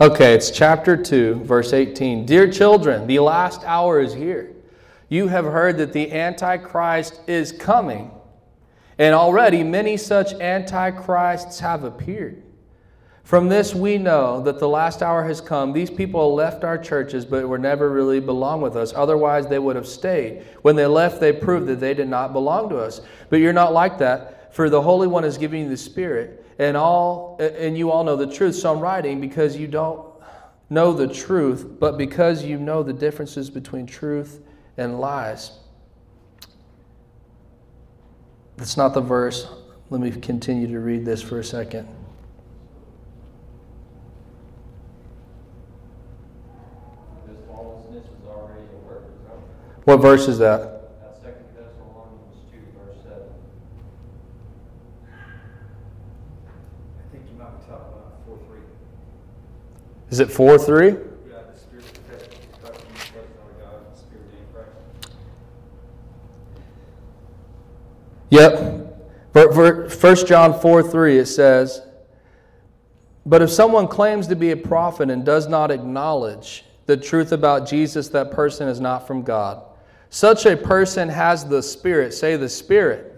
Okay, 0.00 0.32
it's 0.32 0.52
chapter 0.52 0.96
2, 0.96 1.40
verse 1.42 1.72
18. 1.72 2.24
Dear 2.24 2.48
children, 2.52 3.08
the 3.08 3.18
last 3.18 3.64
hour 3.64 4.00
is 4.00 4.14
here. 4.14 4.54
You 5.08 5.26
have 5.26 5.44
heard 5.44 5.76
that 5.78 5.92
the 5.92 6.12
Antichrist 6.12 7.20
is 7.26 7.50
coming, 7.50 8.12
and 8.96 9.12
already 9.12 9.64
many 9.64 9.96
such 9.96 10.34
Antichrists 10.34 11.58
have 11.58 11.82
appeared. 11.82 12.44
From 13.24 13.48
this, 13.48 13.74
we 13.74 13.98
know 13.98 14.40
that 14.42 14.60
the 14.60 14.68
last 14.68 15.02
hour 15.02 15.24
has 15.24 15.40
come. 15.40 15.72
These 15.72 15.90
people 15.90 16.32
left 16.32 16.62
our 16.62 16.78
churches, 16.78 17.24
but 17.24 17.48
were 17.48 17.58
never 17.58 17.90
really 17.90 18.20
belong 18.20 18.60
with 18.60 18.76
us. 18.76 18.92
Otherwise, 18.94 19.48
they 19.48 19.58
would 19.58 19.74
have 19.74 19.88
stayed. 19.88 20.44
When 20.62 20.76
they 20.76 20.86
left, 20.86 21.18
they 21.18 21.32
proved 21.32 21.66
that 21.66 21.80
they 21.80 21.92
did 21.92 22.08
not 22.08 22.32
belong 22.32 22.68
to 22.68 22.78
us. 22.78 23.00
But 23.30 23.40
you're 23.40 23.52
not 23.52 23.72
like 23.72 23.98
that, 23.98 24.54
for 24.54 24.70
the 24.70 24.80
Holy 24.80 25.08
One 25.08 25.24
is 25.24 25.36
giving 25.36 25.64
you 25.64 25.68
the 25.68 25.76
Spirit 25.76 26.44
and 26.58 26.76
all 26.76 27.36
and 27.40 27.78
you 27.78 27.90
all 27.90 28.04
know 28.04 28.16
the 28.16 28.26
truth. 28.26 28.54
So 28.56 28.74
i'm 28.74 28.80
writing 28.80 29.20
because 29.20 29.56
you 29.56 29.66
don't 29.66 30.06
know 30.70 30.92
the 30.92 31.06
truth 31.08 31.66
but 31.78 31.96
because 31.96 32.44
you 32.44 32.58
know 32.58 32.82
the 32.82 32.92
differences 32.92 33.48
between 33.48 33.86
truth 33.86 34.40
and 34.76 35.00
lies. 35.00 35.52
That's 38.56 38.76
not 38.76 38.92
the 38.92 39.00
verse. 39.00 39.46
Let 39.90 40.00
me 40.00 40.10
continue 40.10 40.66
to 40.66 40.80
read 40.80 41.04
this 41.04 41.22
for 41.22 41.38
a 41.38 41.44
second. 41.44 41.88
What 49.84 50.02
verse 50.02 50.28
is 50.28 50.38
that 50.38 50.77
Is 60.10 60.20
it 60.20 60.30
4 60.30 60.58
3? 60.58 60.96
Yep. 68.30 68.78
1 69.32 70.26
John 70.26 70.58
4 70.60 70.82
3, 70.82 71.18
it 71.18 71.26
says, 71.26 71.82
But 73.24 73.42
if 73.42 73.50
someone 73.50 73.88
claims 73.88 74.26
to 74.28 74.36
be 74.36 74.50
a 74.50 74.56
prophet 74.56 75.10
and 75.10 75.24
does 75.24 75.48
not 75.48 75.70
acknowledge 75.70 76.64
the 76.86 76.96
truth 76.96 77.32
about 77.32 77.68
Jesus, 77.68 78.08
that 78.08 78.30
person 78.30 78.68
is 78.68 78.80
not 78.80 79.06
from 79.06 79.22
God. 79.22 79.62
Such 80.10 80.46
a 80.46 80.56
person 80.56 81.08
has 81.08 81.44
the 81.44 81.62
Spirit, 81.62 82.14
say 82.14 82.36
the 82.36 82.48
Spirit, 82.48 83.14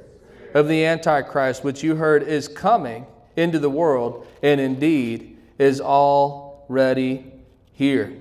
of 0.54 0.66
the 0.66 0.84
Antichrist, 0.84 1.62
which 1.62 1.82
you 1.82 1.94
heard 1.94 2.24
is 2.24 2.48
coming 2.48 3.06
into 3.36 3.60
the 3.60 3.70
world, 3.70 4.26
and 4.42 4.60
indeed 4.60 5.38
is 5.58 5.80
all 5.80 6.49
ready 6.70 7.24
here. 7.72 8.12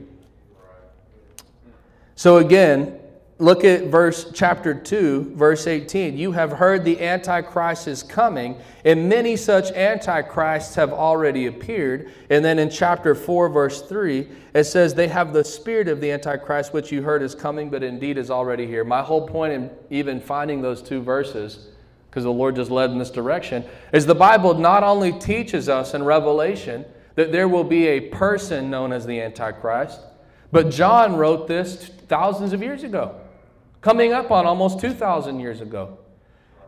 So 2.15 2.37
again, 2.37 2.99
look 3.37 3.63
at 3.63 3.83
verse 3.83 4.31
chapter 4.33 4.73
2, 4.73 5.33
verse 5.35 5.67
18. 5.67 6.17
You 6.17 6.31
have 6.31 6.53
heard 6.53 6.83
the 6.83 6.99
Antichrist 6.99 7.87
is 7.87 8.01
coming, 8.01 8.59
and 8.83 9.07
many 9.07 9.35
such 9.35 9.71
Antichrists 9.73 10.73
have 10.73 10.91
already 10.91 11.45
appeared. 11.45 12.11
And 12.31 12.43
then 12.43 12.57
in 12.57 12.71
chapter 12.71 13.13
4, 13.13 13.49
verse 13.49 13.83
3, 13.83 14.27
it 14.55 14.63
says, 14.63 14.95
They 14.95 15.07
have 15.07 15.31
the 15.31 15.43
spirit 15.43 15.87
of 15.87 16.01
the 16.01 16.11
Antichrist, 16.11 16.73
which 16.73 16.91
you 16.91 17.03
heard 17.03 17.21
is 17.21 17.35
coming, 17.35 17.69
but 17.69 17.83
indeed 17.83 18.17
is 18.17 18.31
already 18.31 18.65
here. 18.65 18.83
My 18.83 19.03
whole 19.03 19.27
point 19.27 19.53
in 19.53 19.69
even 19.91 20.19
finding 20.19 20.63
those 20.63 20.81
two 20.81 21.03
verses, 21.03 21.67
because 22.09 22.23
the 22.23 22.33
Lord 22.33 22.55
just 22.55 22.71
led 22.71 22.89
in 22.89 22.97
this 22.97 23.11
direction, 23.11 23.63
is 23.93 24.07
the 24.07 24.15
Bible 24.15 24.55
not 24.55 24.83
only 24.83 25.11
teaches 25.11 25.69
us 25.69 25.93
in 25.93 26.03
Revelation 26.03 26.83
that 27.19 27.33
there 27.33 27.49
will 27.49 27.65
be 27.65 27.85
a 27.85 27.99
person 27.99 28.69
known 28.69 28.93
as 28.93 29.05
the 29.05 29.19
Antichrist. 29.19 29.99
But 30.53 30.69
John 30.69 31.17
wrote 31.17 31.49
this 31.49 31.91
thousands 32.07 32.53
of 32.53 32.63
years 32.63 32.83
ago, 32.83 33.19
coming 33.81 34.13
up 34.13 34.31
on 34.31 34.45
almost 34.45 34.79
2,000 34.79 35.37
years 35.37 35.59
ago. 35.59 35.97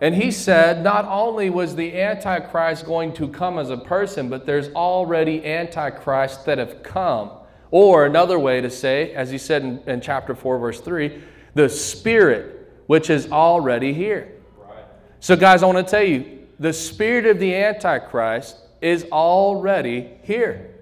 And 0.02 0.14
he 0.14 0.30
said 0.30 0.84
not 0.84 1.06
only 1.06 1.50
was 1.50 1.78
the 1.78 1.98
Antichrist 1.98 2.86
going 2.86 3.14
to 3.14 3.30
come 3.30 3.60
as 3.60 3.70
a 3.70 3.78
person, 3.78 4.28
but 4.28 4.46
there's 4.46 4.68
already 4.74 5.42
Antichrists 5.46 6.44
that 6.44 6.58
have 6.58 6.84
come. 6.84 7.32
Or 7.70 8.06
another 8.06 8.38
way 8.38 8.60
to 8.60 8.70
say, 8.70 9.14
as 9.14 9.32
he 9.32 9.38
said 9.38 9.64
in, 9.64 9.80
in 9.88 10.02
chapter 10.02 10.36
4, 10.36 10.60
verse 10.60 10.82
3, 10.82 11.24
the 11.54 11.70
Spirit, 11.70 12.70
which 12.88 13.10
is 13.10 13.32
already 13.32 13.94
here. 13.94 14.34
Right. 14.58 14.84
So, 15.22 15.38
guys, 15.38 15.64
I 15.64 15.68
want 15.68 15.78
to 15.78 15.90
tell 15.90 16.04
you 16.04 16.40
the 16.60 16.74
Spirit 16.74 17.26
of 17.26 17.40
the 17.40 17.56
Antichrist 17.56 18.58
is 18.82 19.06
already 19.12 20.10
here. 20.24 20.76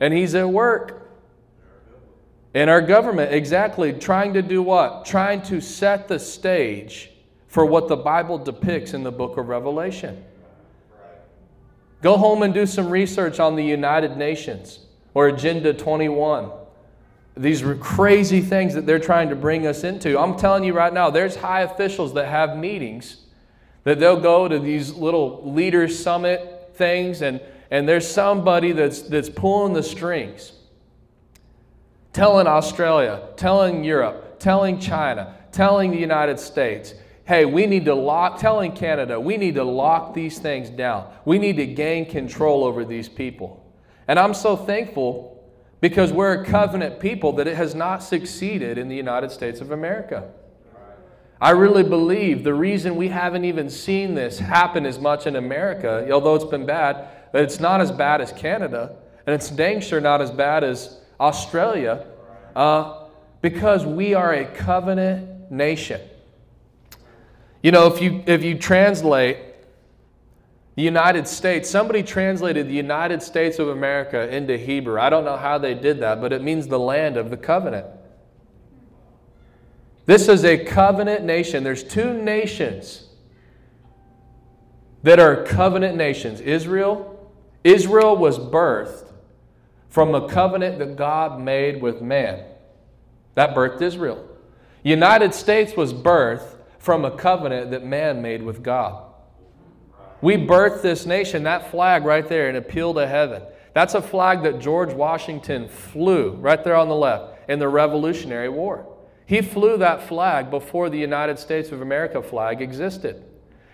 And 0.00 0.12
he's 0.12 0.34
at 0.34 0.48
work. 0.48 1.10
In 2.54 2.68
our 2.68 2.82
government, 2.82 3.32
exactly, 3.32 3.94
trying 3.94 4.34
to 4.34 4.42
do 4.42 4.62
what? 4.62 5.06
Trying 5.06 5.42
to 5.42 5.60
set 5.60 6.06
the 6.06 6.18
stage 6.18 7.10
for 7.48 7.64
what 7.64 7.88
the 7.88 7.96
Bible 7.96 8.38
depicts 8.38 8.92
in 8.94 9.02
the 9.02 9.12
book 9.12 9.38
of 9.38 9.48
Revelation. 9.48 10.22
Go 12.02 12.16
home 12.16 12.42
and 12.42 12.52
do 12.52 12.66
some 12.66 12.90
research 12.90 13.40
on 13.40 13.56
the 13.56 13.64
United 13.64 14.16
Nations 14.16 14.80
or 15.14 15.28
Agenda 15.28 15.72
21. 15.72 16.50
These 17.36 17.62
crazy 17.80 18.42
things 18.42 18.74
that 18.74 18.84
they're 18.84 18.98
trying 18.98 19.30
to 19.30 19.36
bring 19.36 19.66
us 19.66 19.84
into. 19.84 20.18
I'm 20.18 20.36
telling 20.36 20.64
you 20.64 20.74
right 20.74 20.92
now, 20.92 21.08
there's 21.08 21.36
high 21.36 21.62
officials 21.62 22.12
that 22.14 22.28
have 22.28 22.56
meetings 22.56 23.18
that 23.84 23.98
they'll 23.98 24.20
go 24.20 24.48
to 24.48 24.58
these 24.58 24.92
little 24.92 25.50
leaders 25.52 25.98
summit 25.98 26.61
things, 26.74 27.22
and, 27.22 27.40
and 27.70 27.88
there's 27.88 28.08
somebody 28.08 28.72
that's, 28.72 29.02
that's 29.02 29.28
pulling 29.28 29.72
the 29.72 29.82
strings, 29.82 30.52
telling 32.12 32.46
Australia, 32.46 33.22
telling 33.36 33.84
Europe, 33.84 34.38
telling 34.38 34.78
China, 34.78 35.36
telling 35.52 35.90
the 35.90 35.98
United 35.98 36.38
States, 36.38 36.94
hey, 37.24 37.44
we 37.44 37.66
need 37.66 37.84
to 37.84 37.94
lock, 37.94 38.38
telling 38.38 38.72
Canada, 38.72 39.18
we 39.18 39.36
need 39.36 39.54
to 39.54 39.64
lock 39.64 40.12
these 40.14 40.38
things 40.38 40.68
down. 40.70 41.08
We 41.24 41.38
need 41.38 41.56
to 41.56 41.66
gain 41.66 42.06
control 42.06 42.64
over 42.64 42.84
these 42.84 43.08
people. 43.08 43.64
And 44.08 44.18
I'm 44.18 44.34
so 44.34 44.56
thankful 44.56 45.32
because 45.80 46.12
we're 46.12 46.42
a 46.42 46.44
covenant 46.44 47.00
people 47.00 47.32
that 47.34 47.46
it 47.46 47.56
has 47.56 47.74
not 47.74 48.02
succeeded 48.02 48.78
in 48.78 48.88
the 48.88 48.96
United 48.96 49.30
States 49.30 49.60
of 49.60 49.70
America. 49.70 50.30
I 51.42 51.50
really 51.50 51.82
believe 51.82 52.44
the 52.44 52.54
reason 52.54 52.94
we 52.94 53.08
haven't 53.08 53.44
even 53.44 53.68
seen 53.68 54.14
this 54.14 54.38
happen 54.38 54.86
as 54.86 55.00
much 55.00 55.26
in 55.26 55.34
America, 55.34 56.08
although 56.12 56.36
it's 56.36 56.44
been 56.44 56.66
bad, 56.66 57.08
that 57.32 57.42
it's 57.42 57.58
not 57.58 57.80
as 57.80 57.90
bad 57.90 58.20
as 58.20 58.32
Canada, 58.32 58.94
and 59.26 59.34
it's 59.34 59.50
dang 59.50 59.80
sure 59.80 60.00
not 60.00 60.22
as 60.22 60.30
bad 60.30 60.62
as 60.62 61.00
Australia, 61.18 62.06
uh, 62.54 63.06
because 63.40 63.84
we 63.84 64.14
are 64.14 64.32
a 64.32 64.44
covenant 64.44 65.50
nation. 65.50 66.00
You 67.60 67.72
know, 67.72 67.92
if 67.92 68.00
you, 68.00 68.22
if 68.24 68.44
you 68.44 68.56
translate 68.56 69.38
the 70.76 70.82
United 70.82 71.26
States, 71.26 71.68
somebody 71.68 72.04
translated 72.04 72.68
the 72.68 72.74
United 72.74 73.20
States 73.20 73.58
of 73.58 73.66
America 73.68 74.32
into 74.32 74.56
Hebrew. 74.56 75.00
I 75.00 75.10
don't 75.10 75.24
know 75.24 75.36
how 75.36 75.58
they 75.58 75.74
did 75.74 75.98
that, 76.02 76.20
but 76.20 76.32
it 76.32 76.40
means 76.40 76.68
the 76.68 76.78
land 76.78 77.16
of 77.16 77.30
the 77.30 77.36
covenant. 77.36 77.86
This 80.06 80.28
is 80.28 80.44
a 80.44 80.64
covenant 80.64 81.24
nation. 81.24 81.62
There's 81.62 81.84
two 81.84 82.12
nations 82.12 83.06
that 85.02 85.18
are 85.18 85.44
covenant 85.44 85.96
nations 85.96 86.40
Israel. 86.40 87.30
Israel 87.64 88.16
was 88.16 88.38
birthed 88.38 89.12
from 89.88 90.14
a 90.14 90.28
covenant 90.28 90.78
that 90.78 90.96
God 90.96 91.40
made 91.40 91.80
with 91.80 92.00
man. 92.00 92.44
That 93.34 93.54
birthed 93.54 93.82
Israel. 93.82 94.28
United 94.82 95.34
States 95.34 95.76
was 95.76 95.92
birthed 95.92 96.56
from 96.78 97.04
a 97.04 97.16
covenant 97.16 97.70
that 97.70 97.84
man 97.84 98.20
made 98.20 98.42
with 98.42 98.62
God. 98.62 99.04
We 100.20 100.36
birthed 100.36 100.82
this 100.82 101.06
nation, 101.06 101.44
that 101.44 101.70
flag 101.70 102.04
right 102.04 102.28
there, 102.28 102.48
an 102.48 102.56
appeal 102.56 102.94
to 102.94 103.06
heaven. 103.06 103.42
That's 103.74 103.94
a 103.94 104.02
flag 104.02 104.42
that 104.42 104.58
George 104.58 104.92
Washington 104.92 105.68
flew 105.68 106.32
right 106.32 106.62
there 106.62 106.76
on 106.76 106.88
the 106.88 106.94
left 106.94 107.48
in 107.48 107.58
the 107.58 107.68
Revolutionary 107.68 108.48
War. 108.48 108.91
He 109.26 109.40
flew 109.40 109.76
that 109.78 110.08
flag 110.08 110.50
before 110.50 110.90
the 110.90 110.98
United 110.98 111.38
States 111.38 111.70
of 111.70 111.80
America 111.80 112.22
flag 112.22 112.60
existed. 112.60 113.22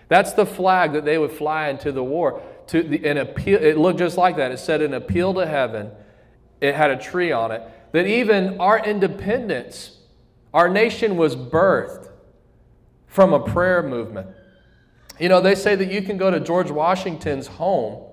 That's 0.07 0.33
the 0.33 0.45
flag 0.45 0.93
that 0.93 1.05
they 1.05 1.17
would 1.17 1.31
fly 1.31 1.69
into 1.69 1.91
the 1.91 2.03
war. 2.03 2.41
To 2.67 2.83
the, 2.83 3.05
an 3.07 3.17
appeal, 3.17 3.61
it 3.61 3.77
looked 3.77 3.99
just 3.99 4.17
like 4.17 4.37
that. 4.37 4.51
It 4.51 4.59
said 4.59 4.81
an 4.81 4.93
appeal 4.93 5.33
to 5.35 5.45
heaven. 5.45 5.91
It 6.61 6.75
had 6.75 6.91
a 6.91 6.97
tree 6.97 7.31
on 7.31 7.51
it. 7.51 7.61
That 7.91 8.05
even 8.05 8.59
our 8.59 8.83
independence, 8.83 9.97
our 10.53 10.69
nation 10.69 11.17
was 11.17 11.35
birthed 11.35 12.09
from 13.07 13.33
a 13.33 13.39
prayer 13.39 13.81
movement. 13.83 14.27
You 15.19 15.29
know, 15.29 15.41
they 15.41 15.55
say 15.55 15.75
that 15.75 15.91
you 15.91 16.01
can 16.01 16.17
go 16.17 16.31
to 16.31 16.39
George 16.39 16.71
Washington's 16.71 17.47
home 17.47 18.05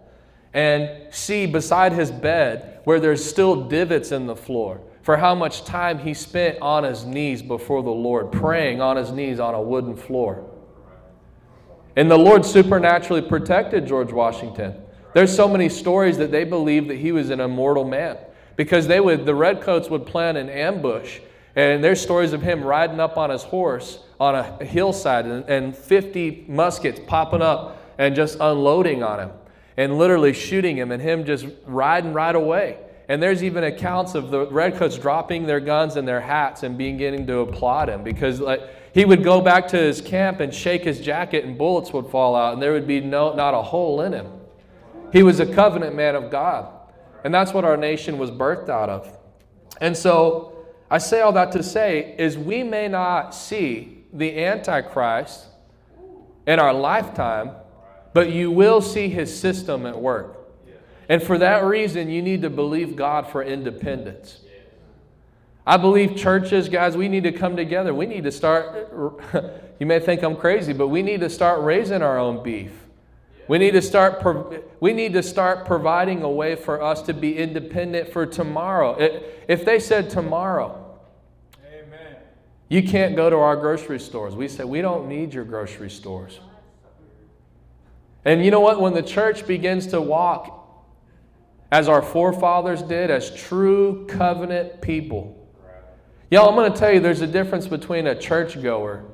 and 0.53 1.13
see 1.15 1.47
beside 1.47 1.93
his 1.93 2.11
bed 2.11 2.81
where 2.85 2.99
there's 2.99 3.25
still 3.25 3.69
divots 3.69 4.11
in 4.11 4.27
the 4.27 4.37
floor 4.37 4.81
for 5.07 5.17
how 5.17 5.37
much 5.37 5.63
time 5.63 6.01
he 6.01 6.13
spent 6.13 6.59
on 6.61 6.83
his 6.83 7.05
knees 7.05 7.41
before 7.41 7.81
the 7.81 7.93
Lord, 7.93 8.33
praying 8.33 8.81
on 8.81 8.97
his 8.97 9.13
knees 9.13 9.39
on 9.39 9.55
a 9.55 9.63
wooden 9.63 9.95
floor. 9.95 10.45
And 11.95 12.11
the 12.11 12.19
Lord 12.19 12.45
supernaturally 12.45 13.23
protected 13.23 13.87
George 13.87 14.11
Washington. 14.11 14.75
There's 15.15 15.33
so 15.33 15.47
many 15.47 15.69
stories 15.69 16.19
that 16.19 16.33
they 16.33 16.43
believe 16.43 16.89
that 16.89 16.97
he 16.97 17.13
was 17.13 17.31
an 17.31 17.39
immortal 17.39 17.85
man 17.85 18.19
because 18.57 18.89
they 18.89 18.99
would 18.99 19.25
the 19.27 19.35
redcoats 19.35 19.89
would 19.91 20.07
plan 20.07 20.35
an 20.37 20.49
ambush 20.49 21.21
and 21.55 21.85
there's 21.85 22.01
stories 22.01 22.33
of 22.33 22.43
him 22.43 22.65
riding 22.65 22.99
up 22.99 23.17
on 23.17 23.31
his 23.31 23.45
horse 23.45 24.01
on 24.19 24.35
a 24.35 24.65
hillside 24.65 25.25
and, 25.25 25.45
and 25.49 25.77
50 25.77 26.47
muskets 26.49 26.99
popping 27.07 27.43
up 27.43 27.81
and 27.97 28.17
just 28.17 28.39
unloading 28.41 29.05
on 29.05 29.21
him 29.21 29.31
and 29.77 29.99
literally 29.99 30.33
shooting 30.33 30.77
him 30.77 30.91
and 30.91 31.01
him 31.01 31.25
just 31.25 31.47
riding 31.65 32.13
right 32.13 32.35
away 32.35 32.79
and 33.09 33.23
there's 33.23 33.45
even 33.45 33.65
accounts 33.65 34.15
of 34.15 34.31
the 34.31 34.47
redcoats 34.47 34.99
dropping 34.99 35.47
their 35.47 35.61
guns 35.61 35.97
and 35.97 36.07
their 36.07 36.21
hats 36.21 36.63
and 36.63 36.77
beginning 36.77 37.27
to 37.27 37.39
applaud 37.39 37.89
him 37.89 38.03
because 38.03 38.41
like 38.41 38.61
he 38.95 39.05
would 39.05 39.23
go 39.23 39.41
back 39.41 39.69
to 39.69 39.77
his 39.77 40.01
camp 40.01 40.41
and 40.41 40.53
shake 40.53 40.83
his 40.83 41.01
jacket 41.01 41.45
and 41.45 41.57
bullets 41.57 41.93
would 41.93 42.07
fall 42.07 42.35
out 42.35 42.55
and 42.55 42.63
there 42.63 42.73
would 42.73 42.87
be 42.87 43.01
no, 43.01 43.35
not 43.35 43.55
a 43.55 43.63
hole 43.63 44.01
in 44.01 44.13
him. 44.13 44.27
He 45.13 45.23
was 45.23 45.39
a 45.39 45.47
covenant 45.47 45.95
man 45.95 46.15
of 46.15 46.31
God. 46.31 46.73
And 47.23 47.33
that's 47.35 47.53
what 47.53 47.65
our 47.65 47.77
nation 47.77 48.19
was 48.19 48.31
birthed 48.31 48.69
out 48.69 48.89
of. 48.89 49.19
And 49.81 49.97
so 49.97 50.65
I 50.91 50.99
say 50.99 51.21
all 51.21 51.33
that 51.33 51.53
to 51.53 51.63
say 51.63 52.15
is 52.19 52.39
we 52.39 52.63
may 52.63 52.89
not 52.89 53.35
see 53.35 54.05
the 54.13 54.45
Antichrist 54.45 55.47
in 56.47 56.59
our 56.59 56.73
lifetime, 56.73 57.51
but 58.15 58.31
you 58.31 58.51
will 58.51 58.81
see 58.81 59.09
his 59.09 59.37
system 59.37 59.87
at 59.87 60.01
work. 60.01 60.36
And 61.09 61.23
for 61.23 61.39
that 61.39 61.65
reason, 61.65 62.11
you 62.11 62.23
need 62.23 62.43
to 62.43 62.51
believe 62.51 62.97
God 62.97 63.29
for 63.29 63.43
independence. 63.43 64.41
I 65.67 65.77
believe 65.77 66.17
churches, 66.17 66.69
guys, 66.69 66.97
we 66.97 67.09
need 67.09 67.25
to 67.25 67.33
come 67.33 67.57
together. 67.57 67.93
We 67.93 68.07
need 68.07 68.25
to 68.25 68.31
start, 68.31 68.93
you 69.81 69.87
may 69.87 69.99
think 69.99 70.23
I'm 70.23 70.37
crazy, 70.37 70.73
but 70.73 70.89
we 70.89 71.03
need 71.03 71.21
to 71.21 71.31
start 71.31 71.63
raising 71.63 72.03
our 72.03 72.19
own 72.19 72.43
beef. 72.43 72.73
We 73.49 73.59
need 73.59 73.73
to 73.73 73.83
start, 73.83 74.25
we 74.81 74.93
need 74.93 75.13
to 75.13 75.23
start 75.23 75.67
providing 75.67 76.23
a 76.23 76.31
way 76.31 76.57
for 76.57 76.83
us 76.83 77.03
to 77.03 77.15
be 77.15 77.37
independent 77.37 78.13
for 78.13 78.27
tomorrow. 78.27 78.97
If 79.49 79.65
they 79.65 79.79
said 79.79 80.11
tomorrow, 80.11 80.99
Amen. 81.65 82.17
you 82.69 82.83
can't 82.83 83.15
go 83.15 83.31
to 83.31 83.37
our 83.37 83.57
grocery 83.57 84.01
stores, 84.01 84.35
we 84.35 84.49
say, 84.49 84.65
we 84.65 84.81
don't 84.81 85.09
need 85.09 85.35
your 85.35 85.45
grocery 85.45 85.91
stores. 85.91 86.41
And 88.25 88.45
you 88.45 88.51
know 88.51 88.61
what? 88.61 88.81
When 88.81 88.95
the 88.95 89.03
church 89.03 89.47
begins 89.47 89.87
to 89.89 90.01
walk 90.01 90.66
as 91.71 91.89
our 91.89 92.03
forefathers 92.03 92.83
did, 92.83 93.11
as 93.11 93.35
true 93.35 94.07
covenant 94.07 94.81
people. 94.81 95.33
Y'all, 96.31 96.49
I'm 96.49 96.55
going 96.55 96.73
to 96.73 96.79
tell 96.79 96.93
you 96.93 97.01
there's 97.01 97.21
a 97.21 97.27
difference 97.27 97.67
between 97.67 98.07
a 98.07 98.15
churchgoer 98.15 99.05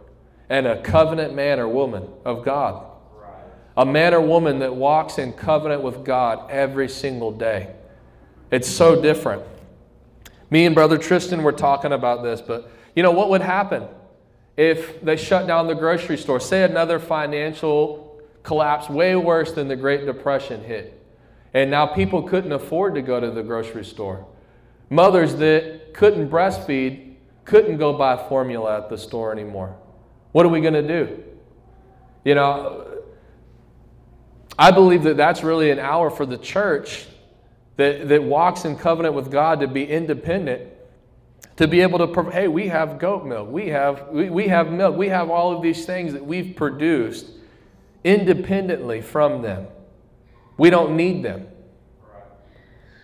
and 0.49 0.67
a 0.67 0.81
covenant 0.83 1.35
man 1.35 1.61
or 1.61 1.69
woman 1.69 2.09
of 2.25 2.45
God. 2.45 2.87
A 3.77 3.87
man 3.87 4.13
or 4.13 4.21
woman 4.21 4.59
that 4.59 4.75
walks 4.75 5.19
in 5.19 5.33
covenant 5.33 5.83
with 5.83 6.05
God 6.05 6.51
every 6.51 6.89
single 6.89 7.31
day. 7.33 7.75
It's 8.51 8.69
so 8.69 9.01
different. 9.01 9.43
Me 10.51 10.67
and 10.67 10.75
Brother 10.75 10.99
Tristan 10.99 11.43
were 11.43 11.53
talking 11.53 11.93
about 11.93 12.23
this, 12.23 12.43
but 12.43 12.71
you 12.95 13.03
know 13.03 13.13
what 13.13 13.31
would 13.31 13.41
happen 13.41 13.85
if 14.59 15.01
they 15.01 15.17
shut 15.17 15.47
down 15.47 15.67
the 15.67 15.75
grocery 15.75 16.19
store? 16.19 16.39
Say 16.39 16.65
another 16.65 16.99
financial 16.99 18.21
collapse 18.43 18.91
way 18.91 19.17
worse 19.17 19.53
than 19.53 19.69
the 19.69 19.77
Great 19.77 20.05
Depression 20.05 20.63
hit. 20.63 21.02
And 21.55 21.71
now 21.71 21.87
people 21.87 22.23
couldn't 22.23 22.53
afford 22.53 22.95
to 22.95 23.03
go 23.03 23.21
to 23.21 23.31
the 23.31 23.43
grocery 23.43 23.85
store. 23.85 24.27
Mothers 24.89 25.37
that 25.37 25.95
couldn't 25.95 26.31
breastfeed 26.31 27.15
couldn't 27.45 27.79
go 27.79 27.93
buy 27.93 28.17
formula 28.29 28.79
at 28.79 28.89
the 28.89 28.97
store 28.97 29.33
anymore. 29.33 29.77
What 30.33 30.47
are 30.47 30.49
we 30.49 30.61
going 30.61 30.75
to 30.75 30.87
do? 30.87 31.23
You 32.25 32.35
know, 32.35 33.03
I 34.59 34.71
believe 34.71 35.03
that 35.05 35.17
that's 35.17 35.43
really 35.43 35.71
an 35.71 35.79
hour 35.79 36.11
for 36.11 36.25
the 36.25 36.39
church 36.39 37.07
that, 37.77 38.09
that 38.09 38.23
walks 38.23 38.65
in 38.65 38.77
covenant 38.77 39.15
with 39.15 39.31
God 39.31 39.61
to 39.61 39.67
be 39.67 39.85
independent, 39.85 40.71
to 41.57 41.67
be 41.67 41.81
able 41.81 42.07
to, 42.07 42.31
hey, 42.31 42.49
we 42.49 42.69
have 42.69 42.99
goat 42.99 43.25
milk, 43.25 43.51
we 43.51 43.69
have, 43.69 44.09
we, 44.09 44.31
we 44.31 44.49
have 44.49 44.71
milk, 44.71 44.97
we 44.97 45.09
have 45.09 45.31
all 45.31 45.55
of 45.57 45.63
these 45.63 45.85
things 45.85 46.13
that 46.13 46.25
we've 46.25 46.55
produced 46.55 47.27
independently 48.05 49.01
from 49.01 49.43
them. 49.43 49.67
We 50.63 50.71
don't 50.71 50.97
need 50.97 51.25
them. 51.25 51.49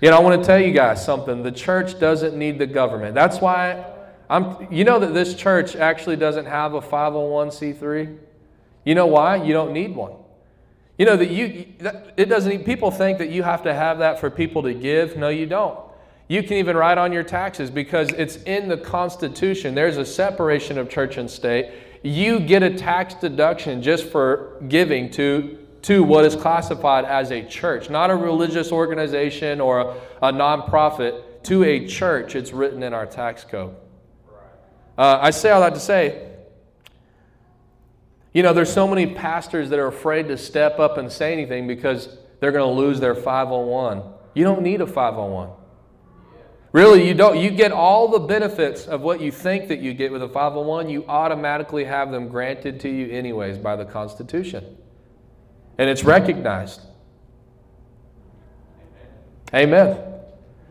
Yet 0.00 0.14
I 0.14 0.20
want 0.20 0.40
to 0.40 0.46
tell 0.46 0.60
you 0.60 0.70
guys 0.70 1.04
something. 1.04 1.42
The 1.42 1.50
church 1.50 1.98
doesn't 1.98 2.38
need 2.38 2.56
the 2.56 2.68
government. 2.68 3.16
That's 3.16 3.40
why 3.40 3.84
I'm 4.30 4.68
you 4.70 4.84
know 4.84 5.00
that 5.00 5.12
this 5.12 5.34
church 5.34 5.74
actually 5.74 6.14
doesn't 6.14 6.44
have 6.44 6.74
a 6.74 6.80
501c3? 6.80 8.16
You 8.84 8.94
know 8.94 9.08
why? 9.08 9.42
You 9.42 9.52
don't 9.54 9.72
need 9.72 9.96
one. 9.96 10.12
You 10.98 11.06
know 11.06 11.16
that 11.16 11.30
you 11.30 11.66
it 12.16 12.26
doesn't 12.26 12.62
people 12.62 12.92
think 12.92 13.18
that 13.18 13.30
you 13.30 13.42
have 13.42 13.64
to 13.64 13.74
have 13.74 13.98
that 13.98 14.20
for 14.20 14.30
people 14.30 14.62
to 14.62 14.72
give. 14.72 15.16
No, 15.16 15.28
you 15.28 15.46
don't. 15.46 15.80
You 16.28 16.44
can 16.44 16.58
even 16.58 16.76
write 16.76 16.98
on 16.98 17.12
your 17.12 17.24
taxes 17.24 17.72
because 17.72 18.10
it's 18.10 18.36
in 18.44 18.68
the 18.68 18.76
Constitution. 18.76 19.74
There's 19.74 19.96
a 19.96 20.06
separation 20.06 20.78
of 20.78 20.88
church 20.88 21.16
and 21.16 21.28
state. 21.28 21.72
You 22.04 22.38
get 22.38 22.62
a 22.62 22.70
tax 22.72 23.14
deduction 23.14 23.82
just 23.82 24.04
for 24.04 24.62
giving 24.68 25.10
to 25.10 25.58
to 25.82 26.02
what 26.02 26.24
is 26.24 26.34
classified 26.34 27.04
as 27.04 27.30
a 27.30 27.42
church, 27.42 27.90
not 27.90 28.10
a 28.10 28.16
religious 28.16 28.72
organization 28.72 29.60
or 29.60 29.80
a, 29.80 29.94
a 30.22 30.32
nonprofit, 30.32 31.22
to 31.44 31.64
a 31.64 31.86
church. 31.86 32.34
It's 32.34 32.52
written 32.52 32.82
in 32.82 32.92
our 32.92 33.06
tax 33.06 33.44
code. 33.44 33.74
Uh, 34.96 35.18
I 35.20 35.30
say 35.30 35.50
all 35.50 35.60
that 35.60 35.74
to 35.74 35.80
say, 35.80 36.26
you 38.32 38.42
know, 38.42 38.52
there's 38.52 38.72
so 38.72 38.86
many 38.86 39.14
pastors 39.14 39.70
that 39.70 39.78
are 39.78 39.86
afraid 39.86 40.28
to 40.28 40.36
step 40.36 40.78
up 40.78 40.98
and 40.98 41.10
say 41.10 41.32
anything 41.32 41.66
because 41.66 42.18
they're 42.40 42.52
going 42.52 42.68
to 42.68 42.80
lose 42.80 43.00
their 43.00 43.14
501. 43.14 44.02
You 44.34 44.44
don't 44.44 44.62
need 44.62 44.80
a 44.80 44.86
501. 44.86 45.50
Really, 46.72 47.08
you 47.08 47.14
don't. 47.14 47.38
You 47.38 47.50
get 47.50 47.72
all 47.72 48.08
the 48.08 48.18
benefits 48.18 48.86
of 48.86 49.00
what 49.00 49.22
you 49.22 49.32
think 49.32 49.68
that 49.68 49.78
you 49.78 49.94
get 49.94 50.12
with 50.12 50.22
a 50.22 50.28
501. 50.28 50.90
You 50.90 51.06
automatically 51.08 51.84
have 51.84 52.10
them 52.10 52.28
granted 52.28 52.78
to 52.80 52.90
you, 52.90 53.10
anyways, 53.10 53.56
by 53.56 53.74
the 53.74 53.86
Constitution 53.86 54.76
and 55.78 55.88
it's 55.88 56.04
recognized. 56.04 56.82
Amen. 59.54 60.04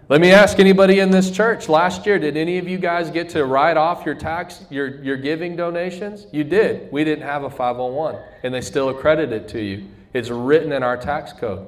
Let 0.09 0.21
me 0.21 0.31
ask 0.31 0.59
anybody 0.59 0.99
in 0.99 1.11
this 1.11 1.31
church 1.31 1.67
last 1.67 2.05
year, 2.05 2.17
did 2.17 2.37
any 2.37 2.59
of 2.59 2.67
you 2.67 2.77
guys 2.77 3.09
get 3.09 3.27
to 3.29 3.43
write 3.43 3.75
off 3.75 4.05
your 4.05 4.15
tax, 4.15 4.63
your, 4.69 5.03
your 5.03 5.17
giving 5.17 5.57
donations? 5.57 6.27
You 6.31 6.45
did. 6.45 6.89
We 6.93 7.03
didn't 7.03 7.25
have 7.25 7.43
a 7.43 7.49
501, 7.49 8.17
and 8.43 8.53
they 8.53 8.61
still 8.61 8.87
accredit 8.87 9.33
it 9.33 9.49
to 9.49 9.61
you. 9.61 9.87
It's 10.13 10.29
written 10.29 10.71
in 10.71 10.81
our 10.81 10.95
tax 10.95 11.33
code. 11.33 11.67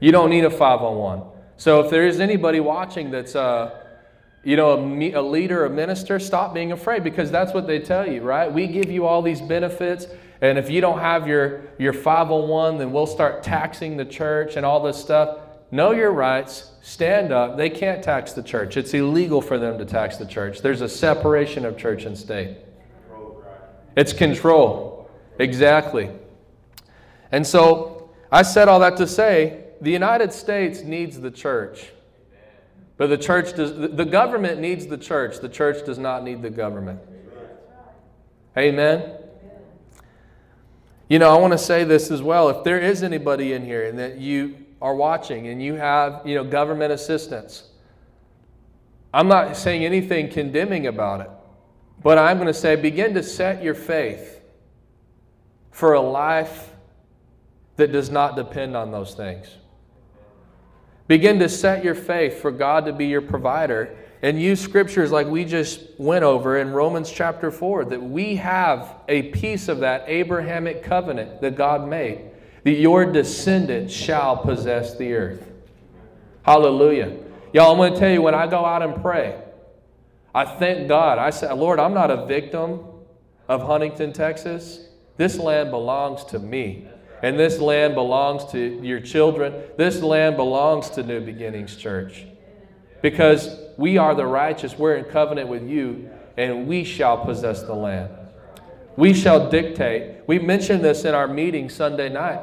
You 0.00 0.12
don't 0.12 0.28
need 0.28 0.44
a 0.44 0.50
501. 0.50 1.22
So 1.56 1.80
if 1.80 1.90
there 1.90 2.06
is 2.06 2.20
anybody 2.20 2.60
watching 2.60 3.10
that's, 3.10 3.34
uh, 3.34 3.84
you 4.44 4.56
know, 4.56 4.72
a, 4.72 5.12
a 5.12 5.22
leader, 5.22 5.64
a 5.64 5.70
minister, 5.70 6.18
stop 6.18 6.52
being 6.52 6.72
afraid 6.72 7.04
because 7.04 7.30
that's 7.30 7.54
what 7.54 7.66
they 7.66 7.78
tell 7.78 8.06
you, 8.06 8.20
right? 8.20 8.52
We 8.52 8.66
give 8.66 8.90
you 8.90 9.06
all 9.06 9.22
these 9.22 9.40
benefits, 9.40 10.06
and 10.40 10.58
if 10.58 10.70
you 10.70 10.80
don't 10.80 11.00
have 11.00 11.26
your, 11.26 11.62
your 11.78 11.92
501, 11.92 12.78
then 12.78 12.92
we'll 12.92 13.06
start 13.06 13.42
taxing 13.42 13.96
the 13.96 14.04
church 14.04 14.56
and 14.56 14.64
all 14.64 14.82
this 14.82 14.96
stuff. 14.96 15.38
Know 15.70 15.90
your 15.90 16.12
rights, 16.12 16.72
stand 16.80 17.32
up. 17.32 17.56
They 17.56 17.68
can't 17.68 18.02
tax 18.02 18.32
the 18.32 18.42
church. 18.42 18.76
It's 18.76 18.94
illegal 18.94 19.42
for 19.42 19.58
them 19.58 19.78
to 19.78 19.84
tax 19.84 20.16
the 20.16 20.26
church. 20.26 20.60
There's 20.62 20.80
a 20.80 20.88
separation 20.88 21.64
of 21.64 21.76
church 21.76 22.04
and 22.04 22.16
state. 22.16 22.56
It's 23.96 24.12
control. 24.12 25.10
Exactly. 25.38 26.10
And 27.32 27.46
so 27.46 28.10
I 28.30 28.42
said 28.42 28.68
all 28.68 28.80
that 28.80 28.96
to 28.98 29.06
say 29.06 29.64
the 29.80 29.90
United 29.90 30.32
States 30.32 30.82
needs 30.82 31.20
the 31.20 31.30
church. 31.30 31.90
But 32.96 33.08
the 33.08 33.18
church 33.18 33.54
does 33.54 33.72
the 33.76 34.04
government 34.04 34.60
needs 34.60 34.86
the 34.86 34.98
church. 34.98 35.38
The 35.38 35.48
church 35.48 35.84
does 35.86 35.98
not 35.98 36.24
need 36.24 36.42
the 36.42 36.50
government. 36.50 37.00
Amen. 38.56 39.17
You 41.08 41.18
know, 41.18 41.34
I 41.34 41.38
want 41.40 41.52
to 41.52 41.58
say 41.58 41.84
this 41.84 42.10
as 42.10 42.20
well. 42.20 42.50
If 42.50 42.64
there 42.64 42.78
is 42.78 43.02
anybody 43.02 43.54
in 43.54 43.64
here 43.64 43.86
and 43.86 43.98
that 43.98 44.18
you 44.18 44.56
are 44.80 44.94
watching 44.94 45.48
and 45.48 45.62
you 45.62 45.74
have, 45.74 46.22
you 46.26 46.34
know, 46.34 46.44
government 46.44 46.92
assistance, 46.92 47.70
I'm 49.12 49.26
not 49.26 49.56
saying 49.56 49.84
anything 49.84 50.28
condemning 50.28 50.86
about 50.86 51.22
it, 51.22 51.30
but 52.02 52.18
I'm 52.18 52.36
going 52.36 52.46
to 52.46 52.54
say 52.54 52.76
begin 52.76 53.14
to 53.14 53.22
set 53.22 53.62
your 53.62 53.74
faith 53.74 54.40
for 55.70 55.94
a 55.94 56.00
life 56.00 56.72
that 57.76 57.90
does 57.90 58.10
not 58.10 58.36
depend 58.36 58.76
on 58.76 58.90
those 58.90 59.14
things. 59.14 59.48
Begin 61.06 61.38
to 61.38 61.48
set 61.48 61.82
your 61.82 61.94
faith 61.94 62.42
for 62.42 62.50
God 62.50 62.84
to 62.84 62.92
be 62.92 63.06
your 63.06 63.22
provider 63.22 63.96
and 64.22 64.40
use 64.40 64.60
scriptures 64.60 65.12
like 65.12 65.26
we 65.26 65.44
just 65.44 65.80
went 65.98 66.24
over 66.24 66.58
in 66.58 66.72
Romans 66.72 67.10
chapter 67.10 67.50
4 67.50 67.86
that 67.86 68.02
we 68.02 68.36
have 68.36 68.96
a 69.08 69.30
piece 69.30 69.68
of 69.68 69.80
that 69.80 70.04
Abrahamic 70.08 70.82
covenant 70.82 71.40
that 71.40 71.56
God 71.56 71.88
made 71.88 72.28
that 72.64 72.72
your 72.72 73.10
descendants 73.10 73.94
shall 73.94 74.36
possess 74.36 74.96
the 74.96 75.14
earth. 75.14 75.50
Hallelujah. 76.42 77.16
Y'all, 77.52 77.72
I'm 77.72 77.78
going 77.78 77.94
to 77.94 77.98
tell 77.98 78.10
you 78.10 78.20
when 78.20 78.34
I 78.34 78.46
go 78.46 78.64
out 78.64 78.82
and 78.82 79.00
pray, 79.00 79.40
I 80.34 80.44
thank 80.44 80.88
God. 80.88 81.18
I 81.18 81.30
say, 81.30 81.50
Lord, 81.52 81.80
I'm 81.80 81.94
not 81.94 82.10
a 82.10 82.26
victim 82.26 82.80
of 83.48 83.62
Huntington, 83.62 84.12
Texas. 84.12 84.88
This 85.16 85.38
land 85.38 85.70
belongs 85.70 86.24
to 86.26 86.38
me. 86.38 86.86
And 87.22 87.38
this 87.38 87.58
land 87.58 87.94
belongs 87.94 88.44
to 88.52 88.58
your 88.58 89.00
children. 89.00 89.54
This 89.76 90.02
land 90.02 90.36
belongs 90.36 90.90
to 90.90 91.02
New 91.02 91.20
Beginnings 91.20 91.74
Church. 91.74 92.24
Because 93.02 93.58
we 93.78 93.96
are 93.96 94.14
the 94.14 94.26
righteous, 94.26 94.76
we're 94.76 94.96
in 94.96 95.04
covenant 95.04 95.48
with 95.48 95.62
you, 95.62 96.10
and 96.36 96.66
we 96.66 96.84
shall 96.84 97.24
possess 97.24 97.62
the 97.62 97.74
land. 97.74 98.12
We 98.96 99.14
shall 99.14 99.48
dictate. 99.48 100.22
We 100.26 100.40
mentioned 100.40 100.84
this 100.84 101.04
in 101.04 101.14
our 101.14 101.28
meeting 101.28 101.70
Sunday 101.70 102.08
night. 102.08 102.40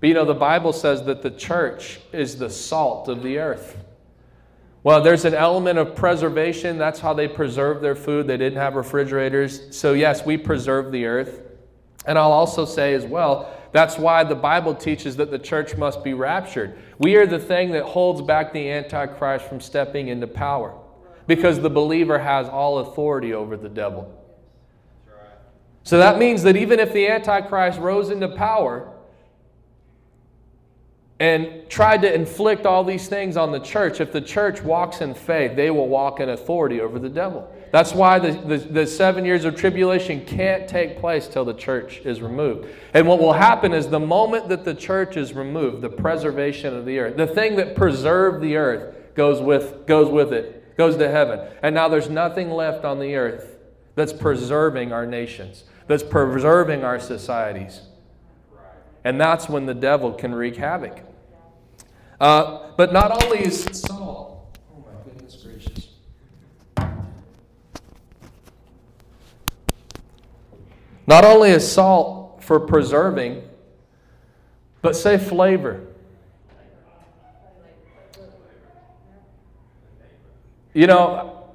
But 0.00 0.08
you 0.08 0.14
know, 0.14 0.24
the 0.24 0.34
Bible 0.34 0.72
says 0.72 1.04
that 1.04 1.20
the 1.20 1.30
church 1.30 2.00
is 2.12 2.38
the 2.38 2.48
salt 2.48 3.08
of 3.08 3.22
the 3.22 3.38
earth. 3.38 3.76
Well, 4.82 5.02
there's 5.02 5.26
an 5.26 5.34
element 5.34 5.78
of 5.78 5.94
preservation. 5.94 6.78
That's 6.78 7.00
how 7.00 7.12
they 7.12 7.28
preserved 7.28 7.82
their 7.82 7.96
food. 7.96 8.26
They 8.26 8.38
didn't 8.38 8.58
have 8.58 8.74
refrigerators. 8.74 9.76
So, 9.76 9.92
yes, 9.92 10.24
we 10.24 10.38
preserve 10.38 10.90
the 10.90 11.04
earth. 11.04 11.42
And 12.06 12.16
I'll 12.16 12.32
also 12.32 12.64
say 12.64 12.94
as 12.94 13.04
well, 13.04 13.54
that's 13.72 13.98
why 13.98 14.24
the 14.24 14.34
Bible 14.34 14.74
teaches 14.74 15.16
that 15.16 15.30
the 15.30 15.38
church 15.38 15.76
must 15.76 16.02
be 16.02 16.14
raptured. 16.14 16.78
We 16.98 17.16
are 17.16 17.26
the 17.26 17.38
thing 17.38 17.70
that 17.72 17.84
holds 17.84 18.22
back 18.22 18.52
the 18.52 18.70
Antichrist 18.70 19.46
from 19.46 19.60
stepping 19.60 20.08
into 20.08 20.26
power 20.26 20.74
because 21.26 21.60
the 21.60 21.70
believer 21.70 22.18
has 22.18 22.48
all 22.48 22.78
authority 22.78 23.34
over 23.34 23.56
the 23.56 23.68
devil. 23.68 24.14
So 25.82 25.98
that 25.98 26.18
means 26.18 26.42
that 26.42 26.56
even 26.56 26.80
if 26.80 26.92
the 26.92 27.08
Antichrist 27.08 27.78
rose 27.78 28.10
into 28.10 28.28
power, 28.28 28.92
and 31.20 31.68
tried 31.68 32.02
to 32.02 32.14
inflict 32.14 32.64
all 32.64 32.84
these 32.84 33.08
things 33.08 33.36
on 33.36 33.50
the 33.50 33.58
church, 33.58 34.00
if 34.00 34.12
the 34.12 34.20
church 34.20 34.62
walks 34.62 35.00
in 35.00 35.14
faith, 35.14 35.56
they 35.56 35.70
will 35.70 35.88
walk 35.88 36.20
in 36.20 36.28
authority 36.28 36.80
over 36.80 36.98
the 36.98 37.08
devil. 37.08 37.52
That's 37.72 37.92
why 37.92 38.18
the, 38.18 38.32
the, 38.32 38.56
the, 38.56 38.86
seven 38.86 39.24
years 39.24 39.44
of 39.44 39.56
tribulation 39.56 40.24
can't 40.24 40.68
take 40.68 40.98
place 41.00 41.26
till 41.26 41.44
the 41.44 41.54
church 41.54 41.98
is 42.04 42.22
removed. 42.22 42.68
And 42.94 43.06
what 43.06 43.18
will 43.18 43.32
happen 43.34 43.74
is 43.74 43.88
the 43.88 44.00
moment 44.00 44.48
that 44.48 44.64
the 44.64 44.74
church 44.74 45.16
is 45.16 45.34
removed, 45.34 45.82
the 45.82 45.90
preservation 45.90 46.74
of 46.74 46.86
the 46.86 46.98
earth, 46.98 47.16
the 47.16 47.26
thing 47.26 47.56
that 47.56 47.74
preserved 47.74 48.40
the 48.40 48.56
earth 48.56 49.14
goes 49.14 49.42
with, 49.42 49.86
goes 49.86 50.08
with 50.08 50.32
it, 50.32 50.76
goes 50.78 50.96
to 50.96 51.10
heaven. 51.10 51.40
And 51.62 51.74
now 51.74 51.88
there's 51.88 52.08
nothing 52.08 52.50
left 52.50 52.84
on 52.84 53.00
the 53.00 53.16
earth 53.16 53.58
that's 53.96 54.12
preserving 54.12 54.92
our 54.92 55.04
nations, 55.04 55.64
that's 55.88 56.04
preserving 56.04 56.84
our 56.84 57.00
societies. 57.00 57.82
And 59.04 59.20
that's 59.20 59.48
when 59.48 59.66
the 59.66 59.74
devil 59.74 60.12
can 60.12 60.34
wreak 60.34 60.56
havoc. 60.56 61.00
Uh, 62.20 62.70
but 62.76 62.92
not 62.92 63.22
only 63.22 63.38
is 63.44 63.64
Saul, 63.64 64.52
oh 64.74 64.84
my 64.84 65.04
goodness 65.04 65.36
gracious. 65.36 65.88
Not 71.06 71.24
only 71.24 71.50
is 71.50 71.70
salt 71.70 72.42
for 72.42 72.58
preserving, 72.58 73.42
but 74.82 74.96
say 74.96 75.16
flavor. 75.16 75.86
You 80.74 80.86
know, 80.86 81.48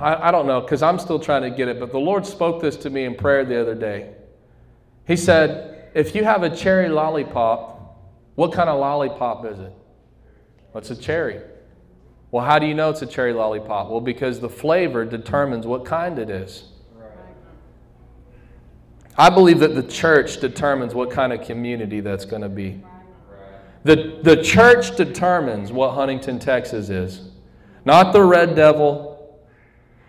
I, 0.00 0.28
I 0.28 0.30
don't 0.30 0.46
know 0.46 0.60
because 0.60 0.82
I'm 0.82 0.98
still 0.98 1.18
trying 1.18 1.42
to 1.42 1.50
get 1.50 1.68
it, 1.68 1.80
but 1.80 1.90
the 1.90 1.98
Lord 1.98 2.26
spoke 2.26 2.60
this 2.60 2.76
to 2.78 2.90
me 2.90 3.04
in 3.04 3.14
prayer 3.14 3.44
the 3.44 3.60
other 3.60 3.74
day. 3.74 4.14
He 5.06 5.16
said, 5.16 5.77
If 5.94 6.14
you 6.14 6.24
have 6.24 6.42
a 6.42 6.54
cherry 6.54 6.88
lollipop, 6.88 7.78
what 8.34 8.52
kind 8.52 8.68
of 8.68 8.78
lollipop 8.78 9.44
is 9.46 9.58
it? 9.58 9.72
What's 10.72 10.90
a 10.90 10.96
cherry? 10.96 11.40
Well, 12.30 12.44
how 12.44 12.58
do 12.58 12.66
you 12.66 12.74
know 12.74 12.90
it's 12.90 13.02
a 13.02 13.06
cherry 13.06 13.32
lollipop? 13.32 13.88
Well, 13.88 14.00
because 14.00 14.38
the 14.38 14.50
flavor 14.50 15.04
determines 15.04 15.66
what 15.66 15.84
kind 15.84 16.18
it 16.18 16.28
is. 16.28 16.64
I 19.16 19.30
believe 19.30 19.58
that 19.60 19.74
the 19.74 19.82
church 19.82 20.40
determines 20.40 20.94
what 20.94 21.10
kind 21.10 21.32
of 21.32 21.40
community 21.40 22.00
that's 22.00 22.24
going 22.24 22.42
to 22.42 22.48
be. 22.48 22.80
The, 23.82 24.20
the 24.22 24.42
church 24.42 24.96
determines 24.96 25.72
what 25.72 25.94
Huntington, 25.94 26.38
Texas 26.38 26.88
is. 26.90 27.30
Not 27.84 28.12
the 28.12 28.22
red 28.22 28.54
devil, 28.54 29.07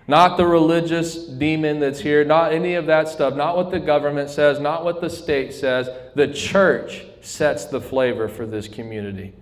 not 0.10 0.38
the 0.38 0.46
religious 0.46 1.24
demon 1.24 1.80
that's 1.80 2.00
here, 2.00 2.26
not 2.26 2.52
any 2.52 2.74
of 2.74 2.88
that 2.88 3.08
stuff, 3.08 3.36
not 3.36 3.56
what 3.56 3.70
the 3.70 3.80
government 3.80 4.28
says, 4.28 4.60
not 4.60 4.84
what 4.84 5.02
the 5.02 5.10
state 5.10 5.54
says. 5.54 5.88
The 6.16 6.28
church 6.34 7.06
sets 7.22 7.66
the 7.66 7.80
flavor 7.80 8.28
for 8.28 8.48
this 8.48 8.68
community. 8.68 9.36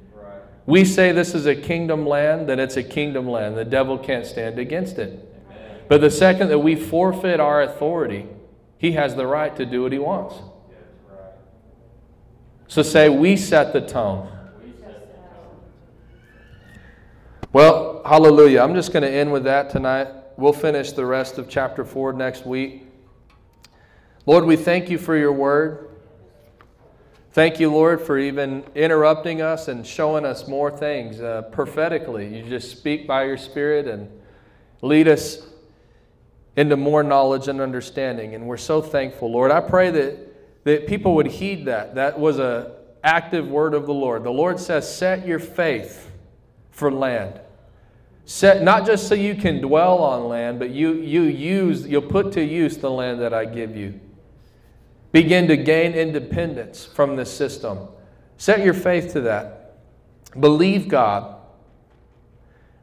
We 0.65 0.83
say 0.83 1.13
this 1.13 1.33
is 1.33 1.45
a 1.45 1.55
kingdom 1.55 2.05
land, 2.05 2.49
then 2.49 2.59
it's 2.59 2.75
a 2.75 2.83
kingdom 2.83 3.29
land. 3.29 3.55
The 3.55 3.63
devil 3.63 3.97
can't 3.97 4.25
stand 4.25 4.59
against 4.59 4.99
it. 4.99 5.25
Amen. 5.49 5.83
But 5.87 6.01
the 6.01 6.11
second 6.11 6.49
that 6.49 6.59
we 6.59 6.75
forfeit 6.75 7.39
our 7.39 7.61
authority, 7.61 8.25
he 8.77 8.91
has 8.91 9.15
the 9.15 9.25
right 9.25 9.55
to 9.55 9.65
do 9.65 9.83
what 9.83 9.93
he 9.93 9.99
wants. 9.99 10.35
So 12.67 12.81
say, 12.81 13.07
we 13.07 13.37
set 13.37 13.71
the 13.71 13.79
tone. 13.79 14.29
Well, 17.53 18.01
hallelujah. 18.05 18.59
I'm 18.59 18.75
just 18.75 18.91
going 18.91 19.03
to 19.03 19.09
end 19.09 19.31
with 19.31 19.45
that 19.45 19.69
tonight. 19.69 20.09
We'll 20.37 20.53
finish 20.53 20.91
the 20.91 21.03
rest 21.03 21.39
of 21.39 21.49
chapter 21.49 21.83
4 21.83 22.13
next 22.13 22.45
week. 22.45 22.85
Lord, 24.27 24.45
we 24.45 24.55
thank 24.55 24.87
you 24.87 24.99
for 24.99 25.17
your 25.17 25.31
word. 25.31 25.89
Thank 27.31 27.59
you, 27.59 27.71
Lord, 27.71 27.99
for 27.99 28.19
even 28.19 28.63
interrupting 28.75 29.41
us 29.41 29.67
and 29.67 29.85
showing 29.85 30.25
us 30.25 30.47
more 30.47 30.69
things 30.69 31.21
uh, 31.21 31.41
prophetically. 31.51 32.37
You 32.37 32.47
just 32.47 32.69
speak 32.69 33.07
by 33.07 33.23
your 33.23 33.37
Spirit 33.37 33.87
and 33.87 34.11
lead 34.83 35.07
us 35.07 35.47
into 36.55 36.77
more 36.77 37.01
knowledge 37.01 37.47
and 37.47 37.59
understanding. 37.59 38.35
And 38.35 38.45
we're 38.45 38.57
so 38.57 38.79
thankful, 38.79 39.31
Lord. 39.31 39.49
I 39.49 39.59
pray 39.61 39.89
that, 39.89 40.65
that 40.65 40.85
people 40.85 41.15
would 41.15 41.27
heed 41.27 41.65
that. 41.65 41.95
That 41.95 42.19
was 42.19 42.37
an 42.37 42.67
active 43.03 43.47
word 43.47 43.73
of 43.73 43.87
the 43.87 43.93
Lord. 43.93 44.23
The 44.23 44.29
Lord 44.29 44.59
says, 44.59 44.95
Set 44.95 45.25
your 45.25 45.39
faith 45.39 46.11
for 46.69 46.91
land. 46.91 47.41
Set, 48.27 48.61
not 48.61 48.85
just 48.85 49.07
so 49.07 49.15
you 49.15 49.35
can 49.35 49.61
dwell 49.61 49.99
on 49.99 50.27
land, 50.27 50.59
but 50.59 50.69
you, 50.69 50.95
you 50.95 51.23
use, 51.23 51.87
you'll 51.87 52.01
put 52.01 52.33
to 52.33 52.43
use 52.43 52.77
the 52.77 52.91
land 52.91 53.21
that 53.21 53.33
I 53.33 53.45
give 53.45 53.75
you 53.75 53.99
begin 55.11 55.47
to 55.47 55.57
gain 55.57 55.93
independence 55.93 56.85
from 56.85 57.15
this 57.15 57.35
system. 57.35 57.87
Set 58.37 58.63
your 58.63 58.75
faith 58.75 59.13
to 59.13 59.21
that. 59.21 59.77
Believe 60.39 60.87
God. 60.87 61.35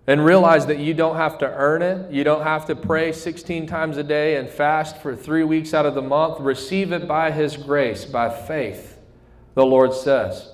And 0.08 0.24
realize 0.24 0.66
that 0.66 0.78
you 0.78 0.94
don't 0.94 1.16
have 1.16 1.38
to 1.38 1.46
earn 1.46 1.80
it. 1.80 2.10
You 2.10 2.24
don't 2.24 2.42
have 2.42 2.66
to 2.66 2.74
pray 2.74 3.12
16 3.12 3.68
times 3.68 3.98
a 3.98 4.02
day 4.02 4.36
and 4.36 4.48
fast 4.48 4.96
for 4.98 5.14
three 5.14 5.44
weeks 5.44 5.72
out 5.72 5.86
of 5.86 5.94
the 5.94 6.02
month. 6.02 6.40
Receive 6.40 6.90
it 6.90 7.06
by 7.06 7.30
His 7.30 7.56
grace, 7.56 8.04
by 8.04 8.28
faith, 8.28 8.98
the 9.54 9.64
Lord 9.64 9.94
says. 9.94 10.53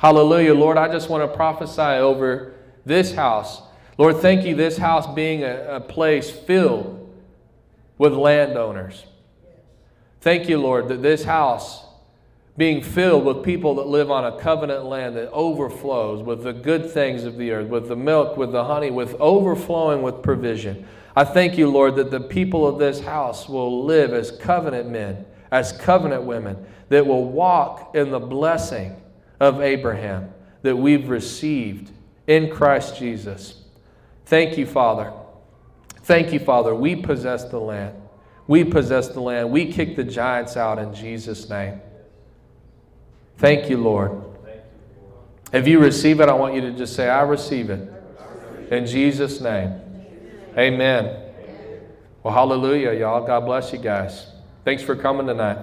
Hallelujah. 0.00 0.54
Lord, 0.54 0.78
I 0.78 0.90
just 0.90 1.10
want 1.10 1.30
to 1.30 1.36
prophesy 1.36 1.82
over 1.82 2.54
this 2.86 3.12
house. 3.14 3.60
Lord, 3.98 4.16
thank 4.16 4.46
you, 4.46 4.54
this 4.54 4.78
house 4.78 5.06
being 5.06 5.44
a, 5.44 5.76
a 5.76 5.80
place 5.80 6.30
filled 6.30 7.14
with 7.98 8.14
landowners. 8.14 9.04
Thank 10.22 10.48
you, 10.48 10.56
Lord, 10.56 10.88
that 10.88 11.02
this 11.02 11.24
house 11.24 11.84
being 12.56 12.82
filled 12.82 13.26
with 13.26 13.44
people 13.44 13.74
that 13.74 13.88
live 13.88 14.10
on 14.10 14.24
a 14.24 14.40
covenant 14.40 14.86
land 14.86 15.16
that 15.16 15.30
overflows 15.32 16.22
with 16.22 16.44
the 16.44 16.54
good 16.54 16.90
things 16.90 17.24
of 17.24 17.36
the 17.36 17.50
earth, 17.50 17.68
with 17.68 17.88
the 17.88 17.96
milk, 17.96 18.38
with 18.38 18.52
the 18.52 18.64
honey, 18.64 18.90
with 18.90 19.14
overflowing 19.20 20.00
with 20.00 20.22
provision. 20.22 20.88
I 21.14 21.24
thank 21.24 21.58
you, 21.58 21.68
Lord, 21.68 21.96
that 21.96 22.10
the 22.10 22.20
people 22.20 22.66
of 22.66 22.78
this 22.78 23.00
house 23.00 23.50
will 23.50 23.84
live 23.84 24.14
as 24.14 24.30
covenant 24.30 24.88
men, 24.88 25.26
as 25.50 25.72
covenant 25.72 26.22
women, 26.22 26.56
that 26.88 27.06
will 27.06 27.26
walk 27.26 27.94
in 27.94 28.10
the 28.10 28.18
blessing 28.18 28.96
of 29.40 29.60
Abraham 29.62 30.32
that 30.62 30.76
we've 30.76 31.08
received 31.08 31.90
in 32.26 32.50
Christ 32.50 32.96
Jesus. 32.96 33.64
Thank 34.26 34.56
you, 34.56 34.66
Father. 34.66 35.12
Thank 36.02 36.32
you, 36.32 36.38
Father. 36.38 36.74
We 36.74 36.94
possess 36.94 37.44
the 37.44 37.58
land. 37.58 37.96
We 38.46 38.64
possess 38.64 39.08
the 39.08 39.20
land. 39.20 39.50
We 39.50 39.72
kick 39.72 39.96
the 39.96 40.04
giants 40.04 40.56
out 40.56 40.78
in 40.78 40.94
Jesus' 40.94 41.48
name. 41.48 41.80
Thank 43.38 43.70
you, 43.70 43.78
Lord. 43.78 44.22
If 45.52 45.66
you 45.66 45.80
receive 45.80 46.20
it, 46.20 46.28
I 46.28 46.34
want 46.34 46.54
you 46.54 46.60
to 46.60 46.72
just 46.72 46.94
say, 46.94 47.08
I 47.08 47.22
receive 47.22 47.70
it. 47.70 47.92
In 48.70 48.86
Jesus' 48.86 49.40
name. 49.40 49.80
Amen. 50.56 51.22
Well, 52.22 52.34
hallelujah, 52.34 52.92
y'all. 52.92 53.26
God 53.26 53.46
bless 53.46 53.72
you 53.72 53.78
guys. 53.78 54.26
Thanks 54.64 54.82
for 54.82 54.94
coming 54.94 55.26
tonight. 55.26 55.58